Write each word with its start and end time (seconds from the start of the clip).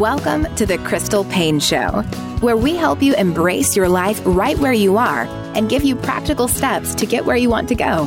Welcome 0.00 0.46
to 0.54 0.64
the 0.64 0.78
Crystal 0.78 1.24
Paine 1.24 1.60
Show, 1.60 2.00
where 2.40 2.56
we 2.56 2.74
help 2.74 3.02
you 3.02 3.14
embrace 3.16 3.76
your 3.76 3.90
life 3.90 4.18
right 4.24 4.56
where 4.56 4.72
you 4.72 4.96
are 4.96 5.24
and 5.54 5.68
give 5.68 5.82
you 5.82 5.94
practical 5.94 6.48
steps 6.48 6.94
to 6.94 7.04
get 7.04 7.26
where 7.26 7.36
you 7.36 7.50
want 7.50 7.68
to 7.68 7.74
go. 7.74 8.06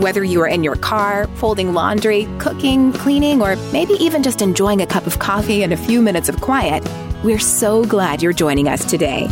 Whether 0.00 0.24
you 0.24 0.40
are 0.40 0.48
in 0.48 0.64
your 0.64 0.74
car, 0.74 1.28
folding 1.36 1.74
laundry, 1.74 2.26
cooking, 2.38 2.92
cleaning, 2.92 3.40
or 3.40 3.54
maybe 3.72 3.92
even 4.00 4.24
just 4.24 4.42
enjoying 4.42 4.82
a 4.82 4.86
cup 4.86 5.06
of 5.06 5.20
coffee 5.20 5.62
and 5.62 5.72
a 5.72 5.76
few 5.76 6.02
minutes 6.02 6.28
of 6.28 6.40
quiet, 6.40 6.84
we're 7.22 7.38
so 7.38 7.84
glad 7.84 8.20
you're 8.20 8.32
joining 8.32 8.66
us 8.66 8.84
today. 8.84 9.28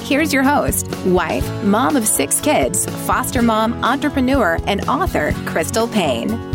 Here's 0.00 0.32
your 0.32 0.42
host, 0.42 0.88
wife, 1.06 1.48
mom 1.62 1.94
of 1.94 2.08
six 2.08 2.40
kids, 2.40 2.86
foster 3.06 3.42
mom, 3.42 3.74
entrepreneur, 3.84 4.58
and 4.66 4.88
author, 4.88 5.30
Crystal 5.46 5.86
Paine. 5.86 6.51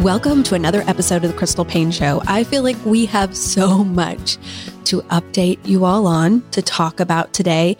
Welcome 0.00 0.44
to 0.44 0.54
another 0.54 0.80
episode 0.86 1.24
of 1.24 1.30
the 1.30 1.36
Crystal 1.36 1.66
Paine 1.66 1.90
Show. 1.90 2.22
I 2.26 2.42
feel 2.42 2.62
like 2.62 2.82
we 2.86 3.04
have 3.04 3.36
so 3.36 3.84
much 3.84 4.38
to 4.84 5.02
update 5.02 5.58
you 5.66 5.84
all 5.84 6.06
on 6.06 6.40
to 6.52 6.62
talk 6.62 7.00
about 7.00 7.34
today, 7.34 7.76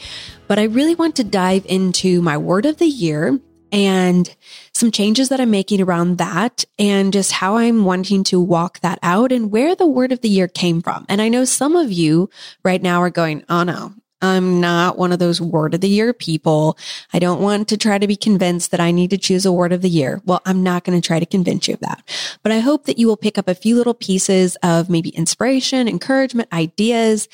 but 0.47 0.59
I 0.59 0.65
really 0.65 0.95
want 0.95 1.17
to 1.17 1.25
dive 1.25 1.65
into 1.65 2.21
my 2.21 2.37
word 2.37 2.67
of 2.67 2.77
the 2.77 2.85
year 2.85 3.41
and 3.73 4.37
some 4.75 4.91
changes 4.91 5.31
that 5.31 5.41
I'm 5.41 5.51
making 5.51 5.81
around 5.81 6.19
that 6.19 6.67
and 6.79 7.11
just 7.11 7.33
how 7.33 7.57
I'm 7.57 7.87
wanting 7.87 8.23
to 8.25 8.39
walk 8.39 8.81
that 8.81 8.99
out 9.03 9.33
and 9.33 9.51
where 9.51 9.75
the 9.75 9.87
word 9.87 10.13
of 10.13 10.21
the 10.21 10.29
year 10.29 10.47
came 10.47 10.83
from. 10.83 11.07
And 11.09 11.23
I 11.23 11.31
know 11.31 11.47
some 11.47 11.75
of 11.75 11.91
you 11.91 12.29
right 12.63 12.83
now 12.83 13.01
are 13.01 13.09
going, 13.09 13.47
Oh 13.49 13.63
no, 13.63 13.95
I'm 14.23 14.61
not 14.61 14.99
one 14.99 15.13
of 15.13 15.19
those 15.19 15.41
word 15.41 15.75
of 15.75 15.81
the 15.81 15.89
year 15.89 16.13
people. 16.13 16.77
I 17.13 17.19
don't 17.19 17.41
want 17.41 17.69
to 17.69 17.77
try 17.77 17.99
to 17.99 18.07
be 18.07 18.17
convinced 18.17 18.71
that 18.71 18.81
I 18.81 18.91
need 18.91 19.11
to 19.11 19.19
choose 19.19 19.47
a 19.47 19.53
word 19.53 19.73
of 19.73 19.83
the 19.83 19.89
year. 19.89 20.21
Well, 20.25 20.43
I'm 20.45 20.63
not 20.63 20.85
going 20.85 21.01
to 21.01 21.07
try 21.07 21.19
to 21.19 21.27
convince 21.27 21.69
you 21.69 21.75
of 21.75 21.81
that, 21.81 22.03
but 22.43 22.53
I 22.53 22.59
hope 22.59 22.85
that 22.85 22.99
you 22.99 23.07
will 23.07 23.17
pick 23.17 23.39
up 23.39 23.49
a 23.49 23.55
few 23.55 23.77
little 23.77 23.95
pieces 23.95 24.57
of 24.63 24.91
maybe 24.91 25.11
inspiration, 25.11 25.89
encouragement, 25.89 26.53
ideas, 26.53 27.29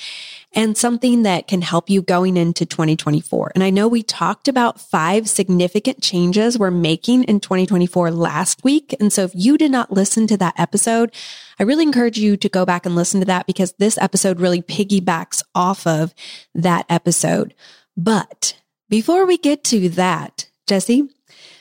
and 0.57 0.77
something 0.77 1.23
that 1.25 1.47
can 1.47 1.61
help 1.61 1.91
you 1.91 2.01
going 2.01 2.39
into 2.39 2.65
2024. 2.65 3.53
And 3.55 3.63
I 3.63 3.69
know 3.69 3.87
we 3.87 4.03
talked 4.03 4.49
about 4.49 4.81
five 4.81 5.29
significant 5.29 6.03
changes 6.03 6.59
we're 6.59 6.71
making 6.71 7.25
in 7.25 7.41
2024 7.41 8.11
last 8.11 8.65
week. 8.65 8.97
And 8.99 9.13
so 9.13 9.25
if 9.25 9.33
you 9.35 9.59
did 9.59 9.71
not 9.71 9.93
listen 9.93 10.27
to 10.29 10.37
that 10.39 10.59
episode, 10.59 11.15
I 11.61 11.65
really 11.65 11.83
encourage 11.83 12.19
you 12.19 12.39
to 12.39 12.49
go 12.49 12.65
back 12.65 12.87
and 12.87 12.97
listen 12.97 13.21
to 13.21 13.27
that 13.27 13.47
because 13.47 13.75
this 13.79 13.99
episode 13.99 14.41
really 14.41 14.63
piggybacks 14.63 15.43
off 15.55 15.87
of 15.87 16.15
that 16.55 16.87
episode. 16.89 17.55
But 17.95 18.59
before 18.89 19.27
we 19.27 19.37
get 19.37 19.63
to 19.65 19.91
that, 19.91 20.49
Jesse, 20.67 21.07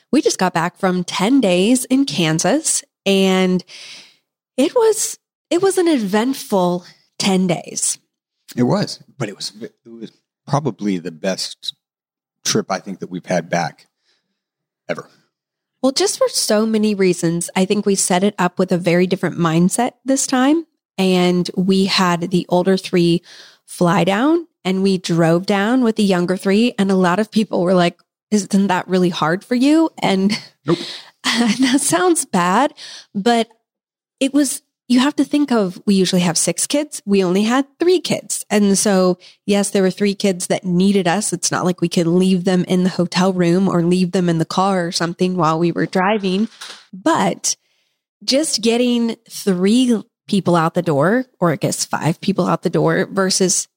we 0.09 0.21
just 0.21 0.39
got 0.39 0.53
back 0.53 0.77
from 0.77 1.03
10 1.03 1.41
days 1.41 1.83
in 1.85 2.05
Kansas 2.05 2.81
and 3.05 3.61
it 4.55 4.73
was, 4.73 5.19
it 5.49 5.61
was 5.61 5.77
an 5.77 5.89
eventful 5.89 6.85
10 7.19 7.47
days. 7.47 7.99
It 8.55 8.63
was, 8.63 9.03
but 9.17 9.29
it 9.29 9.35
was 9.35 9.51
it 9.61 9.73
was 9.89 10.11
probably 10.47 10.97
the 10.97 11.11
best 11.11 11.75
trip 12.45 12.71
I 12.71 12.79
think 12.79 12.99
that 12.99 13.09
we've 13.09 13.25
had 13.25 13.49
back 13.49 13.87
ever. 14.87 15.09
Well, 15.81 15.91
just 15.91 16.17
for 16.17 16.27
so 16.29 16.65
many 16.65 16.95
reasons, 16.95 17.49
I 17.55 17.65
think 17.65 17.85
we 17.85 17.95
set 17.95 18.23
it 18.23 18.35
up 18.39 18.57
with 18.57 18.71
a 18.71 18.77
very 18.77 19.05
different 19.05 19.37
mindset 19.37 19.93
this 20.03 20.25
time. 20.25 20.65
And 20.97 21.49
we 21.55 21.85
had 21.85 22.31
the 22.31 22.45
older 22.49 22.77
three 22.77 23.21
fly 23.65 24.03
down 24.03 24.47
and 24.63 24.81
we 24.81 24.97
drove 24.97 25.45
down 25.45 25.83
with 25.83 25.95
the 25.95 26.03
younger 26.03 26.37
three. 26.37 26.73
And 26.79 26.89
a 26.89 26.95
lot 26.95 27.19
of 27.19 27.29
people 27.29 27.61
were 27.61 27.73
like, 27.73 27.99
isn't 28.31 28.67
that 28.67 28.87
really 28.87 29.09
hard 29.09 29.43
for 29.43 29.55
you? 29.55 29.91
And 29.99 30.31
nope. 30.65 30.79
that 31.23 31.81
sounds 31.81 32.25
bad, 32.25 32.73
but 33.13 33.49
it 34.19 34.33
was 34.33 34.61
you 34.87 34.99
have 34.99 35.15
to 35.15 35.23
think 35.23 35.51
of 35.51 35.81
we 35.85 35.95
usually 35.95 36.21
have 36.21 36.37
six 36.37 36.67
kids. 36.67 37.01
We 37.05 37.23
only 37.23 37.43
had 37.43 37.65
three 37.79 37.99
kids. 37.99 38.45
And 38.49 38.77
so, 38.77 39.17
yes, 39.45 39.71
there 39.71 39.81
were 39.81 39.91
three 39.91 40.13
kids 40.13 40.47
that 40.47 40.63
needed 40.63 41.07
us. 41.07 41.33
It's 41.33 41.51
not 41.51 41.65
like 41.65 41.81
we 41.81 41.89
could 41.89 42.07
leave 42.07 42.43
them 42.43 42.63
in 42.67 42.83
the 42.83 42.89
hotel 42.89 43.33
room 43.33 43.67
or 43.67 43.81
leave 43.81 44.11
them 44.11 44.29
in 44.29 44.37
the 44.37 44.45
car 44.45 44.87
or 44.87 44.91
something 44.91 45.35
while 45.35 45.57
we 45.57 45.71
were 45.71 45.87
driving. 45.87 46.49
But 46.93 47.55
just 48.23 48.61
getting 48.61 49.15
three 49.29 50.03
people 50.27 50.55
out 50.55 50.73
the 50.73 50.81
door, 50.81 51.25
or 51.39 51.51
I 51.51 51.55
guess 51.55 51.85
five 51.85 52.21
people 52.21 52.45
out 52.47 52.61
the 52.61 52.69
door 52.69 53.07
versus 53.11 53.67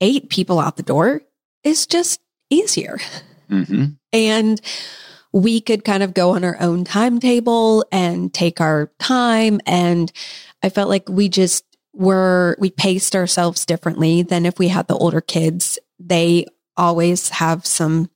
eight 0.00 0.28
people 0.28 0.58
out 0.58 0.76
the 0.76 0.82
door 0.82 1.22
is 1.64 1.86
just 1.86 2.20
easier. 2.50 2.98
Mm-hmm. 3.50 3.84
And 4.12 4.60
we 5.32 5.60
could 5.60 5.84
kind 5.84 6.02
of 6.02 6.14
go 6.14 6.30
on 6.30 6.44
our 6.44 6.60
own 6.60 6.84
timetable 6.84 7.84
and 7.90 8.32
take 8.32 8.60
our 8.60 8.90
time. 8.98 9.60
And 9.66 10.12
I 10.62 10.68
felt 10.68 10.88
like 10.88 11.08
we 11.08 11.28
just 11.28 11.64
were, 11.94 12.56
we 12.58 12.70
paced 12.70 13.16
ourselves 13.16 13.66
differently 13.66 14.22
than 14.22 14.46
if 14.46 14.58
we 14.58 14.68
had 14.68 14.88
the 14.88 14.96
older 14.96 15.20
kids. 15.20 15.78
They 15.98 16.46
always 16.76 17.30
have 17.30 17.66
some 17.66 18.10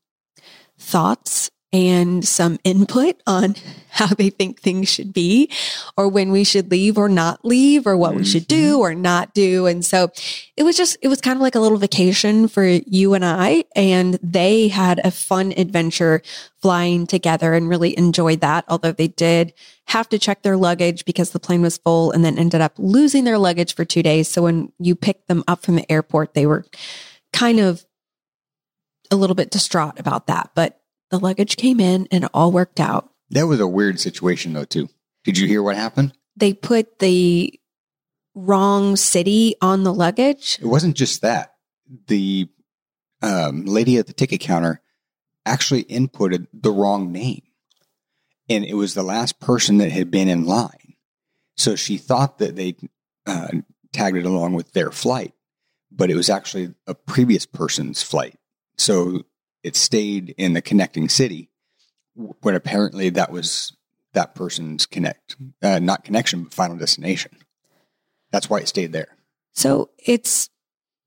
thoughts 0.78 1.50
and 1.76 2.26
some 2.26 2.58
input 2.64 3.22
on 3.26 3.54
how 3.90 4.06
they 4.06 4.30
think 4.30 4.60
things 4.60 4.88
should 4.88 5.12
be 5.12 5.50
or 5.96 6.08
when 6.08 6.30
we 6.30 6.44
should 6.44 6.70
leave 6.70 6.98
or 6.98 7.08
not 7.08 7.44
leave 7.44 7.86
or 7.86 7.96
what 7.96 8.14
we 8.14 8.24
should 8.24 8.46
do 8.46 8.72
mm-hmm. 8.72 8.80
or 8.80 8.94
not 8.94 9.34
do. 9.34 9.66
And 9.66 9.84
so 9.84 10.10
it 10.56 10.62
was 10.62 10.76
just, 10.76 10.96
it 11.02 11.08
was 11.08 11.20
kind 11.20 11.36
of 11.36 11.42
like 11.42 11.54
a 11.54 11.60
little 11.60 11.78
vacation 11.78 12.48
for 12.48 12.64
you 12.64 13.14
and 13.14 13.24
I. 13.24 13.64
And 13.74 14.18
they 14.22 14.68
had 14.68 15.00
a 15.04 15.10
fun 15.10 15.52
adventure 15.56 16.22
flying 16.60 17.06
together 17.06 17.54
and 17.54 17.68
really 17.68 17.96
enjoyed 17.96 18.40
that. 18.40 18.64
Although 18.68 18.92
they 18.92 19.08
did 19.08 19.52
have 19.86 20.08
to 20.10 20.18
check 20.18 20.42
their 20.42 20.56
luggage 20.56 21.04
because 21.04 21.30
the 21.30 21.40
plane 21.40 21.62
was 21.62 21.78
full 21.78 22.10
and 22.12 22.24
then 22.24 22.38
ended 22.38 22.60
up 22.60 22.74
losing 22.76 23.24
their 23.24 23.38
luggage 23.38 23.74
for 23.74 23.84
two 23.84 24.02
days. 24.02 24.28
So 24.28 24.42
when 24.42 24.72
you 24.78 24.94
picked 24.94 25.28
them 25.28 25.44
up 25.46 25.62
from 25.62 25.76
the 25.76 25.90
airport, 25.90 26.34
they 26.34 26.46
were 26.46 26.64
kind 27.32 27.60
of 27.60 27.84
a 29.10 29.16
little 29.16 29.36
bit 29.36 29.50
distraught 29.50 29.98
about 29.98 30.26
that, 30.26 30.50
but 30.54 30.80
the 31.10 31.18
luggage 31.18 31.56
came 31.56 31.80
in 31.80 32.08
and 32.10 32.24
it 32.24 32.30
all 32.34 32.52
worked 32.52 32.80
out. 32.80 33.10
That 33.30 33.46
was 33.46 33.60
a 33.60 33.66
weird 33.66 34.00
situation, 34.00 34.52
though, 34.52 34.64
too. 34.64 34.88
Did 35.24 35.38
you 35.38 35.46
hear 35.46 35.62
what 35.62 35.76
happened? 35.76 36.12
They 36.36 36.52
put 36.52 36.98
the 36.98 37.58
wrong 38.34 38.96
city 38.96 39.56
on 39.60 39.82
the 39.82 39.92
luggage. 39.92 40.58
It 40.60 40.66
wasn't 40.66 40.96
just 40.96 41.22
that. 41.22 41.54
The 42.06 42.48
um, 43.22 43.64
lady 43.64 43.96
at 43.96 44.06
the 44.06 44.12
ticket 44.12 44.40
counter 44.40 44.80
actually 45.44 45.84
inputted 45.84 46.46
the 46.52 46.70
wrong 46.70 47.12
name. 47.12 47.42
And 48.48 48.64
it 48.64 48.74
was 48.74 48.94
the 48.94 49.02
last 49.02 49.40
person 49.40 49.78
that 49.78 49.90
had 49.90 50.10
been 50.10 50.28
in 50.28 50.44
line. 50.44 50.94
So 51.56 51.74
she 51.74 51.96
thought 51.96 52.38
that 52.38 52.54
they 52.54 52.76
uh, 53.26 53.48
tagged 53.92 54.16
it 54.16 54.26
along 54.26 54.52
with 54.52 54.72
their 54.72 54.92
flight, 54.92 55.32
but 55.90 56.10
it 56.10 56.16
was 56.16 56.30
actually 56.30 56.74
a 56.86 56.94
previous 56.94 57.46
person's 57.46 58.02
flight. 58.02 58.38
So 58.76 59.24
it 59.66 59.74
stayed 59.74 60.32
in 60.38 60.52
the 60.52 60.62
connecting 60.62 61.08
city 61.08 61.50
when 62.14 62.54
apparently 62.54 63.10
that 63.10 63.32
was 63.32 63.76
that 64.12 64.36
person's 64.36 64.86
connect, 64.86 65.34
uh, 65.60 65.80
not 65.80 66.04
connection, 66.04 66.44
but 66.44 66.54
final 66.54 66.76
destination. 66.76 67.32
That's 68.30 68.48
why 68.48 68.58
it 68.60 68.68
stayed 68.68 68.92
there. 68.92 69.08
So 69.54 69.90
it's 69.98 70.50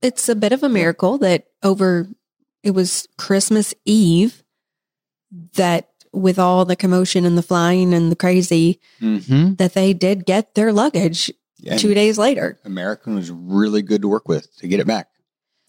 it's 0.02 0.28
a 0.28 0.36
bit 0.36 0.52
of 0.52 0.62
a 0.62 0.68
miracle 0.68 1.18
that 1.20 1.46
over 1.64 2.10
it 2.62 2.72
was 2.72 3.08
Christmas 3.18 3.74
Eve 3.86 4.44
that 5.54 5.88
with 6.12 6.38
all 6.38 6.66
the 6.66 6.76
commotion 6.76 7.24
and 7.24 7.38
the 7.38 7.42
flying 7.42 7.94
and 7.94 8.12
the 8.12 8.18
crazy 8.18 8.82
mm-hmm. 9.00 9.54
that 9.54 9.74
they 9.74 9.94
did 9.94 10.26
get 10.26 10.56
their 10.56 10.74
luggage 10.74 11.32
yeah, 11.60 11.78
two 11.78 11.94
days 11.94 12.18
later. 12.18 12.60
American 12.66 13.16
was 13.16 13.32
really 13.32 13.84
good 13.84 14.02
to 14.02 14.10
work 14.10 14.28
with 14.28 14.54
to 14.58 14.68
get 14.68 14.82
it 14.82 14.88
back. 14.88 15.08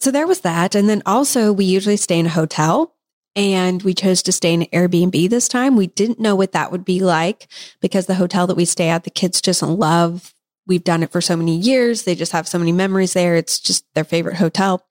So 0.01 0.09
there 0.09 0.25
was 0.25 0.41
that. 0.41 0.73
And 0.73 0.89
then 0.89 1.03
also, 1.05 1.53
we 1.53 1.63
usually 1.63 1.95
stay 1.95 2.17
in 2.17 2.25
a 2.25 2.29
hotel 2.29 2.95
and 3.35 3.83
we 3.83 3.93
chose 3.93 4.23
to 4.23 4.31
stay 4.31 4.51
in 4.51 4.61
Airbnb 4.73 5.29
this 5.29 5.47
time. 5.47 5.75
We 5.75 5.87
didn't 5.87 6.19
know 6.19 6.35
what 6.35 6.53
that 6.53 6.71
would 6.71 6.83
be 6.83 7.01
like 7.01 7.47
because 7.81 8.07
the 8.07 8.15
hotel 8.15 8.47
that 8.47 8.57
we 8.57 8.65
stay 8.65 8.89
at, 8.89 9.03
the 9.03 9.11
kids 9.11 9.41
just 9.41 9.61
love. 9.61 10.33
We've 10.65 10.83
done 10.83 11.03
it 11.03 11.11
for 11.11 11.21
so 11.21 11.37
many 11.37 11.55
years. 11.55 12.03
They 12.03 12.15
just 12.15 12.31
have 12.31 12.47
so 12.47 12.57
many 12.57 12.71
memories 12.71 13.13
there. 13.13 13.35
It's 13.35 13.59
just 13.59 13.85
their 13.93 14.03
favorite 14.03 14.37
hotel. 14.37 14.83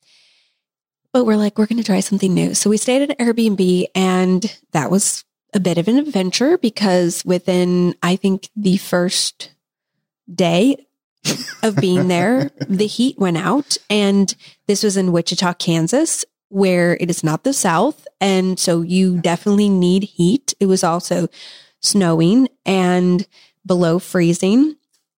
But 1.13 1.25
we're 1.25 1.37
like, 1.37 1.59
we're 1.59 1.67
going 1.67 1.79
to 1.79 1.85
try 1.85 1.99
something 1.99 2.33
new. 2.33 2.55
So 2.55 2.71
we 2.71 2.77
stayed 2.77 3.11
at 3.11 3.19
Airbnb 3.19 3.87
and 3.97 4.59
that 4.71 4.93
was 4.93 5.25
a 5.53 5.59
bit 5.59 5.77
of 5.77 5.89
an 5.89 5.99
adventure 5.99 6.57
because 6.57 7.25
within, 7.25 7.97
I 8.01 8.15
think, 8.15 8.49
the 8.55 8.77
first 8.77 9.51
day 10.33 10.87
of 11.63 11.77
being 11.77 12.09
there, 12.09 12.51
the 12.69 12.87
heat 12.87 13.19
went 13.19 13.37
out. 13.37 13.77
And 13.89 14.35
this 14.67 14.83
was 14.83 14.97
in 14.97 15.13
Wichita, 15.13 15.55
Kansas, 15.55 16.25
where 16.49 16.97
it 17.01 17.11
is 17.11 17.23
not 17.23 17.45
the 17.45 17.53
South. 17.53 18.07
And 18.21 18.59
so 18.59 18.83
you 18.83 19.21
definitely 19.21 19.69
need 19.69 20.05
heat. 20.05 20.55
It 20.61 20.67
was 20.67 20.85
also 20.85 21.29
snowing 21.81 22.49
and 22.67 23.27
below 23.67 23.99
freezing 23.99 24.77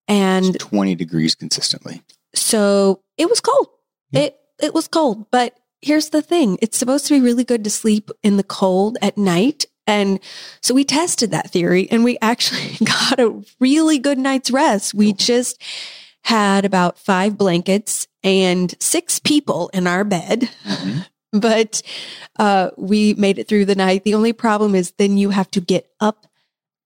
and 0.08 0.56
it's 0.56 0.64
20 0.64 0.94
degrees 0.94 1.34
consistently. 1.34 2.02
So 2.34 3.02
it 3.16 3.28
was 3.28 3.40
cold. 3.40 3.68
Yeah. 4.10 4.20
It, 4.22 4.36
it 4.60 4.74
was 4.74 4.88
cold, 4.88 5.30
but 5.30 5.58
here's 5.80 6.10
the 6.10 6.22
thing. 6.22 6.58
It's 6.60 6.78
supposed 6.78 7.06
to 7.06 7.14
be 7.14 7.20
really 7.20 7.44
good 7.44 7.64
to 7.64 7.70
sleep 7.70 8.10
in 8.22 8.36
the 8.36 8.44
cold 8.44 8.98
at 9.02 9.16
night. 9.16 9.66
And 9.86 10.20
so 10.60 10.74
we 10.74 10.84
tested 10.84 11.30
that 11.30 11.50
theory 11.50 11.88
and 11.90 12.04
we 12.04 12.18
actually 12.22 12.76
got 12.84 13.18
a 13.18 13.42
really 13.60 13.98
good 13.98 14.18
night's 14.18 14.50
rest. 14.50 14.94
We 14.94 15.12
just 15.12 15.60
had 16.24 16.64
about 16.64 16.98
five 16.98 17.36
blankets 17.36 18.06
and 18.22 18.74
six 18.80 19.18
people 19.18 19.70
in 19.74 19.86
our 19.86 20.04
bed. 20.04 20.50
Mm-hmm. 20.64 21.00
But 21.34 21.80
uh, 22.38 22.72
we 22.76 23.14
made 23.14 23.38
it 23.38 23.48
through 23.48 23.64
the 23.64 23.74
night. 23.74 24.04
The 24.04 24.12
only 24.12 24.34
problem 24.34 24.74
is 24.74 24.90
then 24.98 25.16
you 25.16 25.30
have 25.30 25.50
to 25.52 25.62
get 25.62 25.88
up 25.98 26.26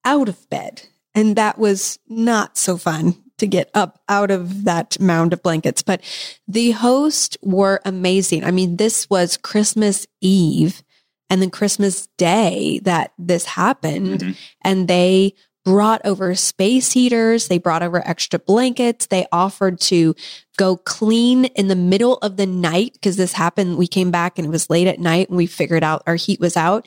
out 0.04 0.28
of 0.28 0.48
bed. 0.48 0.86
And 1.16 1.34
that 1.34 1.58
was 1.58 1.98
not 2.06 2.56
so 2.56 2.76
fun 2.76 3.16
to 3.38 3.46
get 3.48 3.70
up 3.74 4.00
out 4.08 4.30
of 4.30 4.62
that 4.62 5.00
mound 5.00 5.32
of 5.32 5.42
blankets. 5.42 5.82
But 5.82 6.00
the 6.46 6.70
hosts 6.70 7.36
were 7.42 7.80
amazing. 7.84 8.44
I 8.44 8.52
mean, 8.52 8.76
this 8.76 9.10
was 9.10 9.36
Christmas 9.36 10.06
Eve 10.20 10.84
and 11.28 11.42
then 11.42 11.50
Christmas 11.50 12.08
Day 12.18 12.80
that 12.84 13.12
this 13.18 13.44
happened. 13.44 14.20
Mm-hmm. 14.20 14.32
And 14.62 14.88
they 14.88 15.34
brought 15.64 16.00
over 16.04 16.32
space 16.36 16.92
heaters. 16.92 17.48
They 17.48 17.58
brought 17.58 17.82
over 17.82 18.06
extra 18.06 18.38
blankets. 18.38 19.06
They 19.06 19.26
offered 19.32 19.80
to 19.80 20.14
go 20.56 20.76
clean 20.76 21.46
in 21.46 21.66
the 21.66 21.74
middle 21.74 22.18
of 22.18 22.36
the 22.36 22.46
night 22.46 22.92
because 22.92 23.16
this 23.16 23.32
happened. 23.32 23.76
We 23.76 23.88
came 23.88 24.12
back 24.12 24.38
and 24.38 24.46
it 24.46 24.50
was 24.50 24.70
late 24.70 24.86
at 24.86 25.00
night 25.00 25.28
and 25.28 25.36
we 25.36 25.46
figured 25.46 25.82
out 25.82 26.04
our 26.06 26.14
heat 26.14 26.38
was 26.38 26.56
out. 26.56 26.86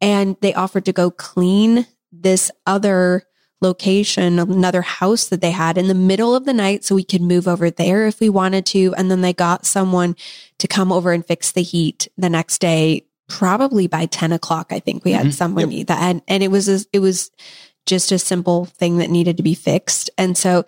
And 0.00 0.36
they 0.40 0.54
offered 0.54 0.84
to 0.84 0.92
go 0.92 1.10
clean 1.10 1.86
this 2.12 2.52
other 2.64 3.24
location, 3.60 4.38
another 4.38 4.82
house 4.82 5.26
that 5.26 5.40
they 5.40 5.50
had 5.50 5.76
in 5.76 5.88
the 5.88 5.94
middle 5.94 6.36
of 6.36 6.44
the 6.44 6.52
night 6.52 6.84
so 6.84 6.94
we 6.94 7.02
could 7.02 7.22
move 7.22 7.48
over 7.48 7.70
there 7.70 8.06
if 8.06 8.20
we 8.20 8.28
wanted 8.28 8.66
to. 8.66 8.94
And 8.96 9.10
then 9.10 9.22
they 9.22 9.32
got 9.32 9.66
someone 9.66 10.14
to 10.58 10.68
come 10.68 10.92
over 10.92 11.12
and 11.12 11.26
fix 11.26 11.52
the 11.52 11.62
heat 11.62 12.06
the 12.16 12.30
next 12.30 12.60
day, 12.60 13.06
probably 13.28 13.86
by 13.86 14.06
10 14.06 14.32
o'clock. 14.32 14.68
I 14.70 14.80
think 14.80 15.04
we 15.04 15.12
had 15.12 15.22
mm-hmm. 15.22 15.30
someone 15.30 15.70
yep. 15.70 15.88
that 15.88 16.00
and, 16.02 16.22
and 16.28 16.42
it 16.42 16.50
was, 16.50 16.68
a, 16.68 16.86
it 16.92 17.00
was 17.00 17.30
just 17.86 18.12
a 18.12 18.18
simple 18.18 18.66
thing 18.66 18.98
that 18.98 19.10
needed 19.10 19.36
to 19.36 19.42
be 19.42 19.54
fixed. 19.54 20.10
And 20.18 20.36
so 20.36 20.64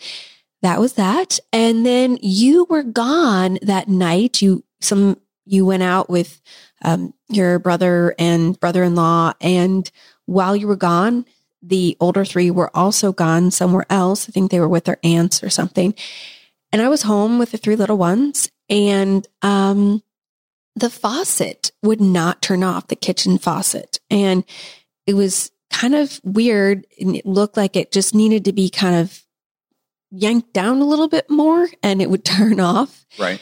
that 0.63 0.81
was 0.81 0.95
that. 0.95 1.39
And 1.53 1.85
then 1.87 2.19
you 2.21 2.67
were 2.69 2.83
gone 2.83 3.59
that 3.63 3.89
night. 3.89 4.43
You, 4.43 4.65
some, 4.81 5.21
you 5.45 5.67
went 5.67 5.83
out 5.83 6.11
with, 6.11 6.41
um, 6.83 7.15
your 7.29 7.59
brother 7.59 8.15
and 8.19 8.59
brother-in-law. 8.59 9.35
And 9.41 9.91
while 10.27 10.57
you 10.57 10.67
were 10.67 10.77
gone, 10.77 11.27
the 11.63 11.97
older 12.01 12.25
three 12.25 12.51
were 12.51 12.75
also 12.77 13.13
gone 13.13 13.51
somewhere 13.51 13.87
else. 13.91 14.29
I 14.29 14.33
think 14.33 14.51
they 14.51 14.61
were 14.61 14.69
with 14.69 14.85
their 14.85 14.99
aunts 15.03 15.43
or 15.43 15.51
something. 15.51 15.95
And 16.73 16.83
I 16.83 16.89
was 16.89 17.03
home 17.03 17.39
with 17.39 17.51
the 17.51 17.59
three 17.59 17.77
little 17.77 17.99
ones 17.99 18.51
and, 18.69 19.27
um, 19.43 20.03
the 20.77 20.91
faucet 20.91 21.68
would 21.83 22.01
not 22.01 22.43
turn 22.43 22.63
off 22.63 22.89
the 22.89 22.97
kitchen 22.97 23.39
faucet. 23.39 24.01
And 24.11 24.45
it 25.07 25.15
was 25.15 25.51
kind 25.71 25.95
of 25.95 26.21
weird. 26.25 26.87
And 27.01 27.17
it 27.17 27.27
looked 27.27 27.57
like 27.57 27.77
it 27.77 27.93
just 27.93 28.15
needed 28.15 28.45
to 28.47 28.53
be 28.53 28.69
kind 28.71 28.97
of 28.97 29.25
yanked 30.11 30.53
down 30.53 30.81
a 30.81 30.87
little 30.87 31.09
bit 31.09 31.29
more 31.31 31.69
and 31.83 32.01
it 32.01 32.11
would 32.11 32.25
turn 32.25 32.61
off. 32.61 33.07
Right. 33.19 33.41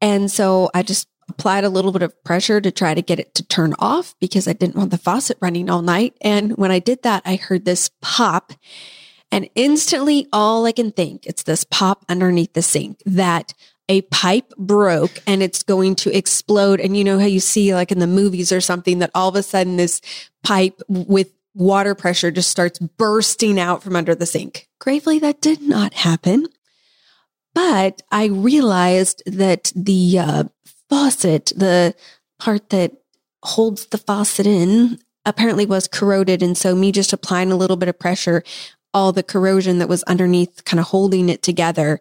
And 0.00 0.30
so 0.30 0.70
I 0.74 0.82
just 0.82 1.08
applied 1.28 1.64
a 1.64 1.70
little 1.70 1.92
bit 1.92 2.02
of 2.02 2.22
pressure 2.24 2.60
to 2.60 2.70
try 2.70 2.92
to 2.92 3.00
get 3.00 3.18
it 3.18 3.34
to 3.34 3.46
turn 3.46 3.74
off 3.78 4.14
because 4.20 4.46
I 4.46 4.52
didn't 4.52 4.76
want 4.76 4.90
the 4.90 4.98
faucet 4.98 5.38
running 5.40 5.70
all 5.70 5.80
night. 5.80 6.14
And 6.20 6.56
when 6.56 6.70
I 6.70 6.78
did 6.78 7.02
that, 7.02 7.22
I 7.24 7.36
heard 7.36 7.64
this 7.64 7.90
pop 8.02 8.52
and 9.30 9.48
instantly 9.54 10.28
all 10.32 10.66
I 10.66 10.72
can 10.72 10.92
think 10.92 11.26
it's 11.26 11.42
this 11.42 11.64
pop 11.64 12.04
underneath 12.08 12.52
the 12.52 12.62
sink 12.62 13.02
that 13.06 13.54
a 13.88 14.02
pipe 14.02 14.52
broke 14.56 15.22
and 15.26 15.42
it's 15.42 15.62
going 15.62 15.94
to 15.96 16.16
explode. 16.16 16.80
And 16.80 16.96
you 16.96 17.04
know 17.04 17.18
how 17.18 17.26
you 17.26 17.40
see 17.40 17.74
like 17.74 17.92
in 17.92 17.98
the 17.98 18.06
movies 18.06 18.52
or 18.52 18.60
something 18.60 19.00
that 19.00 19.10
all 19.14 19.28
of 19.28 19.36
a 19.36 19.42
sudden 19.42 19.76
this 19.76 20.00
pipe 20.42 20.80
with 20.88 21.30
water 21.54 21.94
pressure 21.94 22.30
just 22.30 22.50
starts 22.50 22.78
bursting 22.78 23.60
out 23.60 23.82
from 23.82 23.96
under 23.96 24.14
the 24.14 24.26
sink. 24.26 24.68
Gravely, 24.80 25.18
that 25.20 25.40
did 25.40 25.62
not 25.62 25.94
happen. 25.94 26.46
But 27.54 28.02
I 28.10 28.26
realized 28.26 29.22
that 29.26 29.72
the 29.76 30.18
uh, 30.18 30.44
faucet, 30.90 31.52
the 31.56 31.94
part 32.40 32.70
that 32.70 32.92
holds 33.44 33.86
the 33.86 33.98
faucet 33.98 34.46
in, 34.46 34.98
apparently 35.24 35.64
was 35.64 35.86
corroded. 35.86 36.42
And 36.42 36.58
so, 36.58 36.74
me 36.74 36.90
just 36.90 37.12
applying 37.12 37.52
a 37.52 37.56
little 37.56 37.76
bit 37.76 37.88
of 37.88 37.98
pressure, 37.98 38.42
all 38.92 39.12
the 39.12 39.22
corrosion 39.22 39.78
that 39.78 39.88
was 39.88 40.02
underneath, 40.04 40.64
kind 40.64 40.80
of 40.80 40.86
holding 40.86 41.28
it 41.28 41.42
together, 41.42 42.00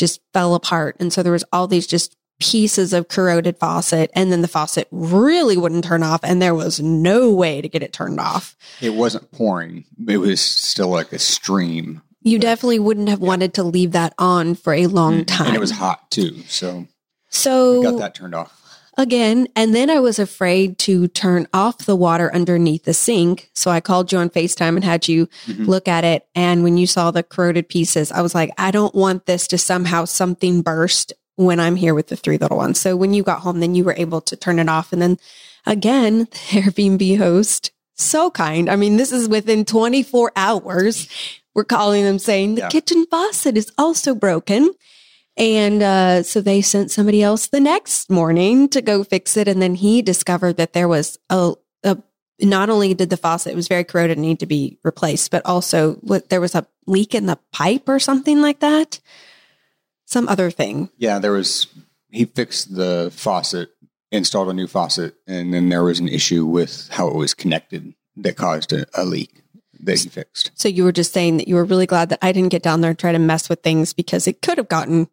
just 0.00 0.20
fell 0.32 0.54
apart. 0.54 0.96
And 0.98 1.12
so, 1.12 1.22
there 1.22 1.32
was 1.32 1.44
all 1.52 1.68
these 1.68 1.86
just 1.86 2.16
pieces 2.40 2.92
of 2.92 3.06
corroded 3.06 3.58
faucet 3.58 4.10
and 4.14 4.32
then 4.32 4.40
the 4.40 4.48
faucet 4.48 4.88
really 4.90 5.56
wouldn't 5.56 5.84
turn 5.84 6.02
off 6.02 6.20
and 6.24 6.40
there 6.40 6.54
was 6.54 6.80
no 6.80 7.30
way 7.30 7.60
to 7.60 7.68
get 7.68 7.82
it 7.82 7.92
turned 7.92 8.18
off. 8.18 8.56
It 8.80 8.94
wasn't 8.94 9.30
pouring. 9.30 9.84
It 10.08 10.16
was 10.16 10.40
still 10.40 10.88
like 10.88 11.12
a 11.12 11.18
stream. 11.18 12.02
You 12.22 12.38
but, 12.38 12.42
definitely 12.42 12.78
wouldn't 12.78 13.10
have 13.10 13.20
yeah. 13.20 13.26
wanted 13.26 13.54
to 13.54 13.62
leave 13.62 13.92
that 13.92 14.14
on 14.18 14.54
for 14.54 14.72
a 14.72 14.86
long 14.86 15.24
time. 15.26 15.48
And 15.48 15.56
it 15.56 15.60
was 15.60 15.70
hot 15.70 16.10
too. 16.10 16.42
So 16.48 16.86
So 17.28 17.80
we 17.80 17.84
got 17.84 17.98
that 17.98 18.14
turned 18.14 18.34
off. 18.34 18.56
Again, 19.00 19.48
and 19.56 19.74
then 19.74 19.88
I 19.88 19.98
was 19.98 20.18
afraid 20.18 20.76
to 20.80 21.08
turn 21.08 21.48
off 21.54 21.86
the 21.86 21.96
water 21.96 22.30
underneath 22.34 22.84
the 22.84 22.92
sink. 22.92 23.50
So 23.54 23.70
I 23.70 23.80
called 23.80 24.12
you 24.12 24.18
on 24.18 24.28
FaceTime 24.28 24.76
and 24.76 24.84
had 24.84 25.08
you 25.08 25.26
mm-hmm. 25.46 25.64
look 25.64 25.88
at 25.88 26.04
it. 26.04 26.26
And 26.34 26.62
when 26.62 26.76
you 26.76 26.86
saw 26.86 27.10
the 27.10 27.22
corroded 27.22 27.70
pieces, 27.70 28.12
I 28.12 28.20
was 28.20 28.34
like, 28.34 28.50
I 28.58 28.70
don't 28.70 28.94
want 28.94 29.24
this 29.24 29.46
to 29.48 29.56
somehow 29.56 30.04
something 30.04 30.60
burst 30.60 31.14
when 31.36 31.60
I'm 31.60 31.76
here 31.76 31.94
with 31.94 32.08
the 32.08 32.16
three 32.16 32.36
little 32.36 32.58
ones. 32.58 32.78
So 32.78 32.94
when 32.94 33.14
you 33.14 33.22
got 33.22 33.40
home, 33.40 33.60
then 33.60 33.74
you 33.74 33.84
were 33.84 33.94
able 33.96 34.20
to 34.20 34.36
turn 34.36 34.58
it 34.58 34.68
off. 34.68 34.92
And 34.92 35.00
then 35.00 35.16
again, 35.64 36.18
the 36.30 36.60
Airbnb 36.60 37.16
host, 37.16 37.70
so 37.94 38.30
kind. 38.30 38.68
I 38.68 38.76
mean, 38.76 38.98
this 38.98 39.12
is 39.12 39.30
within 39.30 39.64
24 39.64 40.32
hours. 40.36 41.08
We're 41.54 41.64
calling 41.64 42.04
them 42.04 42.18
saying 42.18 42.56
the 42.56 42.60
yeah. 42.60 42.68
kitchen 42.68 43.06
faucet 43.10 43.56
is 43.56 43.72
also 43.78 44.14
broken. 44.14 44.74
And 45.40 45.82
uh, 45.82 46.22
so 46.22 46.42
they 46.42 46.60
sent 46.60 46.90
somebody 46.90 47.22
else 47.22 47.46
the 47.46 47.60
next 47.60 48.10
morning 48.10 48.68
to 48.68 48.82
go 48.82 49.02
fix 49.02 49.38
it. 49.38 49.48
And 49.48 49.62
then 49.62 49.74
he 49.74 50.02
discovered 50.02 50.58
that 50.58 50.74
there 50.74 50.86
was 50.86 51.18
a, 51.30 51.54
a 51.82 51.96
not 52.40 52.68
only 52.68 52.92
did 52.92 53.08
the 53.08 53.16
faucet, 53.16 53.56
was 53.56 53.66
very 53.66 53.84
corroded 53.84 54.18
and 54.18 54.26
need 54.26 54.40
to 54.40 54.46
be 54.46 54.78
replaced, 54.84 55.30
but 55.30 55.44
also 55.46 55.94
what, 56.02 56.28
there 56.28 56.42
was 56.42 56.54
a 56.54 56.66
leak 56.86 57.14
in 57.14 57.24
the 57.24 57.38
pipe 57.52 57.88
or 57.88 57.98
something 57.98 58.42
like 58.42 58.60
that 58.60 59.00
some 60.10 60.28
other 60.28 60.50
thing. 60.50 60.90
Yeah, 60.98 61.18
there 61.18 61.32
was, 61.32 61.68
he 62.10 62.24
fixed 62.24 62.74
the 62.74 63.10
faucet, 63.14 63.70
installed 64.10 64.48
a 64.48 64.52
new 64.52 64.66
faucet, 64.66 65.14
and 65.26 65.54
then 65.54 65.68
there 65.68 65.84
was 65.84 66.00
an 66.00 66.08
issue 66.08 66.44
with 66.44 66.88
how 66.90 67.08
it 67.08 67.14
was 67.14 67.32
connected 67.32 67.94
that 68.16 68.36
caused 68.36 68.72
a, 68.72 68.86
a 68.94 69.04
leak 69.04 69.42
that 69.84 69.98
fixed. 70.10 70.50
So 70.54 70.68
you 70.68 70.84
were 70.84 70.92
just 70.92 71.12
saying 71.12 71.38
that 71.38 71.48
you 71.48 71.54
were 71.54 71.64
really 71.64 71.86
glad 71.86 72.08
that 72.10 72.18
I 72.22 72.32
didn't 72.32 72.50
get 72.50 72.62
down 72.62 72.80
there 72.80 72.90
and 72.90 72.98
try 72.98 73.12
to 73.12 73.18
mess 73.18 73.48
with 73.48 73.62
things 73.62 73.92
because 73.92 74.26
it 74.26 74.42
could 74.42 74.58
have 74.58 74.68
gotten 74.68 75.08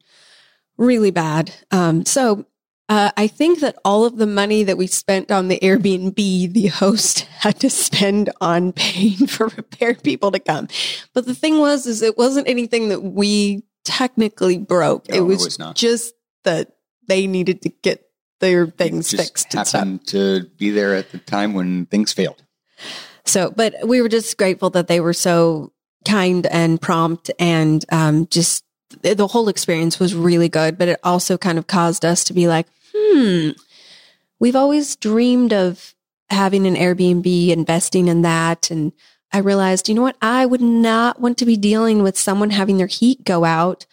really 0.77 1.11
bad. 1.11 1.53
Um, 1.71 2.05
so 2.05 2.45
uh, 2.89 3.11
I 3.17 3.27
think 3.27 3.59
that 3.59 3.77
all 3.83 4.05
of 4.05 4.17
the 4.17 4.27
money 4.27 4.63
that 4.63 4.77
we 4.77 4.87
spent 4.87 5.31
on 5.31 5.49
the 5.49 5.59
Airbnb, 5.59 6.53
the 6.53 6.67
host 6.67 7.19
had 7.39 7.59
to 7.59 7.69
spend 7.69 8.29
on 8.39 8.71
paying 8.71 9.15
for 9.27 9.49
prepared 9.49 10.03
people 10.03 10.31
to 10.31 10.39
come. 10.39 10.67
But 11.13 11.25
the 11.25 11.35
thing 11.35 11.59
was, 11.59 11.85
is 11.85 12.01
it 12.01 12.17
wasn't 12.17 12.47
anything 12.47 12.89
that 12.89 13.01
we 13.01 13.63
technically 13.83 14.57
broke. 14.57 15.09
No, 15.09 15.15
it, 15.15 15.21
was 15.21 15.41
it 15.41 15.59
was 15.59 15.73
just 15.73 16.13
that 16.43 16.73
they 17.07 17.27
needed 17.27 17.61
to 17.63 17.69
get 17.69 18.03
their 18.39 18.67
things 18.67 19.11
fixed. 19.11 19.53
Happened 19.53 20.05
to 20.07 20.45
be 20.57 20.69
there 20.69 20.93
at 20.93 21.11
the 21.11 21.17
time 21.17 21.53
when 21.53 21.85
things 21.87 22.13
failed. 22.13 22.43
So, 23.27 23.51
but 23.51 23.75
we 23.85 24.01
were 24.01 24.09
just 24.09 24.37
grateful 24.37 24.69
that 24.71 24.87
they 24.87 24.99
were 24.99 25.13
so 25.13 25.71
kind 26.05 26.45
and 26.47 26.81
prompt 26.81 27.29
and 27.37 27.83
um, 27.91 28.27
just 28.27 28.63
the 29.01 29.27
whole 29.27 29.49
experience 29.49 29.99
was 29.99 30.15
really 30.15 30.49
good. 30.49 30.77
But 30.77 30.87
it 30.87 30.99
also 31.03 31.37
kind 31.37 31.57
of 31.57 31.67
caused 31.67 32.05
us 32.05 32.23
to 32.25 32.33
be 32.33 32.47
like, 32.47 32.67
hmm, 32.95 33.49
we've 34.39 34.55
always 34.55 34.95
dreamed 34.95 35.53
of 35.53 35.93
having 36.29 36.65
an 36.65 36.75
Airbnb, 36.75 37.49
investing 37.49 38.07
in 38.07 38.21
that, 38.21 38.69
and 38.69 38.91
I 39.31 39.39
realized, 39.39 39.89
you 39.89 39.95
know 39.95 40.01
what? 40.01 40.17
I 40.21 40.45
would 40.45 40.61
not 40.61 41.19
want 41.19 41.37
to 41.39 41.45
be 41.45 41.57
dealing 41.57 42.03
with 42.03 42.17
someone 42.17 42.49
having 42.49 42.77
their 42.77 42.87
heat 42.87 43.23
go 43.23 43.43
out 43.43 43.85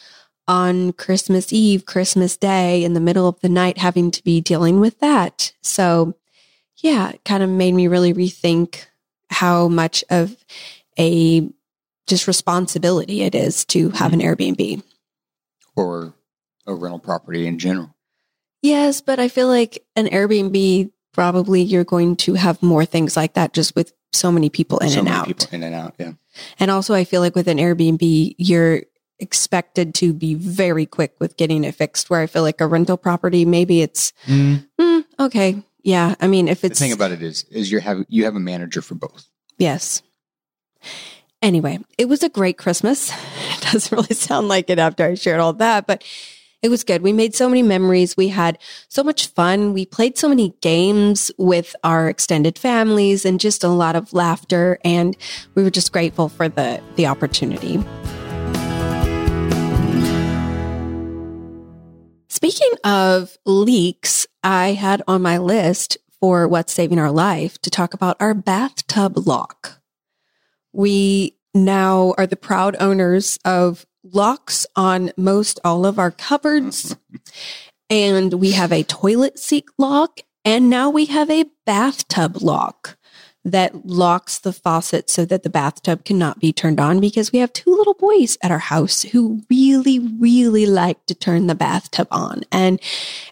on 0.47 0.93
Christmas 0.93 1.53
Eve, 1.53 1.87
Christmas 1.87 2.37
Day, 2.37 2.85
in 2.85 2.95
the 2.95 3.00
middle 3.00 3.26
of 3.26 3.41
the 3.41 3.49
night, 3.49 3.79
having 3.79 4.11
to 4.12 4.23
be 4.23 4.41
dealing 4.41 4.81
with 4.81 5.00
that. 5.00 5.53
So, 5.61 6.14
yeah, 6.76 7.11
it 7.11 7.25
kind 7.25 7.43
of 7.43 7.50
made 7.50 7.73
me 7.73 7.88
really 7.88 8.12
rethink 8.12 8.87
how 9.31 9.69
much 9.69 10.04
of 10.11 10.37
a 10.99 11.49
just 12.07 12.26
responsibility 12.26 13.23
it 13.23 13.35
is 13.35 13.64
to 13.66 13.90
have 13.90 14.12
an 14.12 14.21
Airbnb 14.21 14.83
or 15.76 16.14
a 16.66 16.75
rental 16.75 16.99
property 16.99 17.47
in 17.47 17.59
general. 17.59 17.95
Yes, 18.62 19.00
but 19.00 19.19
I 19.19 19.28
feel 19.28 19.49
like 19.49 19.85
an 19.97 20.07
Airbnb 20.07 20.90
probably 21.12 21.62
you're 21.62 21.85
going 21.85 22.16
to 22.16 22.35
have 22.35 22.62
more 22.62 22.85
things 22.85 23.16
like 23.16 23.35
that 23.35 23.52
just 23.52 23.75
with 23.76 23.93
so 24.12 24.31
many 24.31 24.50
people 24.50 24.78
in 24.78 24.90
so 24.90 25.00
and 25.00 25.09
out. 25.09 25.26
People 25.26 25.49
in 25.52 25.62
and 25.62 25.75
out, 25.75 25.95
yeah. 25.99 26.12
And 26.59 26.71
also, 26.71 26.95
I 26.95 27.04
feel 27.04 27.21
like 27.21 27.35
with 27.35 27.49
an 27.49 27.59
Airbnb, 27.59 28.35
you're 28.38 28.83
expected 29.19 29.95
to 29.95 30.12
be 30.12 30.35
very 30.35 30.87
quick 30.87 31.14
with 31.21 31.37
getting 31.37 31.64
it 31.64 31.75
fixed. 31.75 32.11
Where 32.11 32.21
I 32.21 32.26
feel 32.26 32.43
like 32.43 32.61
a 32.61 32.66
rental 32.66 32.97
property, 32.97 33.45
maybe 33.45 33.83
it's 33.83 34.12
mm. 34.26 34.66
Mm, 34.78 35.04
okay. 35.21 35.62
Yeah. 35.85 36.14
I 36.19 36.26
mean, 36.26 36.49
if 36.49 36.64
it's 36.64 36.79
The 36.79 36.87
thing 36.87 36.93
about 36.93 37.12
it 37.12 37.23
is, 37.23 37.45
is 37.45 37.71
you 37.71 37.79
have 37.79 38.05
you 38.09 38.25
have 38.25 38.35
a 38.35 38.41
manager 38.41 38.83
for 38.83 38.95
both. 38.97 39.26
Yes. 39.59 40.03
Anyway, 41.43 41.79
it 41.99 42.07
was 42.09 42.23
a 42.23 42.29
great 42.29 42.59
Christmas. 42.59 43.12
It 43.55 43.73
doesn't 43.73 43.97
really 43.97 44.14
sound 44.14 44.47
like 44.47 44.69
it 44.69 44.79
after 44.79 45.05
I 45.07 45.14
shared 45.14 45.41
all 45.41 45.55
that, 45.55 45.87
but 45.87 46.05
it 46.64 46.69
was 46.69 46.85
good. 46.85 47.03
We 47.03 47.12
made 47.12 47.35
so 47.35 47.49
many 47.49 47.62
memories. 47.62 48.17
We 48.17 48.29
had 48.29 48.59
so 48.88 49.03
much 49.03 49.26
fun. 49.26 49.73
We 49.73 49.85
played 49.85 50.17
so 50.17 50.29
many 50.29 50.55
games 50.61 51.31
with 51.38 51.75
our 51.83 52.09
extended 52.09 52.59
families 52.59 53.25
and 53.25 53.41
just 53.41 53.64
a 53.64 53.69
lot 53.69 53.97
of 53.97 54.12
laughter. 54.12 54.79
And 54.85 55.17
we 55.55 55.62
were 55.62 55.71
just 55.71 55.93
grateful 55.93 56.29
for 56.29 56.49
the, 56.49 56.83
the 56.97 57.07
opportunity. 57.07 57.83
Speaking 62.45 62.77
of 62.85 63.39
leaks, 63.47 64.27
I 64.43 64.75
had 64.75 65.01
on 65.09 65.23
my 65.23 65.39
list 65.39 65.97
for 66.21 66.47
what's 66.47 66.75
saving 66.75 66.99
our 66.99 67.11
life 67.11 67.59
to 67.63 67.71
talk 67.71 67.95
about 67.95 68.19
our 68.21 68.35
bathtub 68.35 69.27
lock. 69.27 69.81
We 70.71 71.39
now 71.55 72.13
are 72.19 72.27
the 72.27 72.37
proud 72.37 72.77
owners 72.79 73.39
of 73.47 73.87
locks 74.03 74.67
on 74.77 75.11
most 75.17 75.59
all 75.65 75.87
of 75.87 75.99
our 75.99 76.11
cupboards. 76.11 76.95
and 77.89 78.35
we 78.35 78.51
have 78.51 78.73
a 78.73 78.83
toilet 78.83 79.39
seat 79.39 79.65
lock. 79.79 80.21
And 80.45 80.69
now 80.69 80.91
we 80.91 81.07
have 81.07 81.31
a 81.31 81.47
bathtub 81.65 82.43
lock 82.43 82.99
that 83.45 83.87
locks 83.87 84.39
the 84.39 84.53
faucet 84.53 85.11
so 85.11 85.25
that 85.27 85.43
the 85.43 85.51
bathtub 85.51 86.05
cannot 86.05 86.41
be 86.41 86.53
turned 86.53 86.81
on 86.81 87.01
because 87.01 87.31
we 87.31 87.39
have 87.41 87.53
two 87.53 87.71
little 87.71 87.95
boys 87.95 88.39
at 88.43 88.51
our 88.51 88.59
house 88.59 89.03
who 89.03 89.43
really, 89.51 89.99
really 89.99 90.65
like 90.67 91.05
to 91.07 91.15
turn 91.15 91.47
the 91.47 91.55
bathtub 91.55 92.09
on. 92.11 92.43
And 92.51 92.81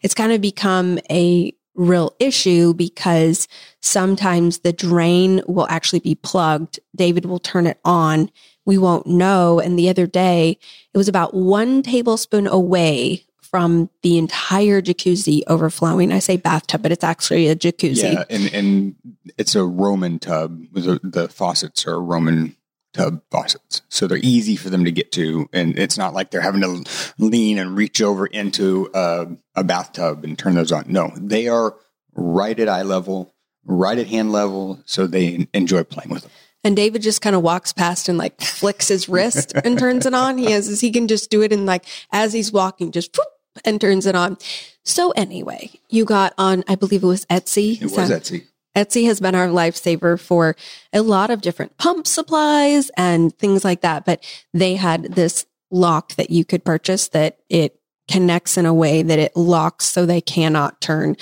it's 0.02 0.14
kind 0.14 0.32
of 0.32 0.40
become 0.40 0.98
a 1.10 1.54
real 1.74 2.14
issue 2.18 2.74
because 2.74 3.48
sometimes 3.80 4.58
the 4.58 4.72
drain 4.72 5.40
will 5.46 5.66
actually 5.70 6.00
be 6.00 6.14
plugged. 6.14 6.78
David 6.94 7.24
will 7.24 7.38
turn 7.38 7.66
it 7.66 7.80
on. 7.82 8.30
We 8.66 8.76
won't 8.76 9.06
know. 9.06 9.58
And 9.58 9.78
the 9.78 9.88
other 9.88 10.06
day, 10.06 10.58
it 10.92 10.98
was 10.98 11.08
about 11.08 11.32
one 11.32 11.82
tablespoon 11.82 12.46
away 12.46 13.24
from 13.52 13.90
the 14.02 14.16
entire 14.18 14.80
jacuzzi 14.80 15.42
overflowing. 15.46 16.10
I 16.10 16.18
say 16.18 16.38
bathtub, 16.38 16.82
but 16.82 16.90
it's 16.90 17.04
actually 17.04 17.48
a 17.48 17.54
jacuzzi. 17.54 18.14
Yeah, 18.14 18.24
and 18.28 18.52
and 18.52 18.94
it's 19.38 19.54
a 19.54 19.64
Roman 19.64 20.18
tub. 20.18 20.64
The, 20.72 20.98
the 21.04 21.28
faucets 21.28 21.86
are 21.86 22.02
Roman 22.02 22.56
tub 22.94 23.22
faucets, 23.30 23.82
so 23.90 24.06
they're 24.06 24.18
easy 24.18 24.56
for 24.56 24.70
them 24.70 24.86
to 24.86 24.90
get 24.90 25.12
to, 25.12 25.48
and 25.52 25.78
it's 25.78 25.98
not 25.98 26.14
like 26.14 26.30
they're 26.30 26.40
having 26.40 26.62
to 26.62 26.84
lean 27.18 27.58
and 27.58 27.76
reach 27.76 28.02
over 28.02 28.26
into 28.26 28.90
a, 28.94 29.28
a 29.54 29.62
bathtub 29.62 30.24
and 30.24 30.38
turn 30.38 30.54
those 30.54 30.72
on. 30.72 30.86
No, 30.88 31.12
they 31.16 31.46
are 31.46 31.76
right 32.14 32.58
at 32.58 32.68
eye 32.68 32.82
level, 32.82 33.34
right 33.66 33.98
at 33.98 34.06
hand 34.06 34.32
level, 34.32 34.80
so 34.86 35.06
they 35.06 35.46
enjoy 35.52 35.84
playing 35.84 36.10
with 36.10 36.22
them. 36.22 36.32
And 36.64 36.76
David 36.76 37.02
just 37.02 37.20
kind 37.20 37.34
of 37.34 37.42
walks 37.42 37.72
past 37.72 38.08
and 38.08 38.16
like 38.16 38.40
flicks 38.40 38.88
his 38.88 39.08
wrist 39.08 39.52
and 39.64 39.78
turns 39.78 40.06
it 40.06 40.14
on. 40.14 40.38
He 40.38 40.52
has, 40.52 40.80
he 40.80 40.92
can 40.92 41.08
just 41.08 41.28
do 41.28 41.42
it 41.42 41.52
And 41.52 41.66
like, 41.66 41.84
as 42.12 42.32
he's 42.32 42.52
walking, 42.52 42.92
just 42.92 43.16
whoop, 43.16 43.26
and 43.64 43.80
turns 43.80 44.06
it 44.06 44.14
on. 44.14 44.38
So 44.84 45.10
anyway, 45.12 45.70
you 45.88 46.04
got 46.04 46.34
on, 46.38 46.64
I 46.68 46.74
believe 46.74 47.02
it 47.02 47.06
was 47.06 47.26
Etsy. 47.26 47.80
It 47.80 47.84
was 47.84 48.08
that- 48.08 48.22
Etsy. 48.22 48.46
Etsy 48.74 49.04
has 49.04 49.20
been 49.20 49.34
our 49.34 49.48
lifesaver 49.48 50.18
for 50.18 50.56
a 50.94 51.02
lot 51.02 51.30
of 51.30 51.42
different 51.42 51.76
pump 51.76 52.06
supplies 52.06 52.90
and 52.96 53.36
things 53.38 53.64
like 53.64 53.82
that. 53.82 54.06
But 54.06 54.24
they 54.54 54.76
had 54.76 55.14
this 55.14 55.44
lock 55.70 56.14
that 56.14 56.30
you 56.30 56.44
could 56.46 56.64
purchase 56.64 57.08
that 57.08 57.38
it 57.50 57.78
connects 58.10 58.56
in 58.56 58.66
a 58.66 58.74
way 58.74 59.02
that 59.02 59.18
it 59.18 59.36
locks 59.36 59.86
so 59.86 60.04
they 60.04 60.20
cannot 60.20 60.80
turn 60.80 61.16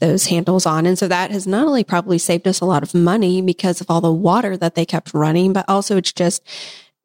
those 0.00 0.26
handles 0.26 0.66
on. 0.66 0.86
And 0.86 0.98
so 0.98 1.06
that 1.08 1.30
has 1.30 1.46
not 1.46 1.66
only 1.66 1.84
probably 1.84 2.18
saved 2.18 2.48
us 2.48 2.60
a 2.60 2.64
lot 2.66 2.82
of 2.82 2.94
money 2.94 3.40
because 3.40 3.80
of 3.80 3.90
all 3.90 4.00
the 4.00 4.12
water 4.12 4.56
that 4.56 4.74
they 4.74 4.84
kept 4.84 5.14
running, 5.14 5.52
but 5.52 5.64
also 5.68 5.96
it's 5.96 6.12
just, 6.12 6.42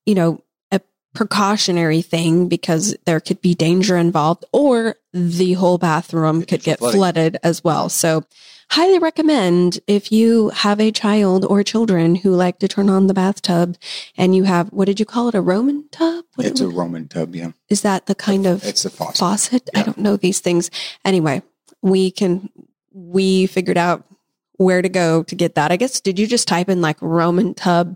you 0.06 0.16
know, 0.16 0.42
precautionary 1.14 2.02
thing 2.02 2.48
because 2.48 2.96
there 3.06 3.20
could 3.20 3.42
be 3.42 3.54
danger 3.56 3.98
involved 3.98 4.46
or 4.52 4.96
the 5.14 5.54
whole 5.54 5.78
bathroom 5.78 6.44
could 6.44 6.64
get 6.64 6.80
Flooding. 6.80 6.98
flooded 6.98 7.38
as 7.44 7.64
well. 7.64 7.90
So 7.90 8.24
highly 8.72 9.00
recommend 9.00 9.80
if 9.88 10.12
you 10.12 10.50
have 10.50 10.80
a 10.80 10.92
child 10.92 11.44
or 11.46 11.64
children 11.64 12.14
who 12.16 12.32
like 12.36 12.60
to 12.60 12.68
turn 12.68 12.90
on 12.90 13.08
the 13.08 13.16
bathtub 13.16 13.76
and 14.18 14.36
you 14.36 14.44
have, 14.44 14.70
what 14.70 14.86
did 14.86 15.00
you 15.00 15.06
call 15.06 15.28
it? 15.30 15.36
A 15.36 15.42
Roman 15.42 15.90
tub? 15.90 16.26
What 16.36 16.46
It's 16.48 16.62
it- 16.62 16.66
a 16.66 16.70
Roman 16.70 17.08
tub. 17.08 17.36
Yeah, 17.36 17.52
is 17.70 17.82
that 17.82 18.06
the 18.06 18.16
kind 18.16 18.46
of 18.46 18.64
it's 18.64 18.86
a 18.86 18.90
faucet. 18.90 19.18
faucet? 19.18 19.70
I 19.76 19.82
don't 19.84 19.98
know 19.98 20.16
these 20.16 20.40
things. 20.40 20.70
Anyway, 21.04 21.42
we 21.82 22.12
can, 22.12 22.50
we 22.94 23.48
figured 23.48 23.78
out 23.78 24.06
where 24.58 24.82
to 24.82 24.90
go 24.90 25.24
to 25.24 25.36
get 25.36 25.56
that. 25.56 25.72
I 25.72 25.78
guess, 25.78 26.00
did 26.02 26.20
you 26.20 26.28
just 26.28 26.48
type 26.48 26.70
in 26.70 26.82
like 26.82 26.98
Roman 27.02 27.56
tub? 27.56 27.96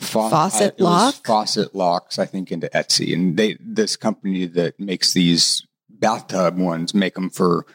Fa- 0.00 0.30
Faucet 0.30 0.76
I- 0.80 0.82
lock? 0.82 1.26
Faucet 1.26 1.74
locks, 1.74 2.18
I 2.18 2.26
think, 2.26 2.50
into 2.50 2.68
Etsy, 2.74 3.12
and 3.14 3.36
they 3.36 3.56
this 3.60 3.96
company 3.96 4.46
that 4.46 4.80
makes 4.80 5.12
these 5.12 5.66
bathtub 5.88 6.56
ones 6.58 6.94
make 6.94 7.14
them 7.14 7.30
for 7.30 7.66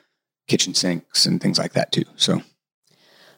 kitchen 0.48 0.74
sinks 0.74 1.26
and 1.26 1.40
things 1.42 1.58
like 1.60 1.74
that 1.74 1.92
too. 1.92 2.06
So 2.16 2.42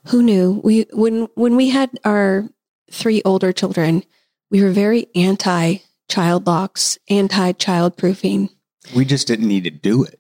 Who 0.08 0.24
knew? 0.24 0.62
We, 0.64 0.86
when, 0.94 1.28
when 1.36 1.56
we 1.56 1.70
had 1.70 1.92
our 2.06 2.50
three 2.90 3.22
older 3.26 3.52
children, 3.52 4.04
we 4.50 4.64
were 4.64 4.72
very 4.72 5.08
anti 5.16 5.78
child 6.10 6.48
locks, 6.48 6.98
anti 7.10 7.52
child 7.52 7.98
proofing. 7.98 8.50
we 8.96 9.04
just 9.04 9.28
didn't 9.28 9.48
need 9.50 9.66
to 9.66 9.70
do 9.70 10.04
it. 10.04 10.20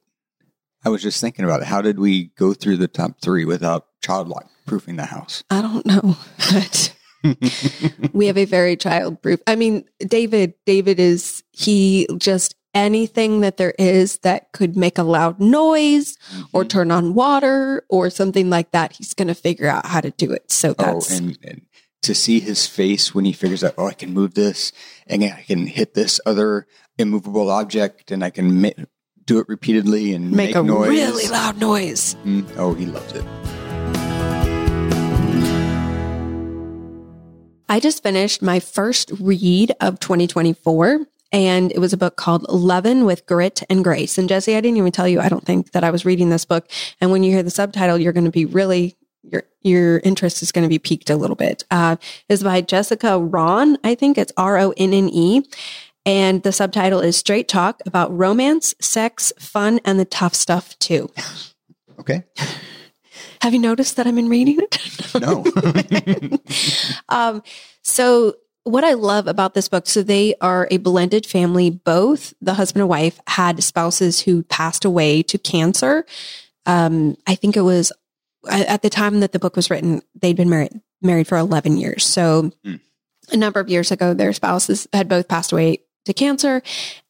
I 0.84 0.90
was 0.90 1.02
just 1.02 1.20
thinking 1.22 1.46
about 1.46 1.62
it. 1.62 1.68
How 1.68 1.82
did 1.82 2.00
we 2.00 2.26
go 2.38 2.54
through 2.54 2.78
the 2.78 2.88
top 2.88 3.22
three 3.22 3.46
without 3.46 3.88
child 4.02 4.28
lock 4.28 4.50
proofing 4.66 4.98
the 4.98 5.06
house? 5.06 5.44
I 5.50 5.62
don't 5.62 5.86
know, 5.86 6.18
but 6.52 6.94
we 8.14 8.28
have 8.28 8.38
a 8.38 8.46
very 8.46 8.76
child 8.76 9.22
proof. 9.22 9.42
I 9.48 9.56
mean, 9.56 9.86
David, 10.00 10.54
David 10.66 11.00
is, 11.00 11.44
he 11.52 12.08
just 12.18 12.56
anything 12.74 13.42
that 13.42 13.58
there 13.58 13.74
is 13.80 14.20
that 14.20 14.52
could 14.52 14.78
make 14.78 14.98
a 14.98 15.04
loud 15.04 15.40
noise 15.40 16.18
or 16.54 16.62
Mm-hmm. 16.62 16.68
turn 16.68 16.92
on 16.92 17.14
water 17.14 17.86
or 17.90 18.10
something 18.10 18.50
like 18.50 18.72
that, 18.72 18.94
he's 18.94 19.14
going 19.14 19.30
to 19.30 19.36
figure 19.36 19.68
out 19.68 19.86
how 19.86 20.02
to 20.02 20.12
do 20.12 20.32
it. 20.32 20.52
So 20.52 20.72
oh, 20.72 20.74
that's, 20.78 21.18
and, 21.18 21.38
and 21.44 21.62
to 22.04 22.14
see 22.14 22.40
his 22.40 22.68
face 22.68 23.16
when 23.16 23.26
he 23.26 23.34
figures 23.34 23.64
out, 23.64 23.74
oh, 23.78 23.88
I 23.88 23.94
can 23.94 24.14
move 24.14 24.34
this 24.36 24.72
and 25.08 25.24
I 25.24 25.44
can 25.48 25.66
hit 25.68 25.94
this 25.94 26.20
other 26.26 26.68
immovable 26.98 27.50
object 27.50 28.12
and 28.12 28.24
I 28.24 28.30
can 28.30 28.62
ma- 28.62 28.70
do 29.26 29.40
it 29.40 29.50
repeatedly 29.50 30.14
and 30.14 30.32
make, 30.32 30.50
make, 30.50 30.56
a 30.56 30.64
noise. 30.64 30.90
really 30.90 31.28
loud 31.28 31.60
noise. 31.60 32.16
Mm, 32.26 32.46
oh, 32.58 32.74
he 32.74 32.86
loves 32.86 33.14
it. 33.14 33.26
I 37.70 37.80
just 37.80 38.04
finished 38.04 38.42
my 38.42 38.60
first 38.60 39.12
read 39.20 39.74
of 39.82 40.00
2024 40.00 41.06
and 41.32 41.72
it 41.72 41.80
was 41.80 41.92
a 41.92 41.98
book 41.98 42.16
called 42.16 42.44
Lovin' 42.50 43.04
with 43.04 43.26
Grit 43.26 43.64
and 43.70 43.84
Grace. 43.84 44.18
And 44.18 44.30
Jesse, 44.30 44.56
I 44.56 44.62
didn't 44.62 44.78
even 44.78 44.92
tell 44.92 45.08
you, 45.08 45.20
I 45.20 45.28
don't 45.28 45.46
think 45.46 45.72
that 45.72 45.84
I 45.84 45.92
was 45.92 46.06
reading 46.06 46.30
this 46.30 46.46
book. 46.46 46.70
And 47.02 47.12
when 47.12 47.24
you 47.24 47.32
hear 47.32 47.44
the 47.44 47.52
subtitle, 47.52 47.98
you're 47.98 48.14
going 48.14 48.26
to 48.26 48.32
be 48.32 48.46
really, 48.46 48.96
your, 49.24 49.44
your 49.62 50.00
interest 50.00 50.42
is 50.42 50.54
going 50.54 50.64
to 50.64 50.70
be 50.70 50.80
piqued 50.80 51.10
a 51.10 51.18
little 51.18 51.36
bit. 51.36 51.66
Uh, 51.70 51.98
it's 52.30 52.44
by 52.44 52.62
Jessica 52.62 53.20
Ron. 53.20 53.78
I 53.84 53.96
think 53.96 54.18
it's 54.18 54.32
R 54.38 54.58
O 54.58 54.74
N 54.78 54.94
N 54.94 55.10
E. 55.12 55.44
And 56.06 56.44
the 56.44 56.54
subtitle 56.54 57.02
is 57.02 57.18
Straight 57.18 57.50
Talk 57.50 57.82
about 57.86 58.18
romance, 58.18 58.74
sex, 58.80 59.34
fun, 59.38 59.82
and 59.84 60.00
the 60.00 60.06
tough 60.06 60.34
stuff 60.34 60.80
too. 60.80 61.12
Okay. 62.00 62.24
Have 63.42 63.54
you 63.54 63.60
noticed 63.60 63.98
that 63.98 64.08
I'm 64.08 64.18
in 64.18 64.30
reading 64.30 64.60
it? 64.60 64.78
No. 65.20 65.44
um, 67.10 67.44
so 67.84 68.36
what 68.64 68.84
I 68.84 68.94
love 68.94 69.28
about 69.28 69.54
this 69.54 69.70
book, 69.70 69.88
so 69.88 70.04
they 70.04 70.36
are 70.42 70.68
a 70.70 70.78
blended 70.78 71.26
family. 71.26 71.70
Both 71.70 72.34
the 72.42 72.56
husband 72.56 72.82
and 72.82 72.90
wife 72.90 73.20
had 73.28 73.64
spouses 73.64 74.22
who 74.22 74.44
passed 74.44 74.84
away 74.84 75.24
to 75.24 75.38
cancer. 75.38 76.06
Um, 76.66 77.16
I 77.26 77.36
think 77.36 77.56
it 77.56 77.62
was 77.62 77.94
at 78.50 78.82
the 78.82 78.90
time 78.90 79.22
that 79.22 79.32
the 79.32 79.40
book 79.40 79.56
was 79.56 79.70
written, 79.70 80.02
they'd 80.20 80.36
been 80.36 80.50
married 80.50 80.82
married 81.02 81.28
for 81.28 81.38
11 81.38 81.78
years. 81.78 82.06
So 82.06 82.52
Mm. 82.66 82.80
a 83.32 83.38
number 83.38 83.60
of 83.60 83.70
years 83.70 83.92
ago, 83.92 84.14
their 84.14 84.34
spouses 84.34 84.88
had 84.92 85.08
both 85.08 85.28
passed 85.28 85.52
away 85.52 85.80
to 86.06 86.14
cancer. 86.14 86.64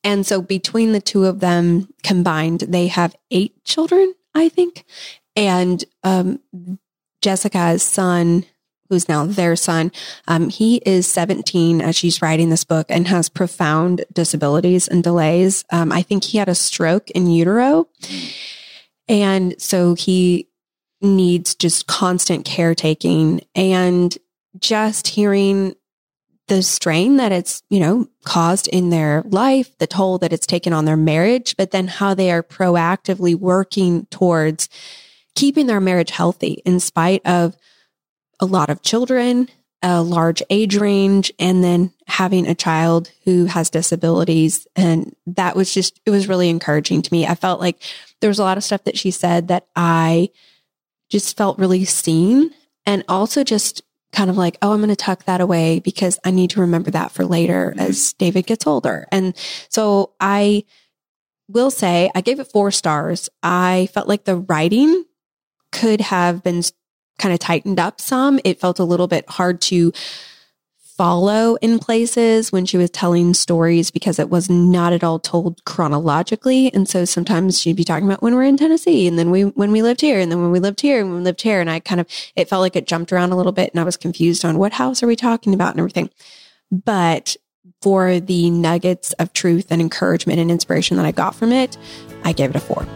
And 0.04 0.26
so 0.28 0.42
between 0.42 0.92
the 0.92 1.00
two 1.02 1.26
of 1.26 1.40
them 1.40 1.88
combined, 2.04 2.62
they 2.62 2.88
have 2.88 3.16
eight 3.32 3.64
children, 3.64 4.14
I 4.36 4.50
think. 4.50 4.84
And 5.36 5.84
um, 6.04 6.40
Jessica's 7.22 7.84
son, 7.84 8.46
who's 8.90 9.10
now 9.10 9.26
their 9.26 9.56
son, 9.56 9.92
um, 10.28 10.50
he 10.50 10.78
is 10.86 11.08
17 11.08 11.82
as 11.82 11.96
she's 11.96 12.22
writing 12.22 12.50
this 12.50 12.64
book 12.64 12.88
and 12.90 13.08
has 13.08 13.30
profound 13.30 14.06
disabilities 14.14 14.88
and 14.88 15.04
delays. 15.04 15.66
Um, 15.72 15.92
I 15.92 16.02
think 16.02 16.24
he 16.24 16.38
had 16.38 16.50
a 16.50 16.56
stroke 16.56 17.10
in 17.12 17.30
utero. 17.30 17.88
And 19.08 19.60
so 19.62 19.94
he 19.94 20.48
needs 21.02 21.56
just 21.56 21.88
constant 21.88 22.46
caretaking 22.46 23.42
and 23.56 24.18
just 24.60 25.08
hearing 25.08 25.76
the 26.48 26.64
strain 26.64 27.18
that 27.18 27.32
it's, 27.32 27.62
you 27.70 27.80
know, 27.80 28.08
caused 28.24 28.68
in 28.70 28.90
their 28.90 29.22
life, 29.26 29.78
the 29.80 29.88
toll 29.88 30.18
that 30.20 30.32
it's 30.32 30.48
taken 30.48 30.74
on 30.74 30.86
their 30.86 30.98
marriage, 30.98 31.56
but 31.58 31.72
then 31.72 31.88
how 31.88 32.14
they 32.14 32.32
are 32.32 32.44
proactively 32.44 33.36
working 33.36 34.06
towards 34.06 34.70
keeping 35.36 35.68
their 35.68 35.82
marriage 35.82 36.10
healthy 36.10 36.62
in 36.66 36.80
spite 36.80 37.22
of 37.26 37.56
a 38.40 38.46
lot 38.46 38.70
of 38.70 38.82
children, 38.82 39.50
a 39.82 40.02
large 40.02 40.42
age 40.50 40.78
range, 40.78 41.32
and 41.40 41.64
then 41.64 41.94
having 42.08 42.48
a 42.48 42.56
child 42.56 43.12
who 43.26 43.46
has 43.46 43.70
disabilities. 43.70 44.68
And 44.76 45.16
that 45.28 45.56
was 45.56 45.74
just, 45.74 46.00
it 46.06 46.10
was 46.10 46.28
really 46.28 46.50
encouraging 46.50 47.02
to 47.02 47.14
me. 47.14 47.28
I 47.28 47.36
felt 47.36 47.60
like 47.60 47.82
there 48.22 48.30
was 48.30 48.40
a 48.40 48.44
lot 48.44 48.58
of 48.58 48.64
stuff 48.64 48.84
that 48.86 48.98
she 48.98 49.12
said 49.12 49.50
that 49.50 49.68
I 49.76 50.30
just 51.10 51.38
felt 51.38 51.60
really 51.60 51.86
seen 51.86 52.52
and 52.86 53.04
also 53.08 53.44
just 53.44 53.82
kind 54.12 54.30
of 54.30 54.38
like, 54.38 54.58
oh, 54.62 54.72
I'm 54.72 54.80
going 54.80 54.90
to 54.90 54.96
tuck 54.96 55.26
that 55.26 55.42
away 55.42 55.80
because 55.80 56.18
I 56.24 56.32
need 56.32 56.52
to 56.52 56.62
remember 56.62 56.92
that 56.92 57.12
for 57.12 57.26
later 57.26 57.72
mm-hmm. 57.72 57.80
as 57.80 58.14
David 58.14 58.48
gets 58.48 58.66
older. 58.66 59.06
And 59.12 59.36
so 59.70 60.14
I 60.20 60.64
will 61.48 61.72
say 61.72 62.10
I 62.16 62.22
gave 62.22 62.40
it 62.40 62.46
four 62.52 62.72
stars. 62.72 63.30
I 63.44 63.90
felt 63.94 64.08
like 64.08 64.24
the 64.24 64.38
writing 64.38 65.06
could 65.72 66.02
have 66.02 66.44
been 66.44 66.62
kind 67.18 67.34
of 67.34 67.40
tightened 67.40 67.80
up 67.80 68.00
some. 68.00 68.40
It 68.44 68.60
felt 68.60 68.80
a 68.80 68.84
little 68.84 69.08
bit 69.08 69.30
hard 69.30 69.62
to 69.62 69.92
follow 70.98 71.56
in 71.58 71.78
places 71.78 72.52
when 72.52 72.66
she 72.66 72.76
was 72.76 72.90
telling 72.90 73.32
stories 73.36 73.92
because 73.92 74.18
it 74.18 74.32
was 74.32 74.50
not 74.50 74.94
at 74.94 75.04
all 75.04 75.20
told 75.20 75.64
chronologically. 75.64 76.74
And 76.74 76.90
so 76.90 77.06
sometimes 77.06 77.62
she'd 77.62 77.76
be 77.76 77.84
talking 77.84 78.08
about 78.08 78.24
when 78.24 78.34
we're 78.34 78.44
in 78.44 78.58
Tennessee 78.58 79.08
and 79.08 79.18
then 79.18 79.30
we, 79.30 79.44
when 79.44 79.72
we 79.72 79.84
lived 79.84 80.02
here 80.02 80.20
and 80.20 80.32
then 80.32 80.42
when 80.42 80.52
we 80.52 80.60
lived 80.60 80.82
here 80.82 81.00
and 81.00 81.12
when 81.12 81.22
we 81.22 81.24
lived 81.24 81.42
here. 81.42 81.62
And 81.62 81.70
I 81.70 81.80
kind 81.80 82.02
of, 82.02 82.08
it 82.36 82.50
felt 82.50 82.62
like 82.62 82.76
it 82.76 82.88
jumped 82.88 83.14
around 83.14 83.32
a 83.32 83.38
little 83.38 83.52
bit 83.52 83.72
and 83.72 83.80
I 83.80 83.84
was 83.84 83.96
confused 83.96 84.44
on 84.44 84.58
what 84.58 84.74
house 84.74 85.04
are 85.04 85.08
we 85.08 85.16
talking 85.16 85.54
about 85.54 85.72
and 85.72 85.80
everything. 85.80 86.10
But 86.72 87.38
for 87.84 88.20
the 88.20 88.50
nuggets 88.50 89.14
of 89.14 89.34
truth 89.34 89.68
and 89.70 89.82
encouragement 89.82 90.40
and 90.40 90.50
inspiration 90.50 90.98
that 90.98 91.06
I 91.06 91.12
got 91.12 91.36
from 91.36 91.52
it, 91.52 91.78
I 92.24 92.34
gave 92.34 92.50
it 92.50 92.56
a 92.56 92.60
four. 92.60 92.88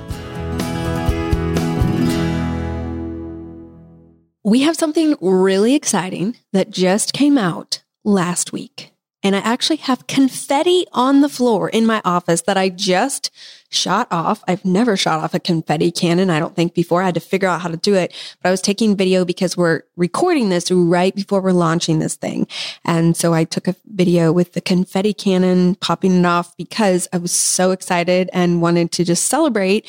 We 4.43 4.61
have 4.61 4.75
something 4.75 5.15
really 5.21 5.75
exciting 5.75 6.37
that 6.51 6.71
just 6.71 7.13
came 7.13 7.37
out 7.37 7.83
last 8.03 8.51
week. 8.51 8.91
And 9.23 9.35
I 9.35 9.39
actually 9.39 9.77
have 9.77 10.07
confetti 10.07 10.87
on 10.93 11.21
the 11.21 11.29
floor 11.29 11.69
in 11.69 11.85
my 11.85 12.01
office 12.03 12.41
that 12.41 12.57
I 12.57 12.69
just 12.69 13.29
shot 13.69 14.07
off. 14.09 14.43
I've 14.47 14.65
never 14.65 14.97
shot 14.97 15.19
off 15.19 15.35
a 15.35 15.39
confetti 15.39 15.91
cannon, 15.91 16.31
I 16.31 16.39
don't 16.39 16.55
think 16.55 16.73
before. 16.73 17.03
I 17.03 17.05
had 17.05 17.13
to 17.13 17.19
figure 17.19 17.47
out 17.47 17.61
how 17.61 17.69
to 17.69 17.77
do 17.77 17.93
it, 17.93 18.11
but 18.41 18.49
I 18.49 18.51
was 18.51 18.61
taking 18.61 18.97
video 18.97 19.23
because 19.23 19.55
we're 19.55 19.83
recording 19.95 20.49
this 20.49 20.71
right 20.71 21.15
before 21.15 21.39
we're 21.39 21.51
launching 21.51 21.99
this 21.99 22.15
thing. 22.15 22.47
And 22.83 23.15
so 23.15 23.35
I 23.35 23.43
took 23.43 23.67
a 23.67 23.75
video 23.85 24.31
with 24.31 24.53
the 24.53 24.61
confetti 24.61 25.13
cannon 25.13 25.75
popping 25.75 26.19
it 26.19 26.25
off 26.25 26.57
because 26.57 27.07
I 27.13 27.19
was 27.19 27.31
so 27.31 27.69
excited 27.69 28.27
and 28.33 28.59
wanted 28.59 28.91
to 28.93 29.03
just 29.03 29.27
celebrate 29.27 29.85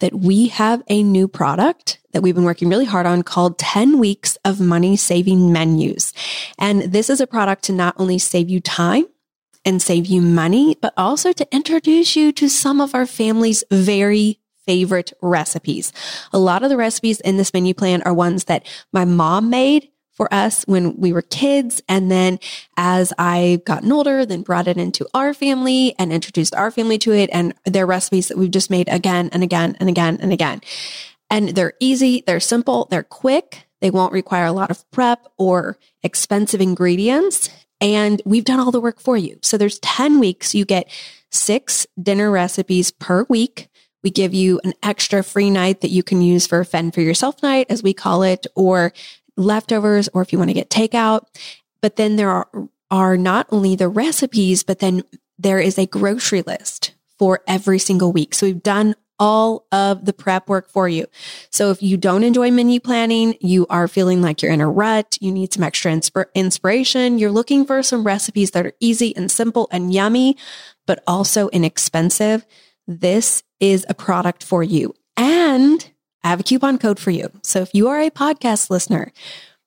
that 0.00 0.14
we 0.14 0.48
have 0.48 0.82
a 0.88 1.02
new 1.02 1.28
product 1.28 1.98
that 2.12 2.22
we've 2.22 2.34
been 2.34 2.44
working 2.44 2.68
really 2.68 2.84
hard 2.84 3.06
on 3.06 3.22
called 3.22 3.58
10 3.58 3.98
weeks 3.98 4.36
of 4.44 4.60
money 4.60 4.96
saving 4.96 5.52
menus. 5.52 6.12
And 6.58 6.82
this 6.82 7.08
is 7.08 7.20
a 7.20 7.26
product 7.26 7.64
to 7.64 7.72
not 7.72 7.94
only 7.98 8.18
save 8.18 8.50
you 8.50 8.60
time 8.60 9.06
and 9.64 9.80
save 9.80 10.06
you 10.06 10.20
money, 10.20 10.76
but 10.80 10.92
also 10.96 11.32
to 11.32 11.46
introduce 11.54 12.16
you 12.16 12.32
to 12.32 12.48
some 12.48 12.80
of 12.80 12.94
our 12.94 13.06
family's 13.06 13.62
very 13.70 14.40
favorite 14.66 15.12
recipes. 15.22 15.92
A 16.32 16.38
lot 16.38 16.62
of 16.62 16.70
the 16.70 16.76
recipes 16.76 17.20
in 17.20 17.36
this 17.36 17.52
menu 17.52 17.74
plan 17.74 18.02
are 18.02 18.14
ones 18.14 18.44
that 18.44 18.66
my 18.92 19.04
mom 19.04 19.50
made 19.50 19.88
for 20.20 20.32
us 20.34 20.64
when 20.64 20.94
we 20.98 21.14
were 21.14 21.22
kids. 21.22 21.80
And 21.88 22.10
then 22.10 22.38
as 22.76 23.10
I 23.16 23.62
gotten 23.64 23.90
older, 23.90 24.26
then 24.26 24.42
brought 24.42 24.68
it 24.68 24.76
into 24.76 25.08
our 25.14 25.32
family 25.32 25.94
and 25.98 26.12
introduced 26.12 26.54
our 26.54 26.70
family 26.70 26.98
to 26.98 27.12
it. 27.12 27.30
And 27.32 27.54
their 27.64 27.86
recipes 27.86 28.28
that 28.28 28.36
we've 28.36 28.50
just 28.50 28.68
made 28.68 28.90
again 28.90 29.30
and 29.32 29.42
again 29.42 29.78
and 29.80 29.88
again 29.88 30.18
and 30.20 30.30
again. 30.30 30.60
And 31.30 31.48
they're 31.48 31.72
easy, 31.80 32.22
they're 32.26 32.38
simple, 32.38 32.86
they're 32.90 33.02
quick. 33.02 33.64
They 33.80 33.90
won't 33.90 34.12
require 34.12 34.44
a 34.44 34.52
lot 34.52 34.70
of 34.70 34.84
prep 34.90 35.26
or 35.38 35.78
expensive 36.02 36.60
ingredients. 36.60 37.48
And 37.80 38.20
we've 38.26 38.44
done 38.44 38.60
all 38.60 38.72
the 38.72 38.78
work 38.78 39.00
for 39.00 39.16
you. 39.16 39.38
So 39.40 39.56
there's 39.56 39.78
10 39.78 40.18
weeks. 40.20 40.54
You 40.54 40.66
get 40.66 40.90
six 41.30 41.86
dinner 41.98 42.30
recipes 42.30 42.90
per 42.90 43.24
week. 43.30 43.70
We 44.02 44.10
give 44.10 44.32
you 44.32 44.60
an 44.64 44.72
extra 44.82 45.22
free 45.22 45.50
night 45.50 45.82
that 45.82 45.90
you 45.90 46.02
can 46.02 46.22
use 46.22 46.46
for 46.46 46.60
a 46.60 46.64
fend 46.64 46.94
for 46.94 47.00
yourself 47.00 47.42
night, 47.42 47.66
as 47.68 47.82
we 47.82 47.92
call 47.92 48.22
it, 48.22 48.46
or 48.54 48.92
leftovers 49.36 50.08
or 50.12 50.22
if 50.22 50.32
you 50.32 50.38
want 50.38 50.50
to 50.50 50.54
get 50.54 50.70
takeout. 50.70 51.22
But 51.82 51.96
then 51.96 52.16
there 52.16 52.30
are, 52.30 52.48
are 52.90 53.16
not 53.16 53.46
only 53.50 53.76
the 53.76 53.88
recipes, 53.88 54.62
but 54.62 54.80
then 54.80 55.02
there 55.38 55.58
is 55.58 55.78
a 55.78 55.86
grocery 55.86 56.42
list 56.42 56.94
for 57.18 57.40
every 57.46 57.78
single 57.78 58.12
week. 58.12 58.34
So 58.34 58.46
we've 58.46 58.62
done 58.62 58.94
all 59.20 59.66
of 59.70 60.06
the 60.06 60.14
prep 60.14 60.48
work 60.48 60.68
for 60.70 60.88
you. 60.88 61.06
So 61.50 61.70
if 61.70 61.82
you 61.82 61.98
don't 61.98 62.24
enjoy 62.24 62.50
menu 62.50 62.80
planning, 62.80 63.36
you 63.40 63.66
are 63.68 63.86
feeling 63.86 64.22
like 64.22 64.40
you're 64.40 64.50
in 64.50 64.62
a 64.62 64.68
rut, 64.68 65.18
you 65.20 65.30
need 65.30 65.52
some 65.52 65.62
extra 65.62 65.92
insp- 65.92 66.34
inspiration, 66.34 67.18
you're 67.18 67.30
looking 67.30 67.66
for 67.66 67.82
some 67.82 68.02
recipes 68.02 68.52
that 68.52 68.64
are 68.64 68.72
easy 68.80 69.14
and 69.14 69.30
simple 69.30 69.68
and 69.70 69.92
yummy, 69.92 70.38
but 70.86 71.04
also 71.06 71.48
inexpensive, 71.50 72.46
this 72.88 73.42
is 73.60 73.84
a 73.90 73.94
product 73.94 74.42
for 74.42 74.62
you. 74.62 74.94
And 75.18 75.89
I 76.22 76.28
have 76.28 76.40
a 76.40 76.44
coupon 76.44 76.78
code 76.78 76.98
for 76.98 77.10
you. 77.10 77.30
So 77.42 77.60
if 77.60 77.74
you 77.74 77.88
are 77.88 78.00
a 78.00 78.10
podcast 78.10 78.70
listener, 78.70 79.12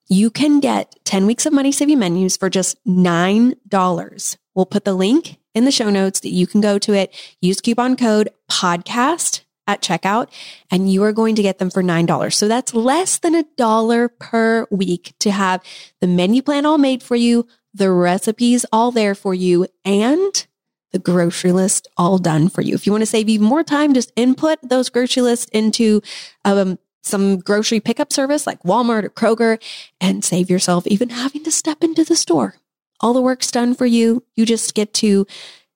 you 0.08 0.30
can 0.30 0.60
get 0.60 0.96
10 1.06 1.26
weeks 1.26 1.46
of 1.46 1.54
money 1.54 1.72
saving 1.72 2.00
menus 2.00 2.38
for 2.38 2.50
just 2.50 2.84
$9. 2.86 4.38
We'll 4.56 4.66
put 4.66 4.86
the 4.86 4.94
link 4.94 5.38
in 5.54 5.66
the 5.66 5.72
show 5.72 5.89
notes 5.89 6.20
that 6.22 6.30
you 6.32 6.46
can 6.48 6.62
go 6.62 6.78
to 6.80 6.94
it, 6.94 7.16
use 7.42 7.62
coupon 7.62 7.96
code 7.96 8.30
podcast 8.50 9.42
at 9.66 9.82
checkout, 9.82 10.28
and 10.70 10.92
you 10.92 11.04
are 11.04 11.13
going 11.13 11.36
to 11.36 11.42
get 11.42 11.58
them 11.58 11.70
for 11.70 11.82
$9. 11.82 12.34
So 12.34 12.48
that's 12.48 12.74
less 12.74 13.18
than 13.20 13.34
a 13.34 13.46
dollar 13.56 14.10
per 14.10 14.68
week 14.70 15.13
to 15.20 15.32
have 15.32 15.63
the 16.02 16.08
menu 16.08 16.42
plan 16.42 16.66
all 16.66 16.78
made 16.78 17.02
for 17.02 17.16
you, 17.16 17.48
the 17.74 17.89
recipes 17.92 18.66
all 18.72 18.92
there 18.92 19.16
for 19.16 19.34
you, 19.34 19.68
and 19.86 20.46
the 20.94 21.00
grocery 21.00 21.52
list 21.52 21.90
all 21.98 22.18
done 22.18 22.48
for 22.48 22.62
you. 22.62 22.76
If 22.76 22.86
you 22.86 22.94
want 22.94 23.02
to 23.02 23.08
save 23.08 23.28
even 23.28 23.46
more 23.46 23.64
time, 23.64 23.94
just 23.94 24.14
input 24.16 24.60
those 24.62 24.90
grocery 24.90 25.24
lists 25.24 25.50
into 25.52 26.02
um, 26.46 26.80
some 27.02 27.40
grocery 27.40 27.82
pickup 27.82 28.14
service 28.14 28.48
like 28.48 28.62
Walmart 28.64 29.04
or 29.04 29.10
Kroger 29.10 29.62
and 30.00 30.24
save 30.24 30.50
yourself 30.50 30.88
even 30.88 31.10
having 31.10 31.44
to 31.44 31.52
step 31.52 31.84
into 31.84 32.06
the 32.06 32.16
store. 32.16 32.56
All 33.02 33.14
the 33.14 33.22
work's 33.22 33.52
done 33.52 33.76
for 33.76 33.86
you. 33.86 34.24
You 34.36 34.46
just 34.46 34.74
get 34.74 34.94
to 34.96 35.28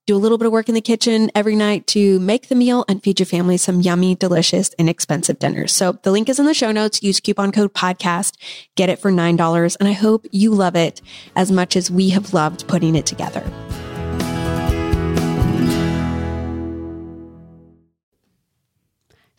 do 0.05 0.15
a 0.15 0.17
little 0.17 0.37
bit 0.37 0.45
of 0.45 0.53
work 0.53 0.69
in 0.69 0.75
the 0.75 0.79
kitchen 0.79 1.29
every 1.35 1.55
night 1.55 1.85
to 1.87 2.17
make 2.21 2.47
the 2.47 2.55
meal 2.55 2.85
and 2.87 3.03
feed 3.03 3.19
your 3.19 3.25
family 3.25 3.57
some 3.57 3.81
yummy, 3.81 4.15
delicious, 4.15 4.73
inexpensive 4.77 5.37
dinners. 5.37 5.73
So 5.73 5.99
the 6.03 6.11
link 6.11 6.29
is 6.29 6.39
in 6.39 6.45
the 6.45 6.53
show 6.53 6.71
notes. 6.71 7.03
Use 7.03 7.19
coupon 7.19 7.51
code 7.51 7.73
podcast, 7.73 8.37
get 8.75 8.87
it 8.87 8.99
for 8.99 9.11
$9. 9.11 9.77
And 9.79 9.89
I 9.89 9.91
hope 9.91 10.25
you 10.31 10.51
love 10.51 10.77
it 10.77 11.01
as 11.35 11.51
much 11.51 11.75
as 11.75 11.91
we 11.91 12.11
have 12.11 12.33
loved 12.33 12.67
putting 12.69 12.95
it 12.95 13.05
together. 13.05 13.43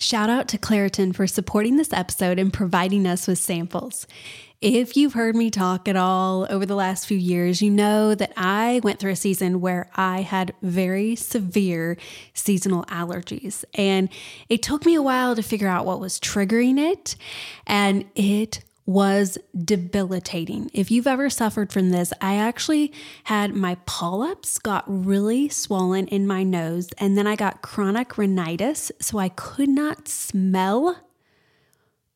Shout 0.01 0.31
out 0.31 0.47
to 0.49 0.59
Claritin 0.59 1.13
for 1.13 1.27
supporting 1.27 1.77
this 1.77 1.93
episode 1.93 2.39
and 2.39 2.53
providing 2.53 3.05
us 3.05 3.27
with 3.27 3.39
samples. 3.39 4.07
If 4.61 4.97
you've 4.97 5.15
heard 5.15 5.35
me 5.35 5.51
talk 5.51 5.89
at 5.89 5.97
all 5.97 6.47
over 6.51 6.65
the 6.65 6.77
last 6.77 7.07
few 7.07 7.19
years, 7.19 7.61
you 7.63 7.71
know 7.71 8.15
that 8.15 8.33
I 8.37 8.81
went 8.85 9.01
through 9.01 9.11
a 9.11 9.17
season 9.17 9.61
where 9.61 9.91
I 9.97 10.23
had 10.23 10.55
very 10.63 11.17
severe 11.17 11.97
seasonal 12.33 12.85
allergies. 12.85 13.65
And 13.75 14.09
it 14.49 14.63
took 14.63 14.87
me 14.87 14.95
a 14.95 15.03
while 15.03 15.35
to 15.35 15.43
figure 15.43 15.69
out 15.69 15.85
what 15.85 15.99
was 15.99 16.21
triggering 16.21 16.79
it. 16.79 17.17
And 17.67 18.05
it 18.15 18.61
was 18.89 19.37
debilitating. 19.55 20.71
If 20.73 20.91
you've 20.91 21.07
ever 21.07 21.29
suffered 21.29 21.71
from 21.71 21.91
this, 21.91 22.11
I 22.23 22.37
actually 22.37 22.91
had 23.25 23.55
my 23.55 23.75
polyps 23.85 24.59
got 24.59 24.85
really 24.87 25.51
swollen 25.51 26.07
in 26.09 26.27
my 26.27 26.43
nose, 26.43 26.89
and 26.97 27.17
then 27.17 27.27
I 27.27 27.37
got 27.37 27.61
chronic 27.61 28.17
rhinitis, 28.17 28.91
so 28.99 29.19
I 29.19 29.29
could 29.29 29.69
not 29.69 30.09
smell 30.09 31.05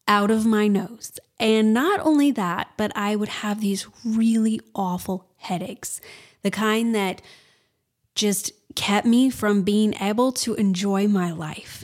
out 0.09 0.31
of 0.31 0.47
my 0.47 0.67
nose. 0.67 1.13
And 1.39 1.75
not 1.75 2.01
only 2.01 2.31
that, 2.31 2.71
but 2.79 2.91
I 2.97 3.17
would 3.17 3.29
have 3.29 3.61
these 3.61 3.87
really 4.03 4.59
awful 4.75 5.29
headaches, 5.37 6.01
the 6.41 6.51
kind 6.51 6.95
that 6.95 7.21
just 8.15 8.51
kept 8.75 9.07
me 9.07 9.29
from 9.29 9.63
being 9.63 9.93
able 10.01 10.33
to 10.33 10.55
enjoy 10.55 11.07
my 11.07 11.33
life. 11.33 11.82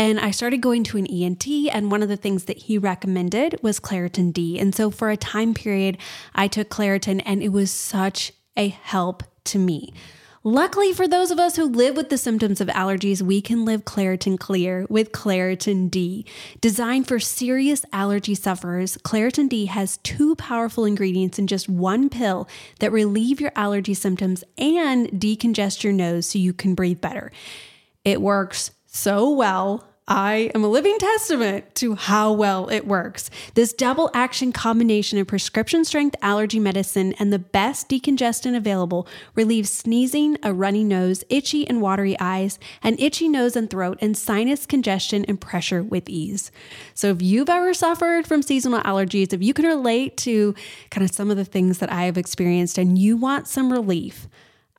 And 0.00 0.18
I 0.18 0.30
started 0.30 0.62
going 0.62 0.82
to 0.84 0.96
an 0.96 1.06
ENT, 1.06 1.46
and 1.46 1.90
one 1.90 2.02
of 2.02 2.08
the 2.08 2.16
things 2.16 2.44
that 2.44 2.56
he 2.56 2.78
recommended 2.78 3.56
was 3.60 3.78
Claritin 3.78 4.32
D. 4.32 4.58
And 4.58 4.74
so 4.74 4.90
for 4.90 5.10
a 5.10 5.16
time 5.18 5.52
period, 5.52 5.98
I 6.34 6.48
took 6.48 6.70
Claritin, 6.70 7.20
and 7.26 7.42
it 7.42 7.50
was 7.50 7.70
such 7.70 8.32
a 8.56 8.68
help 8.68 9.22
to 9.44 9.58
me. 9.58 9.92
Luckily, 10.42 10.94
for 10.94 11.06
those 11.06 11.30
of 11.30 11.38
us 11.38 11.56
who 11.56 11.66
live 11.66 11.98
with 11.98 12.08
the 12.08 12.16
symptoms 12.16 12.62
of 12.62 12.68
allergies, 12.68 13.20
we 13.20 13.42
can 13.42 13.66
live 13.66 13.84
Claritin 13.84 14.38
Clear 14.38 14.86
with 14.88 15.12
Claritin 15.12 15.90
D. 15.90 16.24
Designed 16.62 17.06
for 17.06 17.20
serious 17.20 17.84
allergy 17.92 18.34
sufferers, 18.34 18.96
Claritin 19.04 19.50
D 19.50 19.66
has 19.66 19.98
two 19.98 20.34
powerful 20.36 20.86
ingredients 20.86 21.38
in 21.38 21.46
just 21.46 21.68
one 21.68 22.08
pill 22.08 22.48
that 22.78 22.90
relieve 22.90 23.38
your 23.38 23.52
allergy 23.54 23.92
symptoms 23.92 24.44
and 24.56 25.08
decongest 25.08 25.84
your 25.84 25.92
nose 25.92 26.24
so 26.24 26.38
you 26.38 26.54
can 26.54 26.74
breathe 26.74 27.02
better. 27.02 27.30
It 28.02 28.22
works 28.22 28.70
so 28.86 29.28
well 29.30 29.86
I 30.10 30.50
am 30.56 30.64
a 30.64 30.68
living 30.68 30.98
testament 30.98 31.72
to 31.76 31.94
how 31.94 32.32
well 32.32 32.68
it 32.68 32.84
works. 32.84 33.30
This 33.54 33.72
double 33.72 34.10
action 34.12 34.50
combination 34.50 35.20
of 35.20 35.28
prescription 35.28 35.84
strength 35.84 36.16
allergy 36.20 36.58
medicine 36.58 37.14
and 37.20 37.32
the 37.32 37.38
best 37.38 37.88
decongestant 37.88 38.56
available 38.56 39.06
relieves 39.36 39.72
sneezing, 39.72 40.36
a 40.42 40.52
runny 40.52 40.82
nose, 40.82 41.22
itchy 41.28 41.64
and 41.68 41.80
watery 41.80 42.16
eyes, 42.18 42.58
an 42.82 42.96
itchy 42.98 43.28
nose 43.28 43.54
and 43.54 43.70
throat, 43.70 43.98
and 44.00 44.16
sinus 44.16 44.66
congestion 44.66 45.24
and 45.26 45.40
pressure 45.40 45.80
with 45.80 46.08
ease. 46.08 46.50
So, 46.92 47.10
if 47.10 47.22
you've 47.22 47.48
ever 47.48 47.72
suffered 47.72 48.26
from 48.26 48.42
seasonal 48.42 48.80
allergies, 48.80 49.32
if 49.32 49.44
you 49.44 49.54
can 49.54 49.64
relate 49.64 50.16
to 50.18 50.56
kind 50.90 51.08
of 51.08 51.14
some 51.14 51.30
of 51.30 51.36
the 51.36 51.44
things 51.44 51.78
that 51.78 51.92
I 51.92 52.06
have 52.06 52.18
experienced 52.18 52.78
and 52.78 52.98
you 52.98 53.16
want 53.16 53.46
some 53.46 53.72
relief, 53.72 54.26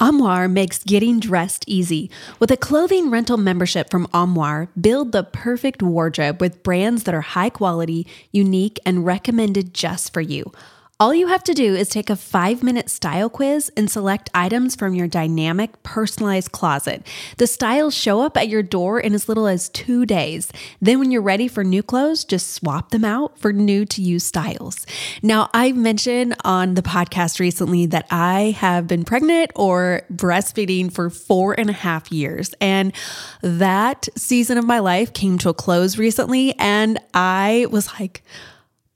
Armoire 0.00 0.46
makes 0.48 0.84
getting 0.84 1.18
dressed 1.18 1.64
easy. 1.66 2.08
With 2.38 2.52
a 2.52 2.56
clothing 2.56 3.10
rental 3.10 3.36
membership 3.36 3.90
from 3.90 4.06
Armoire, 4.14 4.68
build 4.80 5.10
the 5.10 5.24
perfect 5.24 5.82
wardrobe 5.82 6.40
with 6.40 6.62
brands 6.62 7.02
that 7.02 7.16
are 7.16 7.20
high 7.20 7.50
quality, 7.50 8.06
unique, 8.30 8.78
and 8.86 9.04
recommended 9.04 9.74
just 9.74 10.12
for 10.12 10.20
you. 10.20 10.52
All 11.00 11.14
you 11.14 11.28
have 11.28 11.44
to 11.44 11.54
do 11.54 11.76
is 11.76 11.88
take 11.88 12.10
a 12.10 12.16
five 12.16 12.60
minute 12.60 12.90
style 12.90 13.30
quiz 13.30 13.70
and 13.76 13.88
select 13.88 14.30
items 14.34 14.74
from 14.74 14.94
your 14.94 15.06
dynamic, 15.06 15.80
personalized 15.84 16.50
closet. 16.50 17.06
The 17.36 17.46
styles 17.46 17.94
show 17.94 18.20
up 18.20 18.36
at 18.36 18.48
your 18.48 18.64
door 18.64 18.98
in 18.98 19.14
as 19.14 19.28
little 19.28 19.46
as 19.46 19.68
two 19.68 20.04
days. 20.04 20.50
Then, 20.80 20.98
when 20.98 21.12
you're 21.12 21.22
ready 21.22 21.46
for 21.46 21.62
new 21.62 21.84
clothes, 21.84 22.24
just 22.24 22.50
swap 22.50 22.90
them 22.90 23.04
out 23.04 23.38
for 23.38 23.52
new 23.52 23.84
to 23.84 24.02
use 24.02 24.24
styles. 24.24 24.86
Now, 25.22 25.50
I 25.54 25.70
mentioned 25.70 26.34
on 26.42 26.74
the 26.74 26.82
podcast 26.82 27.38
recently 27.38 27.86
that 27.86 28.08
I 28.10 28.56
have 28.58 28.88
been 28.88 29.04
pregnant 29.04 29.52
or 29.54 30.02
breastfeeding 30.12 30.92
for 30.92 31.10
four 31.10 31.54
and 31.56 31.70
a 31.70 31.74
half 31.74 32.10
years. 32.10 32.54
And 32.60 32.92
that 33.40 34.08
season 34.16 34.58
of 34.58 34.64
my 34.64 34.80
life 34.80 35.12
came 35.12 35.38
to 35.38 35.50
a 35.50 35.54
close 35.54 35.96
recently. 35.96 36.56
And 36.58 36.98
I 37.14 37.68
was 37.70 37.86
like, 38.00 38.24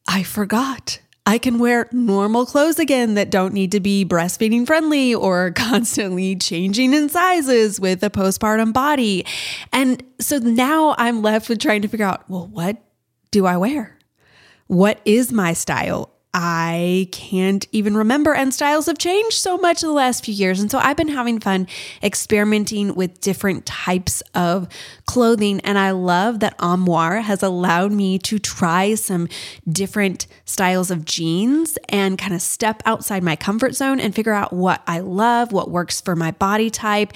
I 0.09 0.25
forgot 0.25 0.99
I 1.25 1.39
can 1.39 1.59
wear 1.59 1.89
normal 1.93 2.47
clothes 2.47 2.81
again 2.81 3.15
that 3.15 3.31
don't 3.31 3.55
need 3.55 3.73
to 3.73 3.81
be 3.81 4.05
breastfeeding 4.05 4.67
friendly 4.67 5.15
or 5.15 5.51
constantly 5.57 6.37
changing 6.37 6.95
in 6.95 7.09
sizes 7.09 7.79
with 7.79 8.03
a 8.03 8.11
postpartum 8.11 8.73
body. 8.73 9.25
And 9.73 10.03
so 10.19 10.39
now 10.39 10.95
I'm 10.99 11.23
left 11.23 11.49
with 11.49 11.61
trying 11.61 11.83
to 11.83 11.89
figure 11.89 12.07
out 12.07 12.29
well, 12.29 12.49
what 12.49 12.83
do 13.31 13.47
I 13.47 13.57
wear? 13.57 13.99
What 14.67 15.01
is 15.05 15.33
my 15.33 15.53
style? 15.53 16.13
I 16.35 17.09
can't 17.13 17.67
even 17.73 17.95
remember, 17.95 18.33
and 18.33 18.55
styles 18.55 18.87
have 18.87 18.97
changed 18.97 19.37
so 19.37 19.59
much 19.59 19.83
in 19.83 19.89
the 19.91 19.95
last 19.95 20.25
few 20.25 20.33
years. 20.33 20.61
And 20.61 20.71
so 20.71 20.79
I've 20.79 20.97
been 20.97 21.09
having 21.09 21.41
fun 21.41 21.69
experimenting 22.03 22.95
with 22.95 23.21
different 23.21 23.67
types 23.67 24.23
of 24.35 24.67
clothing. 25.12 25.61
And 25.61 25.79
I 25.79 25.90
love 25.90 26.40
that 26.40 26.55
Armoire 26.59 27.20
has 27.20 27.42
allowed 27.42 27.92
me 27.92 28.18
to 28.20 28.38
try 28.38 28.94
some 28.94 29.29
different 29.70 30.27
styles 30.46 30.90
of 30.90 31.05
jeans 31.05 31.77
and 31.90 32.16
kind 32.16 32.33
of 32.33 32.40
step 32.40 32.83
outside 32.87 33.22
my 33.22 33.37
comfort 33.37 33.75
zone 33.75 34.01
and 34.01 34.14
figure 34.14 34.33
out 34.33 34.55
what 34.55 34.81
I 34.87 35.01
love, 35.01 35.53
what 35.53 35.70
works 35.70 36.01
for 36.01 36.16
my 36.16 36.31
body 36.31 36.70
type, 36.70 37.12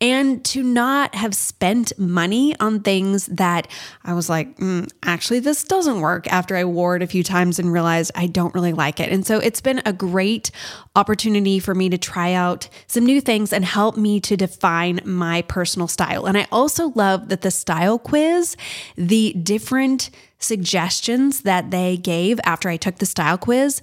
and 0.00 0.44
to 0.44 0.62
not 0.62 1.16
have 1.16 1.34
spent 1.34 1.92
money 1.98 2.54
on 2.60 2.82
things 2.82 3.26
that 3.26 3.66
I 4.04 4.12
was 4.12 4.28
like, 4.28 4.56
mm, 4.58 4.88
actually, 5.02 5.40
this 5.40 5.64
doesn't 5.64 6.00
work 6.00 6.32
after 6.32 6.56
I 6.56 6.64
wore 6.64 6.94
it 6.94 7.02
a 7.02 7.08
few 7.08 7.24
times 7.24 7.58
and 7.58 7.72
realized 7.72 8.12
I 8.14 8.28
don't 8.28 8.54
really 8.54 8.72
like 8.72 9.00
it. 9.00 9.10
And 9.10 9.26
so 9.26 9.38
it's 9.38 9.60
been 9.60 9.82
a 9.84 9.92
great 9.92 10.52
opportunity 10.94 11.58
for 11.58 11.74
me 11.74 11.88
to 11.88 11.98
try 11.98 12.32
out 12.32 12.68
some 12.86 13.04
new 13.04 13.20
things 13.20 13.52
and 13.52 13.64
help 13.64 13.96
me 13.96 14.20
to 14.20 14.36
define 14.36 15.00
my 15.04 15.42
personal 15.42 15.88
style. 15.88 16.26
And 16.26 16.38
I 16.38 16.46
also 16.52 16.90
love 16.94 17.28
that 17.28 17.39
the 17.40 17.50
style 17.50 17.98
quiz, 17.98 18.56
the 18.96 19.32
different 19.34 20.10
suggestions 20.38 21.42
that 21.42 21.70
they 21.70 21.96
gave 21.96 22.40
after 22.44 22.68
I 22.68 22.76
took 22.76 22.96
the 22.96 23.06
style 23.06 23.38
quiz 23.38 23.82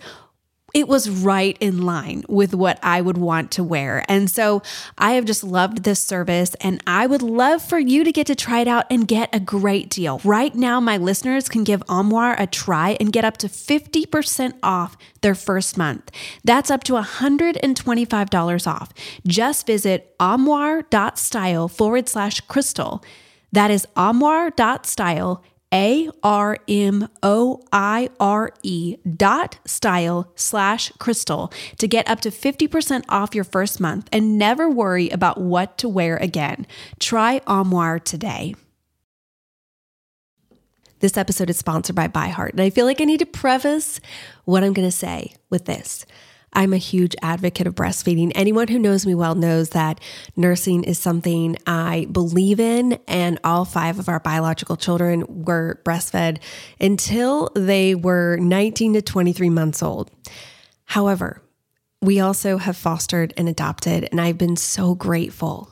it 0.74 0.88
was 0.88 1.10
right 1.10 1.58
in 1.60 1.82
line 1.82 2.24
with 2.28 2.54
what 2.54 2.78
I 2.84 3.02
would 3.02 3.18
want 3.18 3.52
to 3.52 3.64
wear. 3.64 4.04
And 4.10 4.30
so 4.30 4.62
I 4.98 5.14
have 5.14 5.26
just 5.26 5.44
loved 5.44 5.84
this 5.84 6.00
service 6.00 6.56
and 6.62 6.84
I 6.86 7.08
would 7.08 7.22
love 7.22 7.62
for 7.62 7.80
you 7.80 8.04
to 8.04 8.12
get 8.12 8.28
to 8.28 8.36
try 8.36 8.60
it 8.60 8.68
out 8.68 8.86
and 8.92 9.08
get 9.08 9.34
a 9.34 9.40
great 9.40 9.90
deal. 9.90 10.20
Right 10.24 10.54
now, 10.54 10.80
my 10.80 10.98
listeners 10.98 11.48
can 11.48 11.64
give 11.64 11.82
Armoire 11.88 12.36
a 12.38 12.48
try 12.48 12.98
and 13.00 13.14
get 13.14 13.24
up 13.24 13.38
to 13.38 13.48
50% 13.48 14.54
off 14.62 14.98
their 15.22 15.36
first 15.36 15.78
month. 15.78 16.12
That's 16.44 16.70
up 16.70 16.84
to 16.86 16.94
$125 16.94 18.68
off. 18.68 18.94
Just 19.26 19.66
visit 19.66 20.16
armoire.style 20.20 21.70
forward 21.70 22.10
slash 22.10 22.42
crystal. 22.42 23.04
That 23.52 23.72
is 23.72 23.88
armoire.style 23.96 25.44
a 25.74 26.10
R 26.24 26.58
M 26.68 27.10
O 27.22 27.62
I 27.72 28.10
R 28.20 28.52
E 28.64 28.98
dot 29.16 29.60
style 29.66 30.32
slash 30.36 30.92
crystal 30.98 31.52
to 31.78 31.88
get 31.88 32.10
up 32.10 32.22
to 32.22 32.30
50% 32.30 33.04
off 33.10 33.36
your 33.36 33.44
first 33.44 33.80
month 33.80 34.08
and 34.12 34.38
never 34.38 34.70
worry 34.70 35.10
about 35.10 35.40
what 35.40 35.78
to 35.80 35.90
wear 35.90 36.18
again. 36.18 36.66
Try 37.00 37.42
Armoire 37.48 38.00
today. 38.00 38.56
This 41.00 41.18
episode 41.18 41.50
is 41.52 41.58
sponsored 41.58 41.96
by 41.96 42.08
ByHeart, 42.08 42.52
and 42.52 42.62
I 42.62 42.72
feel 42.72 42.88
like 42.88 43.00
I 43.00 43.04
need 43.04 43.20
to 43.20 43.26
preface 43.28 44.00
what 44.46 44.64
I'm 44.64 44.74
going 44.74 44.88
to 44.88 44.92
say 44.92 45.36
with 45.52 45.66
this. 45.66 46.08
I'm 46.54 46.74
a 46.74 46.78
huge 46.78 47.16
advocate 47.22 47.68
of 47.68 47.76
breastfeeding. 47.76 48.32
Anyone 48.34 48.68
who 48.68 48.80
knows 48.80 49.06
me 49.06 49.14
well 49.14 49.36
knows 49.36 49.70
that 49.70 50.00
nursing 50.36 50.84
is 50.84 50.98
something 50.98 51.58
I 51.68 52.08
believe 52.12 52.60
in, 52.60 53.00
and 53.08 53.40
all 53.44 53.66
five 53.66 54.00
of 54.00 54.10
our 54.10 54.20
biological 54.20 54.76
children 54.76 55.26
were 55.28 55.82
breastfed 55.84 56.40
until 56.80 57.50
they 57.56 57.96
were 57.96 58.38
19 58.38 58.94
to 58.94 59.02
23 59.02 59.50
months 59.50 59.84
old. 59.84 60.10
However, 60.86 61.42
we 62.02 62.20
also 62.20 62.58
have 62.58 62.78
fostered 62.78 63.34
and 63.38 63.50
adopted, 63.50 64.08
and 64.12 64.22
I've 64.22 64.38
been 64.38 64.56
so 64.56 64.96
grateful 64.96 65.72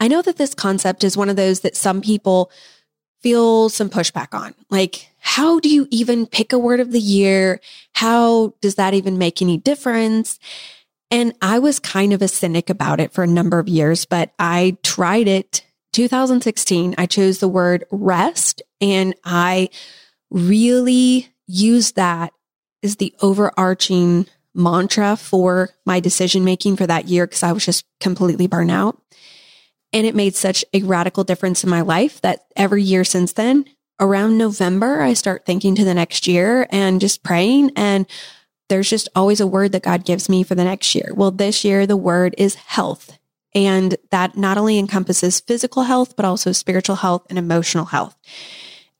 I 0.00 0.08
know 0.08 0.22
that 0.22 0.36
this 0.36 0.54
concept 0.54 1.04
is 1.04 1.16
one 1.16 1.28
of 1.28 1.36
those 1.36 1.60
that 1.60 1.76
some 1.76 2.00
people 2.00 2.50
feel 3.22 3.68
some 3.68 3.90
pushback 3.90 4.38
on. 4.38 4.54
Like, 4.70 5.08
how 5.18 5.58
do 5.58 5.68
you 5.68 5.88
even 5.90 6.26
pick 6.26 6.52
a 6.52 6.58
word 6.58 6.80
of 6.80 6.92
the 6.92 7.00
year? 7.00 7.60
How 7.94 8.54
does 8.60 8.76
that 8.76 8.94
even 8.94 9.18
make 9.18 9.40
any 9.40 9.56
difference? 9.56 10.38
And 11.10 11.34
I 11.40 11.58
was 11.58 11.78
kind 11.78 12.12
of 12.12 12.22
a 12.22 12.28
cynic 12.28 12.68
about 12.68 13.00
it 13.00 13.12
for 13.12 13.24
a 13.24 13.28
number 13.28 13.58
of 13.58 13.68
years, 13.68 14.04
but 14.04 14.32
I 14.38 14.76
tried 14.82 15.28
it 15.28 15.64
2016. 15.92 16.94
I 16.98 17.06
chose 17.06 17.38
the 17.38 17.48
word 17.48 17.84
rest 17.90 18.62
and 18.80 19.14
I 19.24 19.70
really 20.30 21.28
used 21.46 21.96
that 21.96 22.32
as 22.82 22.96
the 22.96 23.14
overarching 23.22 24.26
mantra 24.54 25.16
for 25.16 25.70
my 25.84 26.00
decision 26.00 26.44
making 26.44 26.76
for 26.76 26.86
that 26.86 27.08
year 27.08 27.26
because 27.26 27.42
I 27.42 27.52
was 27.52 27.64
just 27.64 27.84
completely 28.00 28.46
burnt 28.46 28.70
out. 28.70 29.00
And 29.96 30.06
it 30.06 30.14
made 30.14 30.36
such 30.36 30.62
a 30.74 30.82
radical 30.82 31.24
difference 31.24 31.64
in 31.64 31.70
my 31.70 31.80
life 31.80 32.20
that 32.20 32.44
every 32.54 32.82
year 32.82 33.02
since 33.02 33.32
then, 33.32 33.64
around 33.98 34.36
November, 34.36 35.00
I 35.00 35.14
start 35.14 35.46
thinking 35.46 35.74
to 35.74 35.86
the 35.86 35.94
next 35.94 36.26
year 36.26 36.66
and 36.68 37.00
just 37.00 37.22
praying. 37.22 37.70
And 37.76 38.06
there's 38.68 38.90
just 38.90 39.08
always 39.16 39.40
a 39.40 39.46
word 39.46 39.72
that 39.72 39.84
God 39.84 40.04
gives 40.04 40.28
me 40.28 40.42
for 40.42 40.54
the 40.54 40.64
next 40.64 40.94
year. 40.94 41.12
Well, 41.14 41.30
this 41.30 41.64
year, 41.64 41.86
the 41.86 41.96
word 41.96 42.34
is 42.36 42.56
health. 42.56 43.18
And 43.54 43.96
that 44.10 44.36
not 44.36 44.58
only 44.58 44.78
encompasses 44.78 45.40
physical 45.40 45.84
health, 45.84 46.14
but 46.14 46.26
also 46.26 46.52
spiritual 46.52 46.96
health 46.96 47.24
and 47.30 47.38
emotional 47.38 47.86
health. 47.86 48.18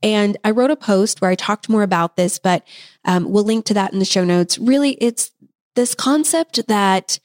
And 0.02 0.38
I 0.44 0.50
wrote 0.50 0.70
a 0.70 0.76
post 0.76 1.20
where 1.20 1.30
I 1.30 1.34
talked 1.34 1.68
more 1.68 1.82
about 1.82 2.16
this, 2.16 2.38
but 2.38 2.66
um, 3.04 3.30
we'll 3.30 3.44
link 3.44 3.66
to 3.66 3.74
that 3.74 3.92
in 3.92 3.98
the 3.98 4.06
show 4.06 4.24
notes. 4.24 4.56
Really, 4.56 4.92
it's 4.92 5.30
this 5.74 5.94
concept 5.94 6.68
that 6.68 7.20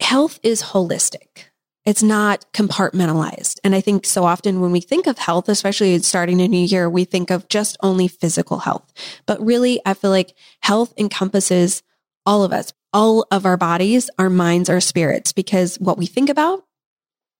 health 0.00 0.40
is 0.42 0.62
holistic. 0.62 1.44
It's 1.84 2.02
not 2.02 2.44
compartmentalized. 2.52 3.58
And 3.64 3.74
I 3.74 3.80
think 3.80 4.04
so 4.04 4.24
often 4.24 4.60
when 4.60 4.72
we 4.72 4.80
think 4.80 5.06
of 5.06 5.18
health, 5.18 5.48
especially 5.48 5.98
starting 6.00 6.40
a 6.40 6.48
new 6.48 6.66
year, 6.66 6.88
we 6.90 7.04
think 7.04 7.30
of 7.30 7.48
just 7.48 7.78
only 7.82 8.08
physical 8.08 8.58
health. 8.58 8.92
But 9.26 9.40
really, 9.44 9.80
I 9.86 9.94
feel 9.94 10.10
like 10.10 10.34
health 10.60 10.92
encompasses 10.98 11.82
all 12.26 12.44
of 12.44 12.52
us, 12.52 12.74
all 12.92 13.26
of 13.30 13.46
our 13.46 13.56
bodies, 13.56 14.10
our 14.18 14.28
minds, 14.28 14.68
our 14.68 14.80
spirits, 14.80 15.32
because 15.32 15.76
what 15.76 15.96
we 15.96 16.04
think 16.04 16.28
about 16.28 16.64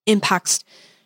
impacts 0.07 0.65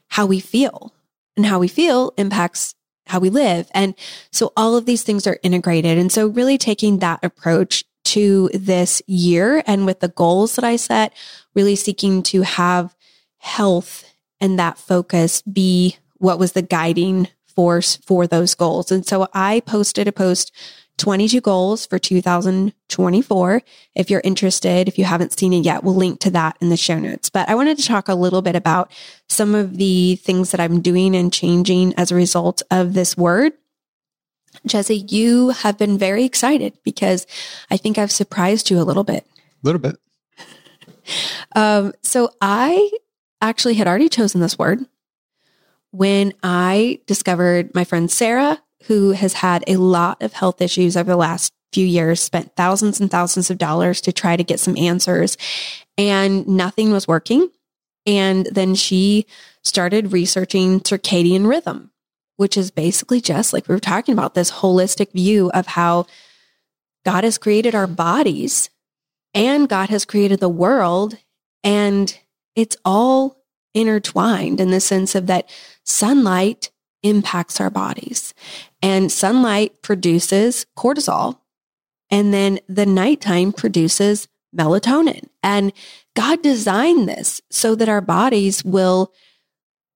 how 0.09 0.27
we 0.27 0.38
feel 0.38 0.95
and 1.37 1.47
how 1.47 1.59
we 1.59 1.68
feel 1.68 2.12
impacts 2.16 2.75
how 3.07 3.18
we 3.18 3.31
live. 3.31 3.68
And 3.75 3.95
so 4.31 4.53
all 4.57 4.77
of 4.77 4.87
these 4.87 5.03
things 5.03 5.27
are 5.27 5.40
integrated. 5.42 5.99
And 5.99 6.12
so 6.12 6.29
really 6.29 6.59
taking 6.59 6.99
that 6.99 7.25
approach 7.25 7.85
to 8.05 8.51
this 8.53 9.03
year 9.07 9.62
and 9.66 9.87
with 9.87 10.01
the 10.01 10.09
goals 10.09 10.57
that 10.57 10.64
I 10.64 10.77
set, 10.77 11.12
really 11.55 11.77
seeking 11.77 12.23
to 12.25 12.42
have 12.42 12.95
health 13.43 14.05
and 14.41 14.59
that 14.59 14.79
focus 14.79 15.43
be 15.43 15.97
what 16.19 16.39
was 16.39 16.53
the 16.53 16.63
guiding 16.63 17.29
force 17.47 17.97
for 17.97 18.27
those 18.27 18.55
goals. 18.55 18.91
And 18.91 19.05
so 19.05 19.29
I 19.35 19.61
posted 19.61 20.09
a 20.09 20.13
post 20.13 20.53
22 20.99 21.41
goals 21.41 21.85
for 21.85 21.99
2024. 21.99 23.63
If 23.95 24.11
you're 24.11 24.21
interested, 24.23 24.89
if 24.89 24.99
you 24.99 25.05
haven't 25.05 25.37
seen 25.37 25.53
it 25.53 25.65
yet, 25.65 25.83
we'll 25.83 25.97
link 25.97 26.21
to 26.21 26.31
that 26.31 26.57
in 26.61 26.69
the 26.69 26.77
show 26.77 26.99
notes. 26.99 27.29
But 27.31 27.49
I 27.49 27.55
wanted 27.57 27.79
to 27.79 27.87
talk 27.87 28.09
a 28.09 28.15
little 28.15 28.43
bit 28.43 28.55
about 28.55 28.93
some 29.29 29.55
of 29.55 29.77
the 29.77 30.17
things 30.17 30.53
that 30.53 30.61
I'm 30.61 30.81
doing 30.81 31.17
and 31.17 31.33
changing 31.33 31.95
as 31.95 32.13
a 32.13 32.17
result 32.17 32.63
of 32.71 32.95
this 32.95 33.17
word. 33.17 33.53
Jesse, 34.67 35.07
you 35.09 35.51
have 35.51 35.79
been 35.79 35.99
very 35.99 36.25
excited 36.25 36.75
because 36.85 37.27
I 37.71 37.77
think 37.77 37.99
I've 37.99 38.13
surprised 38.13 38.71
you 38.71 38.79
a 38.79 38.85
little 38.85 39.05
bit. 39.05 39.27
A 39.65 39.67
little 39.67 39.81
bit. 39.81 39.97
um, 41.57 41.95
so 42.03 42.31
I 42.41 42.91
actually 43.43 43.75
had 43.75 43.87
already 43.87 44.09
chosen 44.09 44.41
this 44.41 44.59
word 44.59 44.87
when 45.93 46.33
I 46.43 47.01
discovered 47.07 47.75
my 47.75 47.85
friend 47.85 48.11
Sarah, 48.11 48.61
who 48.85 49.13
has 49.13 49.35
had 49.35 49.63
a 49.67 49.77
lot 49.77 50.23
of 50.23 50.33
health 50.33 50.61
issues 50.61 50.97
over 50.97 51.11
the 51.11 51.17
last 51.17 51.53
few 51.73 51.87
years, 51.87 52.21
spent 52.21 52.57
thousands 52.57 53.01
and 53.01 53.11
thousands 53.11 53.51
of 53.51 53.59
dollars 53.59 54.01
to 54.03 54.13
try 54.13 54.37
to 54.37 54.43
get 54.43 54.59
some 54.59 54.77
answers, 54.77 55.37
and 55.97 56.47
nothing 56.49 56.91
was 56.91 57.07
working. 57.07 57.51
And 58.05 58.47
then 58.47 58.75
she 58.75 59.27
started 59.63 60.13
researching 60.13 60.81
circadian 60.81 61.47
rhythm, 61.47 61.93
which 62.37 62.57
is 62.57 62.71
basically 62.71 63.21
just 63.21 63.53
like 63.53 63.69
we 63.69 63.75
were 63.75 63.81
talking 63.81 64.13
about 64.13 64.35
this 64.35 64.51
holistic 64.51 65.13
view 65.13 65.51
of 65.53 65.67
how 65.69 66.07
God 67.05 67.23
has 67.23 67.39
created 67.39 67.75
our 67.75 67.87
bodies 67.87 68.71
and 69.35 69.69
God 69.69 69.89
has 69.91 70.05
created 70.05 70.41
the 70.41 70.49
world. 70.49 71.17
And 71.63 72.19
it's 72.55 72.77
all 72.85 73.43
intertwined 73.75 74.61
in 74.61 74.71
the 74.71 74.81
sense 74.81 75.15
of 75.15 75.27
that 75.27 75.49
sunlight 75.85 76.71
impacts 77.03 77.61
our 77.61 77.71
bodies 77.71 78.35
and 78.81 79.11
sunlight 79.11 79.83
produces 79.83 80.67
cortisol 80.77 81.38
and 82.11 82.33
then 82.33 82.61
the 82.69 82.87
nighttime 82.87 83.53
produces 83.53 84.29
melatonin. 84.55 85.29
And 85.43 85.73
God 86.15 86.43
designed 86.43 87.09
this 87.09 87.41
so 87.51 87.75
that 87.75 87.88
our 87.88 88.03
bodies 88.03 88.62
will 88.65 89.12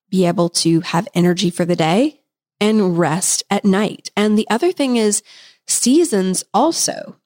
be 0.09 0.25
able 0.27 0.49
to 0.49 0.81
have 0.81 1.07
energy 1.15 1.51
for 1.51 1.65
the 1.65 1.77
day 1.77 2.21
and 2.61 2.99
rest 2.99 3.45
at 3.51 3.65
night. 3.65 4.11
And 4.17 4.39
the 4.39 4.49
other 4.49 4.73
thing 4.73 4.97
is 4.97 5.23
seasons 5.67 6.43
also, 6.55 7.17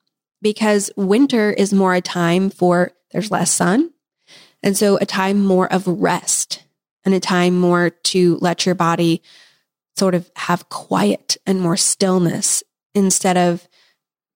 because 0.43 0.90
winter 0.97 1.53
is 1.53 1.73
more 1.73 1.95
a 1.95 2.01
time 2.01 2.51
for 2.51 2.93
there's 3.12 3.31
less 3.31 3.53
sun, 3.53 3.93
and 4.62 4.77
so 4.77 4.96
a 4.96 5.07
time 5.07 5.44
more 5.44 5.70
of 5.73 5.87
rest 5.87 6.64
and 7.05 7.14
a 7.14 7.20
time 7.20 7.59
more 7.59 7.90
to 7.90 8.37
let 8.40 8.66
your 8.66 8.75
body 8.75 9.23
sort 9.96 10.14
of 10.14 10.31
have 10.37 10.68
quiet 10.68 11.37
and 11.46 11.61
more 11.61 11.77
stillness 11.77 12.62
instead 12.94 13.37
of 13.37 13.66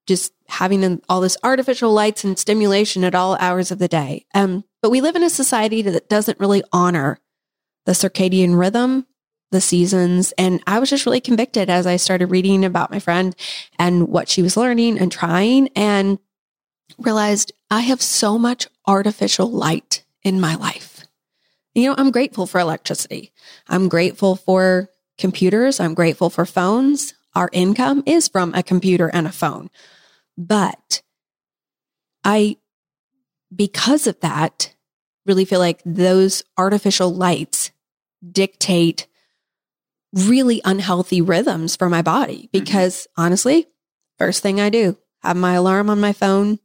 just 0.06 0.32
having 0.48 1.00
all 1.08 1.20
this 1.20 1.36
artificial 1.42 1.92
lights 1.92 2.24
and 2.24 2.38
stimulation 2.38 3.04
at 3.04 3.14
all 3.14 3.36
hours 3.40 3.70
of 3.70 3.78
the 3.78 3.88
day. 3.88 4.26
Um, 4.34 4.64
but 4.82 4.90
we 4.90 5.00
live 5.00 5.16
in 5.16 5.22
a 5.22 5.30
society 5.30 5.82
that 5.82 6.08
doesn't 6.08 6.40
really 6.40 6.62
honor 6.72 7.18
the 7.86 7.92
circadian 7.92 8.58
rhythm, 8.58 9.06
the 9.50 9.60
seasons. 9.60 10.32
And 10.32 10.62
I 10.66 10.78
was 10.78 10.90
just 10.90 11.06
really 11.06 11.20
convicted 11.20 11.70
as 11.70 11.86
I 11.86 11.96
started 11.96 12.26
reading 12.26 12.64
about 12.64 12.90
my 12.90 12.98
friend 12.98 13.34
and 13.78 14.08
what 14.08 14.28
she 14.28 14.42
was 14.42 14.56
learning 14.56 14.98
and 14.98 15.10
trying 15.10 15.68
and 15.74 16.18
realized 16.98 17.52
I 17.70 17.80
have 17.80 18.02
so 18.02 18.38
much 18.38 18.68
artificial 18.86 19.50
light 19.50 20.03
in 20.24 20.40
my 20.40 20.56
life. 20.56 21.06
You 21.74 21.88
know, 21.88 21.94
I'm 21.96 22.10
grateful 22.10 22.46
for 22.46 22.60
electricity. 22.60 23.32
I'm 23.68 23.88
grateful 23.88 24.36
for 24.36 24.88
computers. 25.18 25.80
I'm 25.80 25.94
grateful 25.94 26.30
for 26.30 26.46
phones. 26.46 27.14
Our 27.34 27.50
income 27.52 28.02
is 28.06 28.28
from 28.28 28.54
a 28.54 28.62
computer 28.62 29.08
and 29.08 29.26
a 29.26 29.32
phone. 29.32 29.70
But 30.36 31.02
I, 32.24 32.56
because 33.54 34.06
of 34.06 34.18
that, 34.20 34.74
really 35.26 35.44
feel 35.44 35.58
like 35.60 35.82
those 35.84 36.42
artificial 36.56 37.12
lights 37.12 37.70
dictate 38.30 39.06
really 40.12 40.60
unhealthy 40.64 41.20
rhythms 41.20 41.76
for 41.76 41.88
my 41.88 42.02
body 42.02 42.36
mm-hmm. 42.36 42.58
because 42.58 43.06
honestly, 43.16 43.66
first 44.18 44.42
thing 44.42 44.60
I 44.60 44.70
do, 44.70 44.96
have 45.22 45.36
my 45.36 45.54
alarm 45.54 45.90
on 45.90 46.00
my 46.00 46.12
phone. 46.12 46.58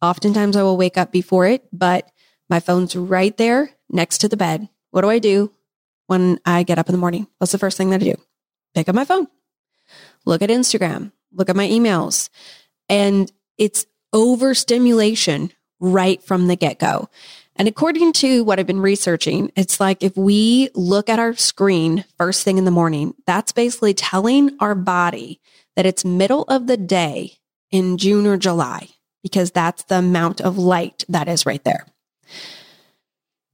Oftentimes 0.00 0.56
I 0.56 0.62
will 0.62 0.78
wake 0.78 0.96
up 0.96 1.12
before 1.12 1.46
it, 1.46 1.62
but 1.72 2.10
my 2.50 2.60
phone's 2.60 2.94
right 2.96 3.36
there 3.36 3.70
next 3.88 4.18
to 4.18 4.28
the 4.28 4.36
bed. 4.36 4.68
What 4.90 5.02
do 5.02 5.08
I 5.08 5.20
do 5.20 5.52
when 6.06 6.40
I 6.44 6.64
get 6.64 6.78
up 6.78 6.88
in 6.88 6.92
the 6.92 6.98
morning? 6.98 7.28
What's 7.38 7.52
the 7.52 7.58
first 7.58 7.76
thing 7.76 7.90
that 7.90 8.02
I 8.02 8.04
do? 8.04 8.16
Pick 8.74 8.88
up 8.88 8.94
my 8.94 9.04
phone, 9.04 9.26
look 10.26 10.42
at 10.42 10.50
Instagram, 10.50 11.12
look 11.32 11.48
at 11.48 11.56
my 11.56 11.68
emails. 11.68 12.28
And 12.88 13.30
it's 13.56 13.86
overstimulation 14.12 15.52
right 15.78 16.22
from 16.22 16.48
the 16.48 16.56
get 16.56 16.78
go. 16.78 17.08
And 17.56 17.68
according 17.68 18.12
to 18.14 18.42
what 18.44 18.58
I've 18.58 18.66
been 18.66 18.80
researching, 18.80 19.52
it's 19.54 19.80
like 19.80 20.02
if 20.02 20.16
we 20.16 20.70
look 20.74 21.08
at 21.08 21.18
our 21.18 21.34
screen 21.34 22.04
first 22.16 22.42
thing 22.44 22.58
in 22.58 22.64
the 22.64 22.70
morning, 22.70 23.14
that's 23.26 23.52
basically 23.52 23.92
telling 23.92 24.56
our 24.60 24.74
body 24.74 25.40
that 25.76 25.86
it's 25.86 26.04
middle 26.04 26.44
of 26.44 26.66
the 26.66 26.76
day 26.76 27.38
in 27.70 27.98
June 27.98 28.26
or 28.26 28.36
July, 28.36 28.88
because 29.22 29.50
that's 29.50 29.84
the 29.84 29.98
amount 29.98 30.40
of 30.40 30.58
light 30.58 31.04
that 31.08 31.28
is 31.28 31.44
right 31.44 31.62
there. 31.64 31.86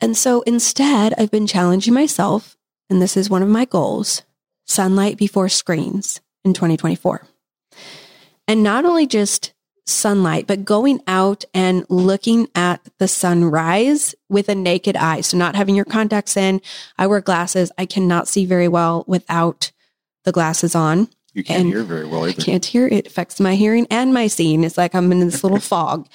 And 0.01 0.17
so 0.17 0.43
instead, 0.43 1.15
I've 1.17 1.31
been 1.31 1.47
challenging 1.47 1.95
myself, 1.95 2.57
and 2.91 3.01
this 3.01 3.17
is 3.17 3.31
one 3.31 3.43
of 3.43 3.49
my 3.49 3.65
goals 3.65 4.23
sunlight 4.67 5.17
before 5.17 5.49
screens 5.49 6.21
in 6.45 6.53
2024. 6.53 7.23
And 8.49 8.63
not 8.63 8.85
only 8.85 9.07
just 9.07 9.53
sunlight, 9.87 10.47
but 10.47 10.65
going 10.65 11.01
out 11.07 11.45
and 11.55 11.87
looking 11.89 12.49
at 12.55 12.81
the 12.99 13.09
sunrise 13.09 14.15
with 14.29 14.49
a 14.49 14.55
naked 14.55 14.97
eye. 14.97 15.21
So, 15.21 15.37
not 15.37 15.55
having 15.55 15.75
your 15.77 15.85
contacts 15.85 16.37
in. 16.37 16.61
I 16.99 17.07
wear 17.07 17.21
glasses. 17.21 17.71
I 17.79 17.87
cannot 17.87 18.29
see 18.29 18.45
very 18.45 18.69
well 18.69 19.05
without 19.07 19.71
the 20.25 20.33
glasses 20.33 20.75
on. 20.75 21.09
You 21.33 21.45
can't 21.45 21.63
and 21.63 21.69
hear 21.69 21.85
very 21.85 22.07
well 22.07 22.27
either. 22.27 22.41
I 22.41 22.45
can't 22.45 22.65
hear. 22.65 22.87
It 22.87 23.07
affects 23.07 23.39
my 23.41 23.55
hearing 23.55 23.87
and 23.91 24.13
my 24.13 24.27
seeing. 24.27 24.65
It's 24.65 24.79
like 24.79 24.95
I'm 24.95 25.13
in 25.13 25.21
this 25.21 25.45
little 25.45 25.61
fog. 25.61 26.09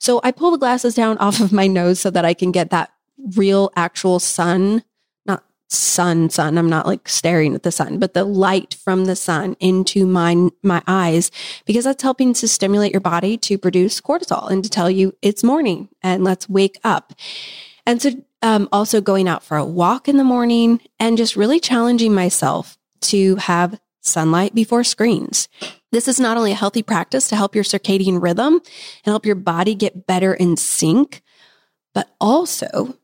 So 0.00 0.20
I 0.24 0.32
pull 0.32 0.50
the 0.50 0.58
glasses 0.58 0.94
down 0.94 1.18
off 1.18 1.40
of 1.40 1.52
my 1.52 1.66
nose 1.66 2.00
so 2.00 2.10
that 2.10 2.24
I 2.24 2.34
can 2.34 2.50
get 2.50 2.70
that 2.70 2.90
real 3.36 3.70
actual 3.76 4.18
sun, 4.18 4.82
not 5.26 5.44
sun, 5.68 6.30
sun. 6.30 6.56
I'm 6.56 6.70
not 6.70 6.86
like 6.86 7.06
staring 7.06 7.54
at 7.54 7.62
the 7.64 7.70
sun, 7.70 7.98
but 7.98 8.14
the 8.14 8.24
light 8.24 8.74
from 8.74 9.04
the 9.04 9.14
sun 9.14 9.56
into 9.60 10.06
my, 10.06 10.48
my 10.62 10.82
eyes, 10.86 11.30
because 11.66 11.84
that's 11.84 12.02
helping 12.02 12.32
to 12.32 12.48
stimulate 12.48 12.92
your 12.92 13.02
body 13.02 13.36
to 13.36 13.58
produce 13.58 14.00
cortisol 14.00 14.50
and 14.50 14.64
to 14.64 14.70
tell 14.70 14.90
you 14.90 15.14
it's 15.20 15.44
morning 15.44 15.90
and 16.02 16.24
let's 16.24 16.48
wake 16.48 16.78
up. 16.82 17.12
And 17.84 18.00
so, 18.00 18.12
um, 18.42 18.70
also 18.72 19.02
going 19.02 19.28
out 19.28 19.44
for 19.44 19.58
a 19.58 19.64
walk 19.66 20.08
in 20.08 20.16
the 20.16 20.24
morning 20.24 20.80
and 20.98 21.18
just 21.18 21.36
really 21.36 21.60
challenging 21.60 22.14
myself 22.14 22.78
to 23.02 23.36
have 23.36 23.78
sunlight 24.00 24.54
before 24.54 24.82
screens. 24.82 25.46
This 25.92 26.08
is 26.08 26.20
not 26.20 26.36
only 26.36 26.52
a 26.52 26.56
healthy 26.56 26.82
practice 26.82 27.28
to 27.28 27.36
help 27.36 27.54
your 27.54 27.64
circadian 27.64 28.22
rhythm 28.22 28.54
and 28.54 28.62
help 29.04 29.26
your 29.26 29.34
body 29.34 29.74
get 29.74 30.06
better 30.06 30.32
in 30.32 30.56
sync, 30.56 31.22
but 31.94 32.08
also 32.20 32.96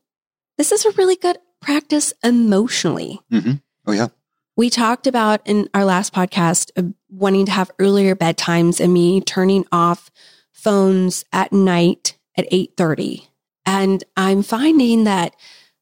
this 0.57 0.71
is 0.71 0.85
a 0.85 0.91
really 0.91 1.15
good 1.15 1.37
practice 1.61 2.13
emotionally. 2.23 3.19
Mm-hmm. 3.31 3.53
Oh, 3.85 3.91
yeah. 3.91 4.07
We 4.55 4.69
talked 4.69 5.05
about 5.05 5.41
in 5.45 5.69
our 5.73 5.85
last 5.85 6.13
podcast 6.13 6.71
uh, 6.77 6.91
wanting 7.09 7.45
to 7.45 7.51
have 7.51 7.71
earlier 7.77 8.15
bedtimes 8.15 8.79
and 8.79 8.91
me 8.91 9.21
turning 9.21 9.65
off 9.71 10.09
phones 10.51 11.25
at 11.31 11.53
night 11.53 12.17
at 12.35 12.49
8:30. 12.51 13.27
And 13.65 14.03
I'm 14.15 14.41
finding 14.43 15.03
that 15.03 15.35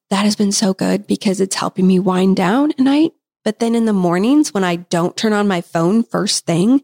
that 0.10 0.24
has 0.24 0.36
been 0.36 0.52
so 0.52 0.74
good 0.74 1.08
because 1.08 1.40
it's 1.40 1.56
helping 1.56 1.88
me 1.88 2.00
wind 2.00 2.36
down 2.36 2.72
at 2.72 2.80
night. 2.80 3.14
But 3.46 3.60
then 3.60 3.76
in 3.76 3.86
the 3.86 3.94
mornings 3.94 4.54
when 4.54 4.66
I 4.66 4.76
don't 4.76 5.16
turn 5.16 5.32
on 5.32 5.48
my 5.48 5.62
phone 5.62 6.04
first 6.04 6.46
thing, 6.46 6.82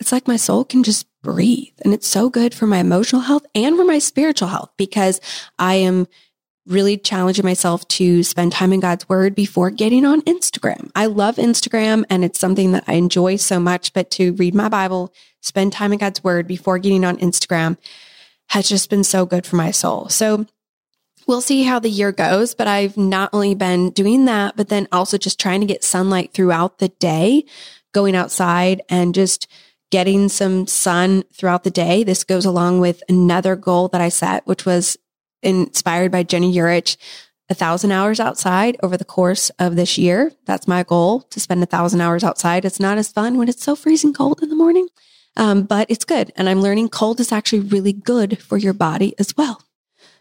it's 0.00 0.10
like 0.10 0.26
my 0.26 0.36
soul 0.36 0.64
can 0.64 0.82
just 0.82 1.06
breathe. 1.22 1.74
And 1.84 1.94
it's 1.94 2.06
so 2.06 2.30
good 2.30 2.54
for 2.54 2.66
my 2.66 2.78
emotional 2.78 3.22
health 3.22 3.46
and 3.54 3.76
for 3.76 3.84
my 3.84 3.98
spiritual 3.98 4.48
health 4.48 4.70
because 4.76 5.20
I 5.58 5.74
am 5.74 6.08
really 6.66 6.96
challenging 6.96 7.44
myself 7.44 7.86
to 7.88 8.22
spend 8.22 8.52
time 8.52 8.72
in 8.72 8.80
God's 8.80 9.08
word 9.08 9.34
before 9.34 9.70
getting 9.70 10.04
on 10.04 10.22
Instagram. 10.22 10.90
I 10.94 11.06
love 11.06 11.36
Instagram 11.36 12.04
and 12.10 12.24
it's 12.24 12.38
something 12.38 12.72
that 12.72 12.84
I 12.86 12.94
enjoy 12.94 13.36
so 13.36 13.58
much, 13.58 13.92
but 13.92 14.10
to 14.12 14.32
read 14.34 14.54
my 14.54 14.68
Bible, 14.68 15.12
spend 15.40 15.72
time 15.72 15.92
in 15.92 15.98
God's 15.98 16.22
word 16.22 16.46
before 16.46 16.78
getting 16.78 17.04
on 17.04 17.16
Instagram 17.18 17.78
has 18.50 18.68
just 18.68 18.90
been 18.90 19.04
so 19.04 19.26
good 19.26 19.46
for 19.46 19.56
my 19.56 19.70
soul. 19.70 20.08
So 20.08 20.46
we'll 21.28 21.42
see 21.42 21.62
how 21.62 21.78
the 21.78 21.90
year 21.90 22.10
goes, 22.10 22.54
but 22.54 22.66
I've 22.66 22.96
not 22.96 23.30
only 23.32 23.54
been 23.54 23.90
doing 23.90 24.24
that, 24.24 24.56
but 24.56 24.70
then 24.70 24.88
also 24.90 25.18
just 25.18 25.38
trying 25.38 25.60
to 25.60 25.66
get 25.66 25.84
sunlight 25.84 26.32
throughout 26.32 26.78
the 26.78 26.88
day, 26.88 27.44
going 27.92 28.16
outside 28.16 28.80
and 28.88 29.14
just 29.14 29.46
getting 29.90 30.28
some 30.28 30.66
sun 30.66 31.22
throughout 31.32 31.64
the 31.64 31.70
day. 31.70 32.02
This 32.02 32.24
goes 32.24 32.46
along 32.46 32.80
with 32.80 33.02
another 33.08 33.56
goal 33.56 33.88
that 33.88 34.00
I 34.00 34.08
set, 34.08 34.46
which 34.46 34.64
was 34.64 34.96
inspired 35.42 36.10
by 36.10 36.22
Ginny 36.22 36.52
Yurich, 36.52 36.96
a 37.50 37.54
thousand 37.54 37.92
hours 37.92 38.20
outside 38.20 38.76
over 38.82 38.96
the 38.96 39.04
course 39.04 39.50
of 39.58 39.76
this 39.76 39.96
year. 39.96 40.32
That's 40.46 40.68
my 40.68 40.82
goal 40.82 41.20
to 41.30 41.40
spend 41.40 41.62
a 41.62 41.66
thousand 41.66 42.00
hours 42.00 42.24
outside. 42.24 42.64
It's 42.64 42.80
not 42.80 42.98
as 42.98 43.12
fun 43.12 43.38
when 43.38 43.48
it's 43.48 43.62
so 43.62 43.76
freezing 43.76 44.12
cold 44.12 44.42
in 44.42 44.48
the 44.48 44.56
morning, 44.56 44.88
um, 45.36 45.62
but 45.62 45.90
it's 45.90 46.04
good. 46.04 46.32
And 46.36 46.48
I'm 46.48 46.62
learning 46.62 46.88
cold 46.88 47.20
is 47.20 47.32
actually 47.32 47.60
really 47.60 47.92
good 47.92 48.38
for 48.38 48.56
your 48.56 48.74
body 48.74 49.14
as 49.18 49.36
well. 49.36 49.62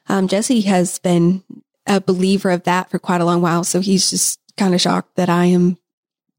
Um, 0.10 0.28
Jesse 0.28 0.62
has 0.62 1.00
been 1.00 1.44
a 1.86 2.02
believer 2.02 2.52
of 2.52 2.64
that 2.64 2.90
for 2.90 3.00
quite 3.00 3.22
a 3.22 3.26
long 3.26 3.42
while. 3.42 3.64
So 3.64 3.80
he's 3.80 4.10
just 4.10 4.40
kind 4.58 4.74
of 4.74 4.82
shocked 4.82 5.16
that 5.16 5.30
I 5.30 5.46
am 5.46 5.78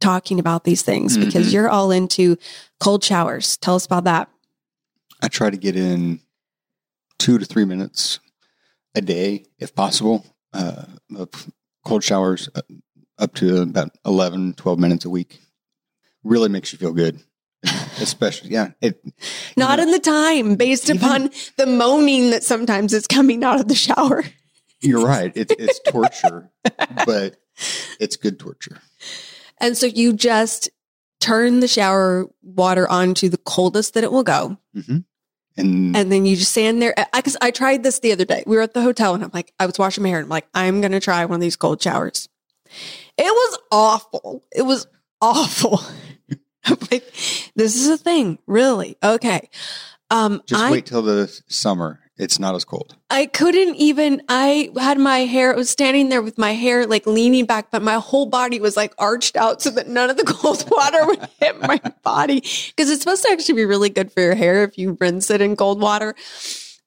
talking 0.00 0.38
about 0.38 0.64
these 0.64 0.83
things 0.83 1.16
mm-hmm. 1.16 1.26
because 1.26 1.52
you're 1.52 1.68
all 1.68 1.90
into 1.90 2.37
cold 2.81 3.02
showers. 3.02 3.57
Tell 3.57 3.74
us 3.74 3.87
about 3.87 4.04
that. 4.04 4.28
I 5.20 5.28
try 5.28 5.50
to 5.50 5.57
get 5.57 5.76
in 5.76 6.20
two 7.18 7.38
to 7.38 7.44
three 7.44 7.64
minutes 7.64 8.20
a 8.94 9.00
day, 9.00 9.44
if 9.59 9.74
possible, 9.74 10.24
uh, 10.52 10.85
of 11.16 11.31
cold 11.85 12.04
showers 12.04 12.48
uh, 12.54 12.62
up 13.18 13.35
to 13.35 13.62
about 13.62 13.90
11, 14.07 14.54
12 14.54 14.78
minutes 14.78 15.04
a 15.04 15.11
week. 15.11 15.40
Really 16.22 16.48
makes 16.48 16.72
you 16.72 16.78
feel 16.78 16.92
good. 16.92 17.20
Especially, 18.01 18.51
yeah. 18.51 18.71
It, 18.81 19.03
Not 19.57 19.79
know, 19.79 19.85
in 19.85 19.90
the 19.90 19.99
time 19.99 20.57
based 20.57 20.88
even, 20.88 20.99
upon 20.99 21.31
the 21.57 21.66
moaning 21.66 22.31
that 22.31 22.44
sometimes 22.44 22.92
is 22.92 23.07
coming 23.07 23.42
out 23.42 23.61
of 23.61 23.68
the 23.68 23.75
shower. 23.75 24.25
You're 24.81 25.05
right. 25.05 25.33
It, 25.37 25.53
it's 25.59 25.81
torture, 25.81 26.51
but 27.05 27.37
it's 27.99 28.16
good 28.16 28.38
torture. 28.38 28.81
And 29.59 29.77
so 29.77 29.87
you 29.87 30.12
just 30.12 30.71
turn 31.21 31.61
the 31.61 31.68
shower 31.68 32.27
water 32.42 32.88
on 32.88 33.14
to 33.14 33.29
the 33.29 33.38
coldest 33.38 33.94
that 33.94 34.05
it 34.05 34.12
will 34.12 34.23
go. 34.23 34.57
Mm-hmm. 34.77 34.99
And, 35.57 35.97
and 35.97 36.12
then 36.12 36.25
you 36.25 36.37
just 36.37 36.53
stand 36.53 36.81
there. 36.81 36.94
I, 37.12 37.21
cause 37.21 37.37
I 37.40 37.51
tried 37.51 37.83
this 37.83 37.99
the 37.99 38.12
other 38.12 38.25
day. 38.25 38.44
We 38.47 38.57
were 38.57 38.62
at 38.62 38.75
the 38.75 38.83
hotel 38.83 39.14
and 39.14 39.25
I'm 39.25 39.31
like, 39.35 39.53
I 39.59 39.66
was 39.66 39.77
washing 39.77 40.05
my 40.05 40.11
hair 40.11 40.18
and 40.18 40.27
I'm 40.27 40.31
like, 40.31 40.47
I'm 40.55 40.81
going 40.81 40.92
to 40.92 41.01
try 41.01 41.25
one 41.25 41.35
of 41.35 41.40
these 41.40 41.57
cold 41.57 41.83
showers. 41.83 42.29
It 43.16 43.25
was 43.25 43.59
awful. 43.73 44.44
It 44.55 44.62
was 44.62 44.87
awful. 45.21 45.81
I'm 46.92 47.00
this 47.54 47.76
is 47.76 47.88
a 47.88 47.98
thing. 47.98 48.38
Really? 48.46 48.96
Okay. 49.02 49.48
Um, 50.11 50.42
just 50.46 50.62
I, 50.62 50.70
wait 50.70 50.87
till 50.87 51.02
the 51.02 51.28
summer 51.48 52.00
it's 52.18 52.40
not 52.40 52.57
as 52.57 52.64
cold. 52.64 52.96
I 53.11 53.26
couldn't 53.26 53.76
even, 53.76 54.22
I 54.28 54.70
had 54.76 54.98
my 54.98 55.20
hair, 55.20 55.52
I 55.52 55.57
was 55.57 55.70
standing 55.70 56.09
there 56.09 56.20
with 56.20 56.37
my 56.37 56.52
hair 56.52 56.85
like 56.85 57.07
leaning 57.07 57.46
back, 57.46 57.70
but 57.70 57.81
my 57.81 57.94
whole 57.94 58.26
body 58.26 58.59
was 58.59 58.76
like 58.76 58.92
arched 58.98 59.37
out 59.37 59.62
so 59.62 59.70
that 59.70 59.87
none 59.87 60.11
of 60.11 60.16
the 60.16 60.24
cold 60.26 60.64
water 60.68 61.07
would 61.07 61.28
hit 61.38 61.61
my 61.61 61.81
body. 62.02 62.40
Cause 62.40 62.90
it's 62.90 63.02
supposed 63.02 63.22
to 63.22 63.31
actually 63.31 63.54
be 63.54 63.64
really 63.64 63.88
good 63.88 64.11
for 64.11 64.20
your 64.20 64.35
hair 64.35 64.64
if 64.64 64.76
you 64.76 64.96
rinse 65.00 65.31
it 65.31 65.40
in 65.40 65.54
cold 65.54 65.81
water, 65.81 66.14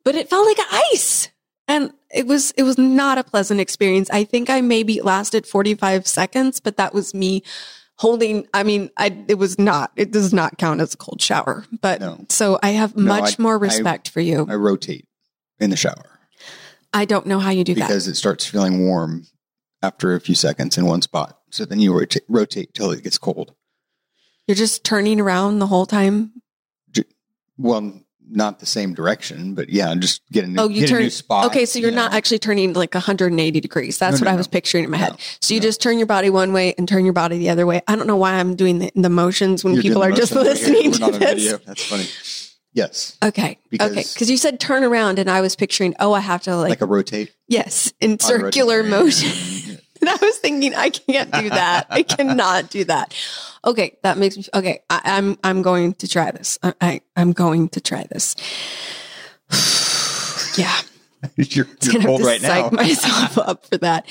but 0.04 0.15
it 0.15 0.30
felt 0.30 0.46
like 0.46 0.58
ice. 0.91 1.30
And 1.67 1.94
it 2.13 2.28
was, 2.28 2.52
it 2.58 2.63
was 2.63 2.78
not 2.78 3.17
a 3.17 3.24
pleasant 3.24 3.62
experience. 3.62 4.10
I 4.10 4.26
think 4.26 4.50
I 4.50 4.60
maybe 4.60 5.00
lasted 5.00 5.48
45 5.48 6.06
seconds, 6.06 6.60
but 6.60 6.76
that 6.76 6.94
was 6.94 7.13
me 7.13 7.44
holding 8.02 8.48
i 8.54 8.64
mean 8.64 8.90
i 8.98 9.16
it 9.28 9.36
was 9.36 9.60
not 9.60 9.92
it 9.96 10.12
does 10.12 10.34
not 10.34 10.58
count 10.58 10.82
as 10.82 10.94
a 10.94 10.98
cold 10.98 11.22
shower 11.22 11.66
but 11.82 12.02
no. 12.02 12.26
so 12.30 12.58
i 12.64 12.70
have 12.70 12.96
no, 12.96 13.04
much 13.04 13.40
I, 13.40 13.42
more 13.42 13.58
respect 13.58 14.10
I, 14.10 14.12
for 14.12 14.22
you 14.22 14.48
i 14.50 14.56
rotate 14.56 15.06
in 15.62 15.70
the 15.70 15.78
shower. 15.78 16.20
I 16.94 17.06
don't 17.06 17.26
know 17.26 17.40
how 17.40 17.52
you 17.52 17.64
do 17.64 17.74
because 17.74 17.88
that. 17.88 17.94
Because 17.94 18.08
it 18.10 18.16
starts 18.16 18.46
feeling 18.46 18.86
warm 18.86 19.28
after 19.82 20.14
a 20.16 20.20
few 20.20 20.36
seconds 20.36 20.78
in 20.78 20.86
one 20.86 21.02
spot. 21.02 21.40
So 21.52 21.64
then 21.64 21.80
you 21.80 21.98
rotate, 21.98 22.24
rotate 22.28 22.74
till 22.74 22.92
it 22.92 23.04
gets 23.04 23.18
cold. 23.18 23.54
You're 24.48 24.56
just 24.56 24.84
turning 24.84 25.22
around 25.22 25.60
the 25.60 25.68
whole 25.68 25.86
time? 25.86 26.34
Well, 27.58 28.02
not 28.30 28.60
the 28.60 28.66
same 28.66 28.94
direction, 28.94 29.56
but 29.56 29.70
yeah, 29.70 29.94
just 29.96 30.22
get 30.32 30.46
a 30.46 30.48
new, 30.48 30.62
oh, 30.62 30.70
you 30.70 30.88
turn, 30.88 31.10
spot. 31.10 31.46
Okay, 31.48 31.66
so 31.66 31.80
you're 31.80 31.90
you 31.90 31.96
not 31.96 32.14
actually 32.14 32.40
turning 32.40 32.74
like 32.74 32.94
180 32.94 33.60
degrees. 33.60 33.98
That's 33.98 34.20
no, 34.20 34.26
what 34.26 34.30
no, 34.30 34.34
I 34.34 34.38
was 34.38 34.48
no. 34.48 34.52
picturing 34.52 34.86
in 34.86 34.90
my 34.92 34.98
head. 34.98 35.16
So 35.42 35.54
you 35.54 35.60
just 35.60 35.82
turn 35.82 35.98
your 35.98 36.08
body 36.08 36.30
one 36.30 36.54
way 36.54 36.74
and 36.78 36.88
turn 36.88 37.04
your 37.04 37.14
body 37.14 37.38
the 37.38 37.50
other 37.50 37.66
way. 37.66 37.82
I 37.88 37.96
don't 37.96 38.08
know 38.08 38.16
why 38.16 38.34
I'm 38.34 38.56
doing 38.56 38.80
the, 38.80 38.92
the 38.96 39.10
motions 39.10 39.64
when 39.64 39.74
you're 39.74 39.84
people 39.84 40.04
are 40.04 40.12
just 40.12 40.34
listening 40.36 40.92
to 40.94 41.12
this. 41.12 41.60
That's 41.66 41.86
funny. 41.86 42.06
Yes. 42.74 43.18
Okay. 43.24 43.58
Because 43.70 43.92
okay. 43.92 44.04
Because 44.14 44.30
you 44.32 44.38
said 44.38 44.60
turn 44.60 44.84
around, 44.84 45.20
and 45.20 45.30
I 45.30 45.42
was 45.42 45.56
picturing, 45.56 45.94
oh, 46.00 46.14
I 46.14 46.22
have 46.22 46.44
to 46.44 46.56
like 46.56 46.70
like 46.70 46.82
a 46.82 46.86
rotate. 46.86 47.34
Yes, 47.48 47.92
in 48.00 48.20
circular 48.20 48.84
motion. 48.84 49.30
And 50.02 50.10
I 50.10 50.18
was 50.22 50.38
thinking, 50.38 50.76
I 50.76 50.90
can't 50.90 51.32
do 51.32 51.50
that. 51.50 51.88
I 51.90 52.04
cannot 52.04 52.70
do 52.70 52.84
that. 52.86 53.16
Okay, 53.66 53.98
that 54.04 54.18
makes 54.18 54.38
me 54.38 54.46
okay. 54.54 54.82
I, 54.90 55.02
am 55.06 55.32
I'm, 55.32 55.38
I'm 55.44 55.62
going 55.62 55.94
to 55.96 56.08
try 56.08 56.32
this. 56.32 56.58
I, 56.64 56.74
I 56.82 57.02
am 57.16 57.32
going 57.34 57.70
to 57.70 57.82
try 57.82 58.06
this. 58.10 58.36
yeah. 60.58 60.76
you're, 61.36 61.68
you're 61.82 62.02
cold 62.02 62.22
right 62.22 62.42
now. 62.42 62.48
Psych 62.48 62.72
myself 62.72 63.38
up 63.38 63.66
for 63.66 63.78
that. 63.78 64.08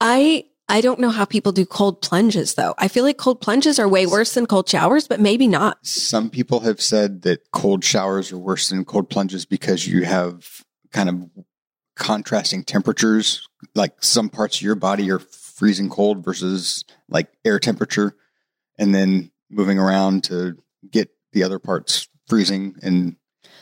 I 0.00 0.44
I 0.68 0.80
don't 0.80 1.00
know 1.00 1.10
how 1.10 1.24
people 1.24 1.50
do 1.50 1.66
cold 1.66 2.00
plunges 2.00 2.54
though. 2.54 2.74
I 2.78 2.88
feel 2.88 3.02
like 3.02 3.18
cold 3.18 3.40
plunges 3.40 3.78
are 3.78 3.88
way 3.88 4.06
worse 4.06 4.34
than 4.34 4.46
cold 4.46 4.68
showers, 4.68 5.08
but 5.08 5.18
maybe 5.18 5.48
not. 5.48 5.84
Some 5.84 6.30
people 6.30 6.60
have 6.60 6.80
said 6.80 7.22
that 7.22 7.50
cold 7.50 7.84
showers 7.84 8.30
are 8.30 8.38
worse 8.38 8.68
than 8.68 8.84
cold 8.84 9.10
plunges 9.10 9.44
because 9.44 9.88
you 9.88 10.04
have 10.04 10.62
kind 10.92 11.08
of 11.08 11.30
contrasting 11.96 12.62
temperatures. 12.62 13.48
Like 13.74 14.02
some 14.02 14.28
parts 14.28 14.56
of 14.56 14.62
your 14.62 14.74
body 14.74 15.10
are 15.10 15.18
freezing 15.18 15.88
cold 15.88 16.24
versus 16.24 16.84
like 17.08 17.28
air 17.44 17.58
temperature, 17.58 18.14
and 18.78 18.94
then 18.94 19.30
moving 19.50 19.78
around 19.78 20.24
to 20.24 20.56
get 20.90 21.10
the 21.32 21.42
other 21.42 21.58
parts 21.58 22.08
freezing. 22.26 22.76
And 22.82 23.16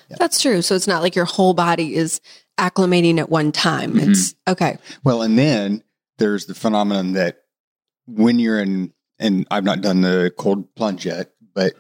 yeah. 0.09 0.17
that's 0.19 0.41
true. 0.41 0.63
So 0.63 0.75
it's 0.75 0.87
not 0.87 1.03
like 1.03 1.15
your 1.15 1.25
whole 1.25 1.55
body 1.55 1.95
is 1.95 2.21
acclimating 2.59 3.19
at 3.19 3.29
one 3.29 3.53
time. 3.53 3.95
Mm-hmm. 3.95 4.11
It's 4.11 4.35
okay. 4.47 4.79
Well, 5.05 5.23
and 5.23 5.39
then 5.39 5.83
there's 6.19 6.47
the 6.47 6.55
phenomenon 6.55 7.13
that 7.13 7.43
when 8.07 8.39
you're 8.39 8.61
in, 8.61 8.93
and 9.19 9.47
I've 9.51 9.65
not 9.65 9.81
done 9.81 10.01
the 10.01 10.33
cold 10.37 10.75
plunge 10.75 11.07
yet, 11.07 11.33
but 11.55 11.75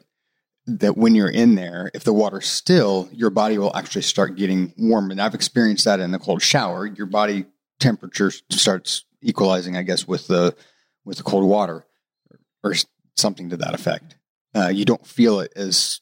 that 0.66 0.96
when 0.96 1.14
you're 1.14 1.30
in 1.30 1.54
there, 1.54 1.90
if 1.94 2.04
the 2.04 2.12
water's 2.12 2.46
still, 2.46 3.08
your 3.12 3.30
body 3.30 3.56
will 3.56 3.74
actually 3.74 4.02
start 4.02 4.36
getting 4.36 4.74
warm. 4.76 5.10
And 5.10 5.20
I've 5.20 5.34
experienced 5.34 5.84
that 5.86 6.00
in 6.00 6.10
the 6.10 6.18
cold 6.18 6.42
shower. 6.42 6.86
Your 6.86 7.06
body 7.06 7.46
temperature 7.78 8.30
starts 8.50 9.04
equalizing, 9.22 9.76
I 9.76 9.82
guess, 9.82 10.06
with 10.06 10.26
the 10.26 10.56
with 11.04 11.18
the 11.18 11.22
cold 11.22 11.48
water 11.48 11.84
or 12.62 12.74
something 13.16 13.50
to 13.50 13.56
that 13.58 13.74
effect. 13.74 14.16
Uh, 14.54 14.68
you 14.68 14.84
don't 14.84 15.06
feel 15.06 15.40
it 15.40 15.52
as 15.56 16.00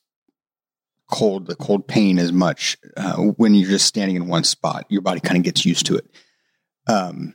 cold, 1.11 1.47
the 1.47 1.55
cold 1.55 1.87
pain 1.87 2.19
as 2.19 2.33
much 2.33 2.77
uh, 2.97 3.17
when 3.17 3.55
you're 3.55 3.71
just 3.71 3.87
standing 3.87 4.17
in 4.17 4.27
one 4.29 4.45
spot. 4.45 4.87
Your 4.89 5.03
body 5.03 5.21
kind 5.21 5.37
of 5.37 5.45
gets 5.45 5.65
used 5.65 5.87
to 5.87 5.97
it. 5.97 6.07
um, 6.87 7.35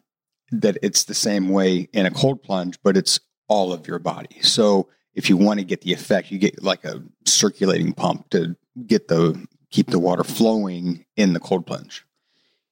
that 0.51 0.77
it's 0.81 1.05
the 1.05 1.13
same 1.13 1.49
way 1.49 1.87
in 1.93 2.05
a 2.05 2.11
cold 2.11 2.43
plunge, 2.43 2.77
but 2.83 2.97
it's 2.97 3.19
all 3.47 3.71
of 3.71 3.87
your 3.87 3.99
body. 3.99 4.41
So 4.41 4.89
if 5.13 5.29
you 5.29 5.37
want 5.37 5.59
to 5.59 5.65
get 5.65 5.81
the 5.81 5.93
effect, 5.93 6.31
you 6.31 6.39
get 6.39 6.61
like 6.61 6.83
a 6.83 7.03
circulating 7.25 7.93
pump 7.93 8.29
to 8.31 8.55
get 8.85 9.07
the 9.07 9.45
keep 9.69 9.87
the 9.87 9.99
water 9.99 10.23
flowing 10.23 11.05
in 11.15 11.33
the 11.33 11.39
cold 11.39 11.65
plunge. 11.65 12.05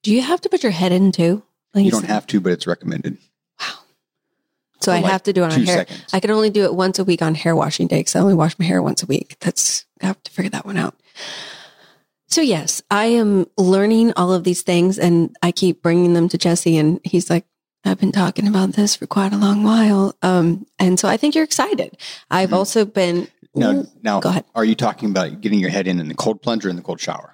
Do 0.04 0.14
you 0.14 0.22
have 0.22 0.42
to 0.42 0.50
put 0.50 0.64
your 0.64 0.72
head 0.72 0.92
in 0.92 1.12
too? 1.12 1.44
Like 1.74 1.86
You 1.86 1.92
don't 1.92 2.06
have 2.06 2.26
to, 2.28 2.40
but 2.40 2.52
it's 2.52 2.66
recommended. 2.68 3.18
Wow. 3.60 3.68
So 4.82 4.92
I 4.92 5.02
like 5.02 5.12
have 5.12 5.24
to 5.24 5.34
do 5.34 5.44
it 5.44 5.52
on 5.52 5.52
two 5.60 5.64
hair. 5.66 5.78
seconds. 5.80 6.06
I 6.14 6.20
can 6.20 6.32
only 6.32 6.50
do 6.50 6.64
it 6.64 6.74
once 6.74 7.00
a 7.00 7.04
week 7.04 7.22
on 7.22 7.36
hair 7.36 7.56
washing 7.56 7.88
day 7.88 8.00
because 8.00 8.16
I 8.16 8.20
only 8.22 8.34
wash 8.34 8.58
my 8.58 8.66
hair 8.66 8.82
once 8.82 9.04
a 9.04 9.06
week. 9.06 9.38
That's 9.40 9.86
I 10.02 10.08
have 10.08 10.22
to 10.24 10.32
figure 10.32 10.50
that 10.52 10.66
one 10.66 10.78
out. 10.78 10.96
So 12.28 12.42
yes, 12.42 12.82
I 12.92 13.06
am 13.06 13.48
learning 13.58 14.14
all 14.16 14.32
of 14.34 14.44
these 14.44 14.62
things, 14.62 15.00
and 15.00 15.36
I 15.42 15.52
keep 15.52 15.82
bringing 15.82 16.14
them 16.14 16.30
to 16.30 16.38
Jesse, 16.38 16.78
and 16.78 17.00
he's 17.04 17.28
like, 17.30 17.46
"I've 17.84 18.00
been 18.00 18.12
talking 18.12 18.48
about 18.48 18.74
this 18.74 18.96
for 18.96 19.08
quite 19.08 19.34
a 19.34 19.38
long 19.38 19.64
while." 19.64 20.16
Um, 20.22 20.66
and 20.78 21.00
so 21.00 21.08
I 21.08 21.18
think 21.18 21.34
you're 21.34 21.44
excited. 21.44 21.98
I've 22.30 22.52
Mhm. 22.52 22.54
also 22.54 22.86
been. 22.86 23.28
Now, 23.56 23.84
now, 24.04 24.20
Go 24.20 24.30
ahead. 24.30 24.46
are 24.54 24.64
you 24.64 24.76
talking 24.76 25.10
about 25.10 25.42
getting 25.42 25.60
your 25.60 25.72
head 25.72 25.88
in 25.88 26.00
in 26.00 26.08
the 26.08 26.14
cold 26.14 26.42
plunge 26.44 26.64
or 26.66 26.70
in 26.70 26.76
the 26.76 26.84
cold 26.84 27.02
shower? 27.02 27.34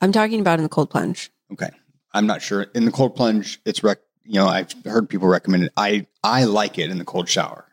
I'm 0.00 0.10
talking 0.10 0.40
about 0.40 0.58
in 0.58 0.64
the 0.64 0.68
cold 0.68 0.90
plunge. 0.90 1.30
Okay, 1.52 1.70
I'm 2.14 2.26
not 2.26 2.42
sure. 2.42 2.62
In 2.74 2.84
the 2.84 2.92
cold 2.92 3.16
plunge, 3.16 3.60
it's 3.64 3.82
rec. 3.82 3.98
You 4.24 4.34
know, 4.34 4.46
I've 4.46 4.72
heard 4.84 5.08
people 5.08 5.28
recommend 5.28 5.64
it. 5.64 5.72
I 5.76 6.06
I 6.22 6.44
like 6.44 6.78
it 6.78 6.90
in 6.90 6.98
the 6.98 7.04
cold 7.04 7.28
shower. 7.28 7.66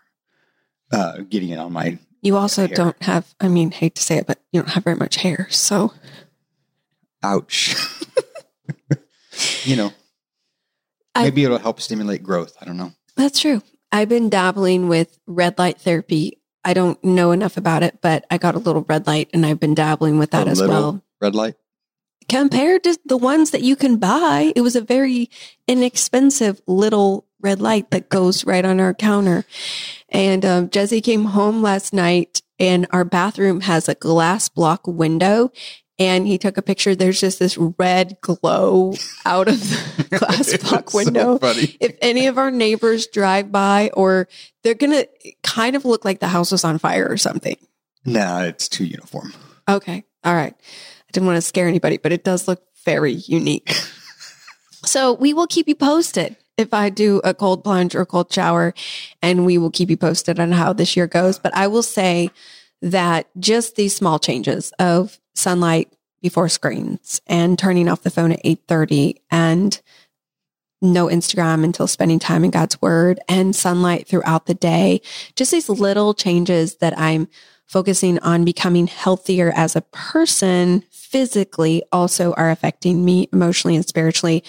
Uh, 0.91 1.17
getting 1.29 1.49
it 1.49 1.59
on 1.59 1.71
my 1.71 1.99
You 2.21 2.35
also 2.37 2.65
Hair. 2.67 2.75
don't 2.75 3.03
have. 3.03 3.35
I 3.39 3.47
mean, 3.47 3.71
hate 3.71 3.95
to 3.95 4.01
say 4.01 4.17
it, 4.17 4.25
but 4.25 4.39
you 4.51 4.61
don't 4.61 4.71
have 4.71 4.83
very 4.83 4.95
much 4.95 5.17
hair. 5.17 5.47
So 5.51 5.93
ouch. 7.21 7.75
you 9.63 9.75
know, 9.75 9.91
I- 11.15 11.23
maybe 11.23 11.43
it'll 11.43 11.59
help 11.59 11.81
stimulate 11.81 12.23
growth. 12.23 12.55
I 12.61 12.65
don't 12.65 12.77
know. 12.77 12.93
That's 13.15 13.39
true. 13.39 13.61
I've 13.91 14.09
been 14.09 14.29
dabbling 14.29 14.87
with 14.87 15.19
red 15.27 15.57
light 15.57 15.79
therapy. 15.79 16.37
I 16.63 16.73
don't 16.73 17.01
know 17.03 17.31
enough 17.31 17.57
about 17.57 17.83
it, 17.83 17.99
but 18.01 18.25
I 18.29 18.37
got 18.37 18.55
a 18.55 18.59
little 18.59 18.85
red 18.87 19.07
light 19.07 19.29
and 19.33 19.45
I've 19.45 19.59
been 19.59 19.73
dabbling 19.75 20.19
with 20.19 20.31
that 20.31 20.47
A 20.47 20.51
as 20.51 20.61
well. 20.61 21.01
Red 21.21 21.35
light. 21.35 21.55
Compared 22.30 22.84
to 22.84 22.97
the 23.05 23.17
ones 23.17 23.51
that 23.51 23.63
you 23.63 23.75
can 23.75 23.97
buy, 23.97 24.53
it 24.55 24.61
was 24.61 24.75
a 24.75 24.82
very 24.82 25.30
inexpensive 25.67 26.61
little 26.67 27.25
red 27.41 27.61
light 27.61 27.89
that 27.91 28.09
goes 28.09 28.45
right 28.45 28.63
on 28.63 28.80
our 28.80 28.93
counter. 28.93 29.45
And 30.09 30.45
um, 30.45 30.69
Jesse 30.69 31.01
came 31.01 31.25
home 31.25 31.61
last 31.61 31.93
night 31.93 32.41
and 32.59 32.86
our 32.91 33.05
bathroom 33.05 33.61
has 33.61 33.89
a 33.89 33.95
glass 33.95 34.49
block 34.49 34.86
window. 34.86 35.51
And 35.97 36.25
he 36.25 36.38
took 36.38 36.57
a 36.57 36.61
picture. 36.61 36.95
There's 36.95 37.19
just 37.19 37.39
this 37.39 37.57
red 37.57 38.19
glow 38.21 38.93
out 39.25 39.49
of 39.49 39.59
the 39.59 40.17
glass 40.19 40.55
block 40.57 40.84
It's 40.84 40.93
so 40.93 40.97
window 40.97 41.39
if 41.82 41.97
any 42.01 42.27
of 42.27 42.38
our 42.38 42.51
neighbors 42.51 43.07
drive 43.07 43.51
by 43.51 43.89
or 43.93 44.30
they're 44.63 44.75
going 44.75 44.93
to 44.93 45.09
kind 45.43 45.75
of 45.75 45.84
look 45.84 46.05
like 46.05 46.21
the 46.21 46.30
house 46.30 46.53
was 46.53 46.63
on 46.63 46.77
fire 46.77 47.05
or 47.05 47.17
something. 47.17 47.57
Nah, 48.05 48.43
it's 48.43 48.69
too 48.69 48.86
uniform. 48.86 49.34
Okay. 49.67 50.05
All 50.23 50.34
right. 50.34 50.55
I 51.10 51.12
didn't 51.12 51.26
want 51.26 51.38
to 51.38 51.41
scare 51.41 51.68
anybody, 51.68 51.97
but 51.97 52.12
it 52.12 52.24
does 52.24 52.47
look 52.47 52.64
very 52.86 53.14
unique. 53.14 53.72
so 54.86 55.14
we 55.14 55.34
will 55.34 55.47
keep 55.47 55.68
you 55.68 55.74
posted 55.74 56.38
if 56.55 56.72
I 56.72 56.89
do 56.89 57.20
a 57.24 57.34
cold 57.34 57.64
plunge 57.64 57.95
or 57.95 58.05
cold 58.05 58.32
shower, 58.32 58.76
and 59.22 59.43
we 59.43 59.57
will 59.57 59.72
keep 59.72 59.89
you 59.89 59.97
posted 59.97 60.39
on 60.39 60.51
how 60.51 60.72
this 60.72 60.95
year 60.95 61.07
goes. 61.07 61.39
But 61.39 61.55
I 61.55 61.66
will 61.68 61.82
say 61.82 62.30
that 62.84 63.28
just 63.39 63.76
these 63.76 63.95
small 63.95 64.20
changes 64.20 64.72
of 64.78 65.20
sunlight 65.34 65.91
before 66.22 66.49
screens 66.49 67.22
and 67.26 67.57
turning 67.57 67.89
off 67.89 68.03
the 68.03 68.12
phone 68.12 68.34
at 68.34 68.41
8:30 68.43 69.16
and 69.32 69.82
no 70.82 71.07
Instagram 71.07 71.64
until 71.64 71.88
spending 71.88 72.20
time 72.20 72.43
in 72.43 72.51
God's 72.51 72.82
word 72.82 73.20
and 73.28 73.55
sunlight 73.55 74.07
throughout 74.07 74.45
the 74.45 74.53
day. 74.53 75.01
Just 75.36 75.51
these 75.51 75.70
little 75.70 76.14
changes 76.14 76.76
that 76.76 76.97
I'm 76.97 77.28
focusing 77.70 78.20
on 78.20 78.43
becoming 78.43 78.88
healthier 78.88 79.53
as 79.55 79.76
a 79.76 79.82
person 79.82 80.84
physically 80.91 81.84
also 81.91 82.34
are 82.34 82.49
affecting 82.49 83.05
me 83.05 83.30
emotionally 83.32 83.76
and 83.76 83.88
spiritually. 83.88 84.43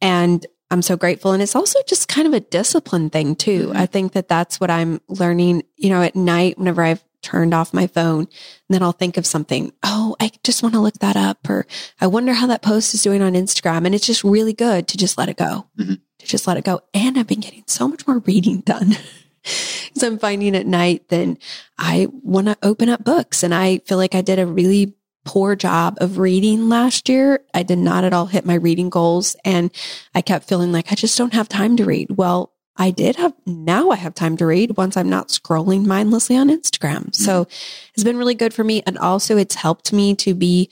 And 0.00 0.44
I'm 0.70 0.82
so 0.82 0.96
grateful. 0.96 1.32
And 1.32 1.42
it's 1.42 1.54
also 1.54 1.78
just 1.86 2.08
kind 2.08 2.26
of 2.26 2.32
a 2.34 2.40
discipline 2.40 3.10
thing 3.10 3.36
too. 3.36 3.68
Mhm. 3.68 3.76
I 3.76 3.86
think 3.86 4.12
that 4.12 4.28
that's 4.28 4.58
what 4.60 4.70
I'm 4.70 5.00
learning, 5.08 5.62
you 5.76 5.90
know, 5.90 6.02
at 6.02 6.16
night 6.16 6.58
whenever 6.58 6.82
I've 6.82 7.04
turned 7.22 7.54
off 7.54 7.72
my 7.72 7.86
phone 7.86 8.20
and 8.20 8.28
then 8.68 8.82
I'll 8.82 8.92
think 8.92 9.16
of 9.16 9.24
something. 9.26 9.72
Oh, 9.82 10.16
I 10.20 10.30
just 10.42 10.62
want 10.62 10.74
to 10.74 10.80
look 10.80 10.98
that 10.98 11.16
up 11.16 11.48
or 11.48 11.66
I 12.00 12.06
wonder 12.06 12.32
how 12.34 12.46
that 12.48 12.60
post 12.62 12.92
is 12.94 13.02
doing 13.02 13.22
on 13.22 13.32
Instagram. 13.34 13.86
And 13.86 13.94
it's 13.94 14.06
just 14.06 14.24
really 14.24 14.52
good 14.52 14.88
to 14.88 14.96
just 14.98 15.16
let 15.16 15.28
it 15.28 15.36
go, 15.36 15.66
Mhm. 15.78 16.00
to 16.18 16.26
just 16.26 16.46
let 16.46 16.56
it 16.56 16.64
go. 16.64 16.80
And 16.92 17.18
I've 17.18 17.26
been 17.26 17.40
getting 17.40 17.64
so 17.66 17.88
much 17.88 18.06
more 18.06 18.18
reading 18.20 18.60
done. 18.60 18.96
Because 19.94 20.08
I'm 20.08 20.18
finding 20.18 20.56
at 20.56 20.66
night, 20.66 21.08
then 21.08 21.38
I 21.78 22.08
want 22.10 22.48
to 22.48 22.58
open 22.64 22.88
up 22.88 23.04
books. 23.04 23.44
And 23.44 23.54
I 23.54 23.78
feel 23.86 23.96
like 23.96 24.16
I 24.16 24.22
did 24.22 24.40
a 24.40 24.46
really 24.46 24.96
poor 25.24 25.54
job 25.54 25.96
of 26.00 26.18
reading 26.18 26.68
last 26.68 27.08
year. 27.08 27.44
I 27.54 27.62
did 27.62 27.78
not 27.78 28.02
at 28.02 28.12
all 28.12 28.26
hit 28.26 28.44
my 28.44 28.54
reading 28.54 28.90
goals. 28.90 29.36
And 29.44 29.70
I 30.12 30.20
kept 30.20 30.48
feeling 30.48 30.72
like 30.72 30.90
I 30.90 30.96
just 30.96 31.16
don't 31.16 31.34
have 31.34 31.48
time 31.48 31.76
to 31.76 31.84
read. 31.84 32.10
Well, 32.16 32.52
I 32.76 32.90
did 32.90 33.16
have, 33.16 33.34
now 33.46 33.90
I 33.90 33.96
have 33.96 34.14
time 34.14 34.36
to 34.38 34.46
read 34.46 34.76
once 34.76 34.96
I'm 34.96 35.08
not 35.08 35.28
scrolling 35.28 35.86
mindlessly 35.86 36.36
on 36.36 36.48
Instagram. 36.48 37.14
So 37.14 37.44
mm-hmm. 37.44 37.90
it's 37.94 38.04
been 38.04 38.16
really 38.16 38.34
good 38.34 38.52
for 38.52 38.64
me. 38.64 38.82
And 38.86 38.98
also 38.98 39.36
it's 39.36 39.54
helped 39.54 39.92
me 39.92 40.16
to 40.16 40.34
be 40.34 40.70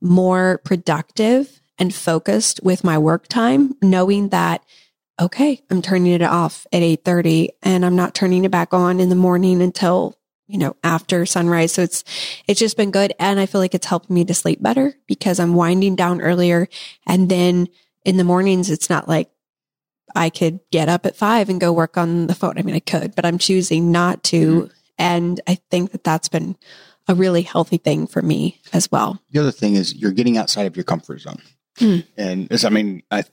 more 0.00 0.60
productive 0.64 1.60
and 1.78 1.94
focused 1.94 2.60
with 2.62 2.84
my 2.84 2.98
work 2.98 3.28
time, 3.28 3.74
knowing 3.82 4.30
that 4.30 4.64
okay, 5.20 5.62
I'm 5.70 5.82
turning 5.82 6.12
it 6.12 6.22
off 6.22 6.66
at 6.72 6.82
8:30 6.82 7.48
and 7.62 7.84
I'm 7.84 7.96
not 7.96 8.14
turning 8.14 8.44
it 8.44 8.50
back 8.50 8.74
on 8.74 9.00
in 9.00 9.08
the 9.08 9.14
morning 9.14 9.62
until, 9.62 10.18
you 10.46 10.58
know, 10.58 10.76
after 10.82 11.24
sunrise. 11.26 11.72
So 11.72 11.82
it's 11.82 12.04
it's 12.48 12.60
just 12.60 12.76
been 12.76 12.90
good 12.90 13.12
and 13.18 13.38
I 13.38 13.46
feel 13.46 13.60
like 13.60 13.74
it's 13.74 13.86
helped 13.86 14.10
me 14.10 14.24
to 14.24 14.34
sleep 14.34 14.62
better 14.62 14.94
because 15.06 15.38
I'm 15.38 15.54
winding 15.54 15.96
down 15.96 16.20
earlier 16.20 16.68
and 17.06 17.28
then 17.28 17.68
in 18.04 18.16
the 18.16 18.24
mornings 18.24 18.70
it's 18.70 18.90
not 18.90 19.08
like 19.08 19.30
I 20.14 20.30
could 20.30 20.60
get 20.70 20.88
up 20.88 21.06
at 21.06 21.16
5 21.16 21.48
and 21.48 21.60
go 21.60 21.72
work 21.72 21.96
on 21.96 22.26
the 22.26 22.34
phone. 22.34 22.58
I 22.58 22.62
mean, 22.62 22.76
I 22.76 22.80
could, 22.80 23.14
but 23.14 23.24
I'm 23.24 23.38
choosing 23.38 23.90
not 23.90 24.22
to 24.24 24.70
and 24.98 25.40
I 25.46 25.58
think 25.70 25.92
that 25.92 26.04
that's 26.04 26.28
been 26.28 26.56
a 27.08 27.14
really 27.14 27.42
healthy 27.42 27.76
thing 27.76 28.06
for 28.06 28.22
me 28.22 28.60
as 28.72 28.90
well. 28.90 29.20
The 29.30 29.40
other 29.40 29.50
thing 29.52 29.74
is 29.74 29.94
you're 29.94 30.12
getting 30.12 30.38
outside 30.38 30.66
of 30.66 30.76
your 30.76 30.84
comfort 30.84 31.20
zone. 31.20 31.42
Hmm. 31.78 32.00
And 32.16 32.50
as 32.52 32.64
I 32.64 32.70
mean, 32.70 33.02
I 33.10 33.24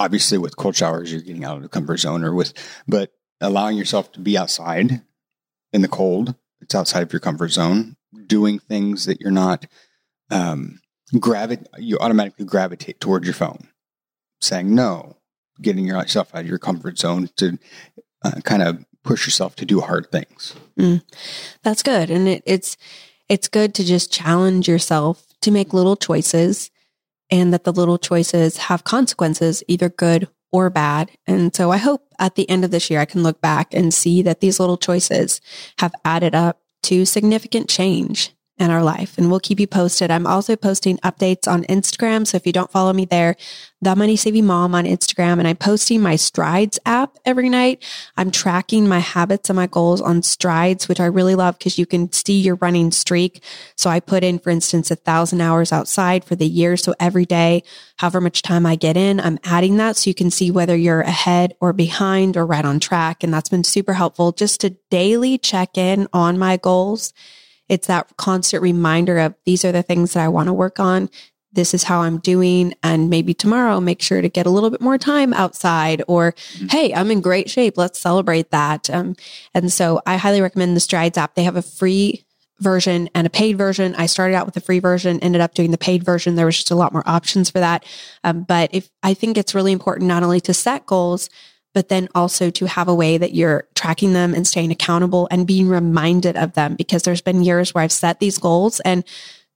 obviously 0.00 0.38
with 0.38 0.56
cold 0.56 0.74
showers 0.74 1.12
you're 1.12 1.20
getting 1.20 1.44
out 1.44 1.56
of 1.56 1.62
the 1.62 1.68
comfort 1.68 1.98
zone 1.98 2.24
or 2.24 2.34
with 2.34 2.52
but 2.88 3.12
allowing 3.40 3.76
yourself 3.76 4.10
to 4.12 4.20
be 4.20 4.36
outside 4.36 5.02
in 5.72 5.82
the 5.82 5.88
cold, 5.88 6.34
it's 6.60 6.74
outside 6.74 7.02
of 7.02 7.12
your 7.12 7.20
comfort 7.20 7.48
zone, 7.48 7.96
doing 8.26 8.58
things 8.58 9.06
that 9.06 9.20
you're 9.20 9.30
not 9.30 9.66
um 10.30 10.80
gravi- 11.18 11.58
you 11.78 11.98
automatically 11.98 12.44
gravitate 12.44 13.00
towards 13.00 13.26
your 13.26 13.34
phone. 13.34 13.68
Saying 14.40 14.74
no, 14.74 15.16
getting 15.60 15.86
yourself 15.86 16.34
out 16.34 16.42
of 16.42 16.46
your 16.46 16.58
comfort 16.58 16.98
zone 16.98 17.28
to 17.36 17.58
uh, 18.24 18.40
kind 18.42 18.62
of 18.62 18.84
push 19.04 19.26
yourself 19.26 19.56
to 19.56 19.66
do 19.66 19.80
hard 19.80 20.10
things. 20.10 20.54
That's 21.62 21.82
good. 21.82 22.10
And 22.10 22.28
it, 22.28 22.42
it's 22.46 22.76
it's 23.28 23.48
good 23.48 23.74
to 23.74 23.84
just 23.84 24.12
challenge 24.12 24.68
yourself 24.68 25.26
to 25.42 25.50
make 25.50 25.72
little 25.72 25.96
choices 25.96 26.70
and 27.30 27.52
that 27.52 27.64
the 27.64 27.72
little 27.72 27.98
choices 27.98 28.56
have 28.56 28.84
consequences, 28.84 29.62
either 29.68 29.88
good 29.88 30.28
or 30.52 30.70
bad. 30.70 31.10
And 31.26 31.54
so 31.54 31.70
I 31.70 31.76
hope 31.76 32.02
at 32.18 32.34
the 32.34 32.48
end 32.50 32.64
of 32.64 32.70
this 32.70 32.90
year 32.90 33.00
I 33.00 33.04
can 33.04 33.22
look 33.22 33.40
back 33.40 33.72
and 33.72 33.94
see 33.94 34.22
that 34.22 34.40
these 34.40 34.58
little 34.58 34.76
choices 34.76 35.40
have 35.78 35.94
added 36.04 36.34
up 36.34 36.60
to 36.84 37.04
significant 37.04 37.68
change 37.68 38.34
in 38.60 38.70
our 38.70 38.82
life. 38.82 39.16
And 39.16 39.30
we'll 39.30 39.40
keep 39.40 39.58
you 39.58 39.66
posted. 39.66 40.10
I'm 40.10 40.26
also 40.26 40.54
posting 40.54 40.98
updates 40.98 41.48
on 41.48 41.64
Instagram. 41.64 42.26
So 42.26 42.36
if 42.36 42.46
you 42.46 42.52
don't 42.52 42.70
follow 42.70 42.92
me 42.92 43.06
there, 43.06 43.36
the 43.80 43.96
Money 43.96 44.16
Saving 44.16 44.44
Mom 44.44 44.74
on 44.74 44.84
Instagram, 44.84 45.38
and 45.38 45.48
I'm 45.48 45.56
posting 45.56 46.02
my 46.02 46.16
Strides 46.16 46.78
app 46.84 47.16
every 47.24 47.48
night. 47.48 47.82
I'm 48.18 48.30
tracking 48.30 48.86
my 48.86 48.98
habits 48.98 49.48
and 49.48 49.56
my 49.56 49.66
goals 49.66 50.02
on 50.02 50.22
Strides, 50.22 50.86
which 50.86 51.00
I 51.00 51.06
really 51.06 51.34
love 51.34 51.56
because 51.56 51.78
you 51.78 51.86
can 51.86 52.12
see 52.12 52.38
your 52.38 52.56
running 52.56 52.90
streak. 52.90 53.42
So 53.76 53.88
I 53.88 53.98
put 54.00 54.22
in, 54.22 54.38
for 54.38 54.50
instance, 54.50 54.90
a 54.90 54.96
thousand 54.96 55.40
hours 55.40 55.72
outside 55.72 56.24
for 56.24 56.36
the 56.36 56.46
year. 56.46 56.76
So 56.76 56.94
every 57.00 57.24
day, 57.24 57.62
however 57.96 58.20
much 58.20 58.42
time 58.42 58.66
I 58.66 58.76
get 58.76 58.98
in, 58.98 59.18
I'm 59.18 59.38
adding 59.44 59.78
that 59.78 59.96
so 59.96 60.10
you 60.10 60.14
can 60.14 60.30
see 60.30 60.50
whether 60.50 60.76
you're 60.76 61.00
ahead 61.00 61.54
or 61.60 61.72
behind 61.72 62.36
or 62.36 62.44
right 62.44 62.64
on 62.66 62.80
track. 62.80 63.24
And 63.24 63.32
that's 63.32 63.48
been 63.48 63.64
super 63.64 63.94
helpful 63.94 64.32
just 64.32 64.60
to 64.60 64.76
daily 64.90 65.38
check 65.38 65.78
in 65.78 66.06
on 66.12 66.38
my 66.38 66.58
goals. 66.58 67.14
It's 67.70 67.86
that 67.86 68.14
constant 68.16 68.62
reminder 68.62 69.18
of 69.18 69.34
these 69.46 69.64
are 69.64 69.72
the 69.72 69.82
things 69.82 70.12
that 70.12 70.24
I 70.24 70.28
want 70.28 70.48
to 70.48 70.52
work 70.52 70.80
on. 70.80 71.08
This 71.52 71.72
is 71.72 71.84
how 71.84 72.00
I'm 72.02 72.18
doing. 72.18 72.74
And 72.82 73.08
maybe 73.08 73.32
tomorrow, 73.32 73.80
make 73.80 74.02
sure 74.02 74.20
to 74.20 74.28
get 74.28 74.46
a 74.46 74.50
little 74.50 74.70
bit 74.70 74.80
more 74.80 74.98
time 74.98 75.32
outside 75.32 76.02
or, 76.08 76.34
Hey, 76.68 76.92
I'm 76.92 77.10
in 77.10 77.20
great 77.20 77.48
shape. 77.48 77.78
Let's 77.78 77.98
celebrate 77.98 78.50
that. 78.50 78.90
Um, 78.90 79.16
and 79.54 79.72
so 79.72 80.00
I 80.04 80.16
highly 80.16 80.40
recommend 80.40 80.76
the 80.76 80.80
Strides 80.80 81.16
app. 81.16 81.34
They 81.36 81.44
have 81.44 81.56
a 81.56 81.62
free 81.62 82.24
version 82.58 83.08
and 83.14 83.26
a 83.26 83.30
paid 83.30 83.56
version. 83.56 83.94
I 83.94 84.06
started 84.06 84.34
out 84.34 84.46
with 84.46 84.54
the 84.54 84.60
free 84.60 84.80
version, 84.80 85.18
ended 85.20 85.40
up 85.40 85.54
doing 85.54 85.70
the 85.70 85.78
paid 85.78 86.02
version. 86.02 86.34
There 86.34 86.46
was 86.46 86.56
just 86.56 86.70
a 86.70 86.76
lot 86.76 86.92
more 86.92 87.08
options 87.08 87.50
for 87.50 87.60
that. 87.60 87.84
Um, 88.22 88.42
but 88.42 88.70
if 88.72 88.90
I 89.02 89.14
think 89.14 89.38
it's 89.38 89.54
really 89.54 89.72
important 89.72 90.08
not 90.08 90.22
only 90.22 90.40
to 90.42 90.54
set 90.54 90.86
goals, 90.86 91.30
but 91.74 91.88
then 91.88 92.08
also 92.14 92.50
to 92.50 92.66
have 92.66 92.88
a 92.88 92.94
way 92.94 93.18
that 93.18 93.34
you're 93.34 93.68
tracking 93.74 94.12
them 94.12 94.34
and 94.34 94.46
staying 94.46 94.70
accountable 94.72 95.28
and 95.30 95.46
being 95.46 95.68
reminded 95.68 96.36
of 96.36 96.54
them 96.54 96.74
because 96.74 97.02
there's 97.02 97.20
been 97.20 97.44
years 97.44 97.72
where 97.72 97.84
I've 97.84 97.92
set 97.92 98.20
these 98.20 98.38
goals 98.38 98.80
and 98.80 99.04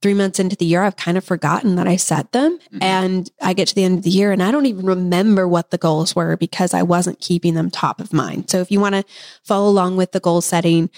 three 0.04 0.12
months 0.12 0.38
into 0.38 0.54
the 0.54 0.66
year, 0.66 0.82
I've 0.82 0.96
kind 0.96 1.16
of 1.16 1.24
forgotten 1.24 1.76
that 1.76 1.88
I 1.88 1.96
set 1.96 2.30
them. 2.32 2.58
Mm-hmm. 2.58 2.82
And 2.82 3.30
I 3.40 3.54
get 3.54 3.68
to 3.68 3.74
the 3.74 3.84
end 3.84 3.96
of 3.96 4.04
the 4.04 4.10
year 4.10 4.32
and 4.32 4.42
I 4.42 4.50
don't 4.50 4.66
even 4.66 4.84
remember 4.84 5.48
what 5.48 5.70
the 5.70 5.78
goals 5.78 6.14
were 6.14 6.36
because 6.36 6.74
I 6.74 6.82
wasn't 6.82 7.20
keeping 7.20 7.54
them 7.54 7.70
top 7.70 8.02
of 8.02 8.12
mind. 8.12 8.50
So 8.50 8.60
if 8.60 8.70
you 8.70 8.80
want 8.80 8.96
to 8.96 9.04
follow 9.44 9.70
along 9.70 9.96
with 9.96 10.12
the 10.12 10.20
goal 10.20 10.42
setting, 10.42 10.90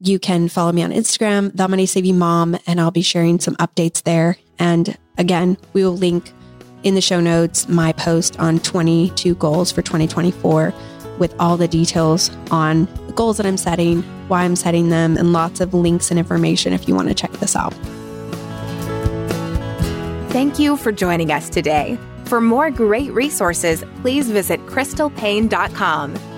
you 0.00 0.18
can 0.18 0.48
follow 0.48 0.72
me 0.72 0.82
on 0.82 0.90
Instagram, 0.90 1.54
the 1.54 1.68
Money 1.68 1.86
Saving 1.86 2.18
Mom, 2.18 2.58
and 2.66 2.80
I'll 2.80 2.90
be 2.90 3.02
sharing 3.02 3.38
some 3.38 3.54
updates 3.56 4.02
there. 4.02 4.36
And 4.58 4.98
again, 5.16 5.56
we 5.72 5.84
will 5.84 5.96
link 5.96 6.32
in 6.84 6.94
the 6.94 7.00
show 7.00 7.18
notes 7.18 7.68
my 7.68 7.92
post 7.92 8.38
on 8.38 8.60
22 8.60 9.34
goals 9.36 9.72
for 9.72 9.82
2024 9.82 10.72
with 11.18 11.34
all 11.40 11.56
the 11.56 11.66
details 11.66 12.30
on 12.50 12.86
the 13.06 13.12
goals 13.14 13.38
that 13.38 13.46
I'm 13.46 13.56
setting, 13.56 14.02
why 14.28 14.44
I'm 14.44 14.56
setting 14.56 14.90
them, 14.90 15.16
and 15.16 15.32
lots 15.32 15.60
of 15.60 15.74
links 15.74 16.10
and 16.10 16.18
information 16.18 16.72
if 16.72 16.86
you 16.86 16.94
want 16.94 17.08
to 17.08 17.14
check 17.14 17.32
this 17.32 17.56
out. 17.56 17.72
Thank 20.30 20.58
you 20.58 20.76
for 20.76 20.92
joining 20.92 21.30
us 21.30 21.48
today. 21.48 21.98
For 22.24 22.40
more 22.40 22.70
great 22.70 23.12
resources, 23.12 23.84
please 24.02 24.30
visit 24.30 24.60
crystalpaine.com 24.66 26.33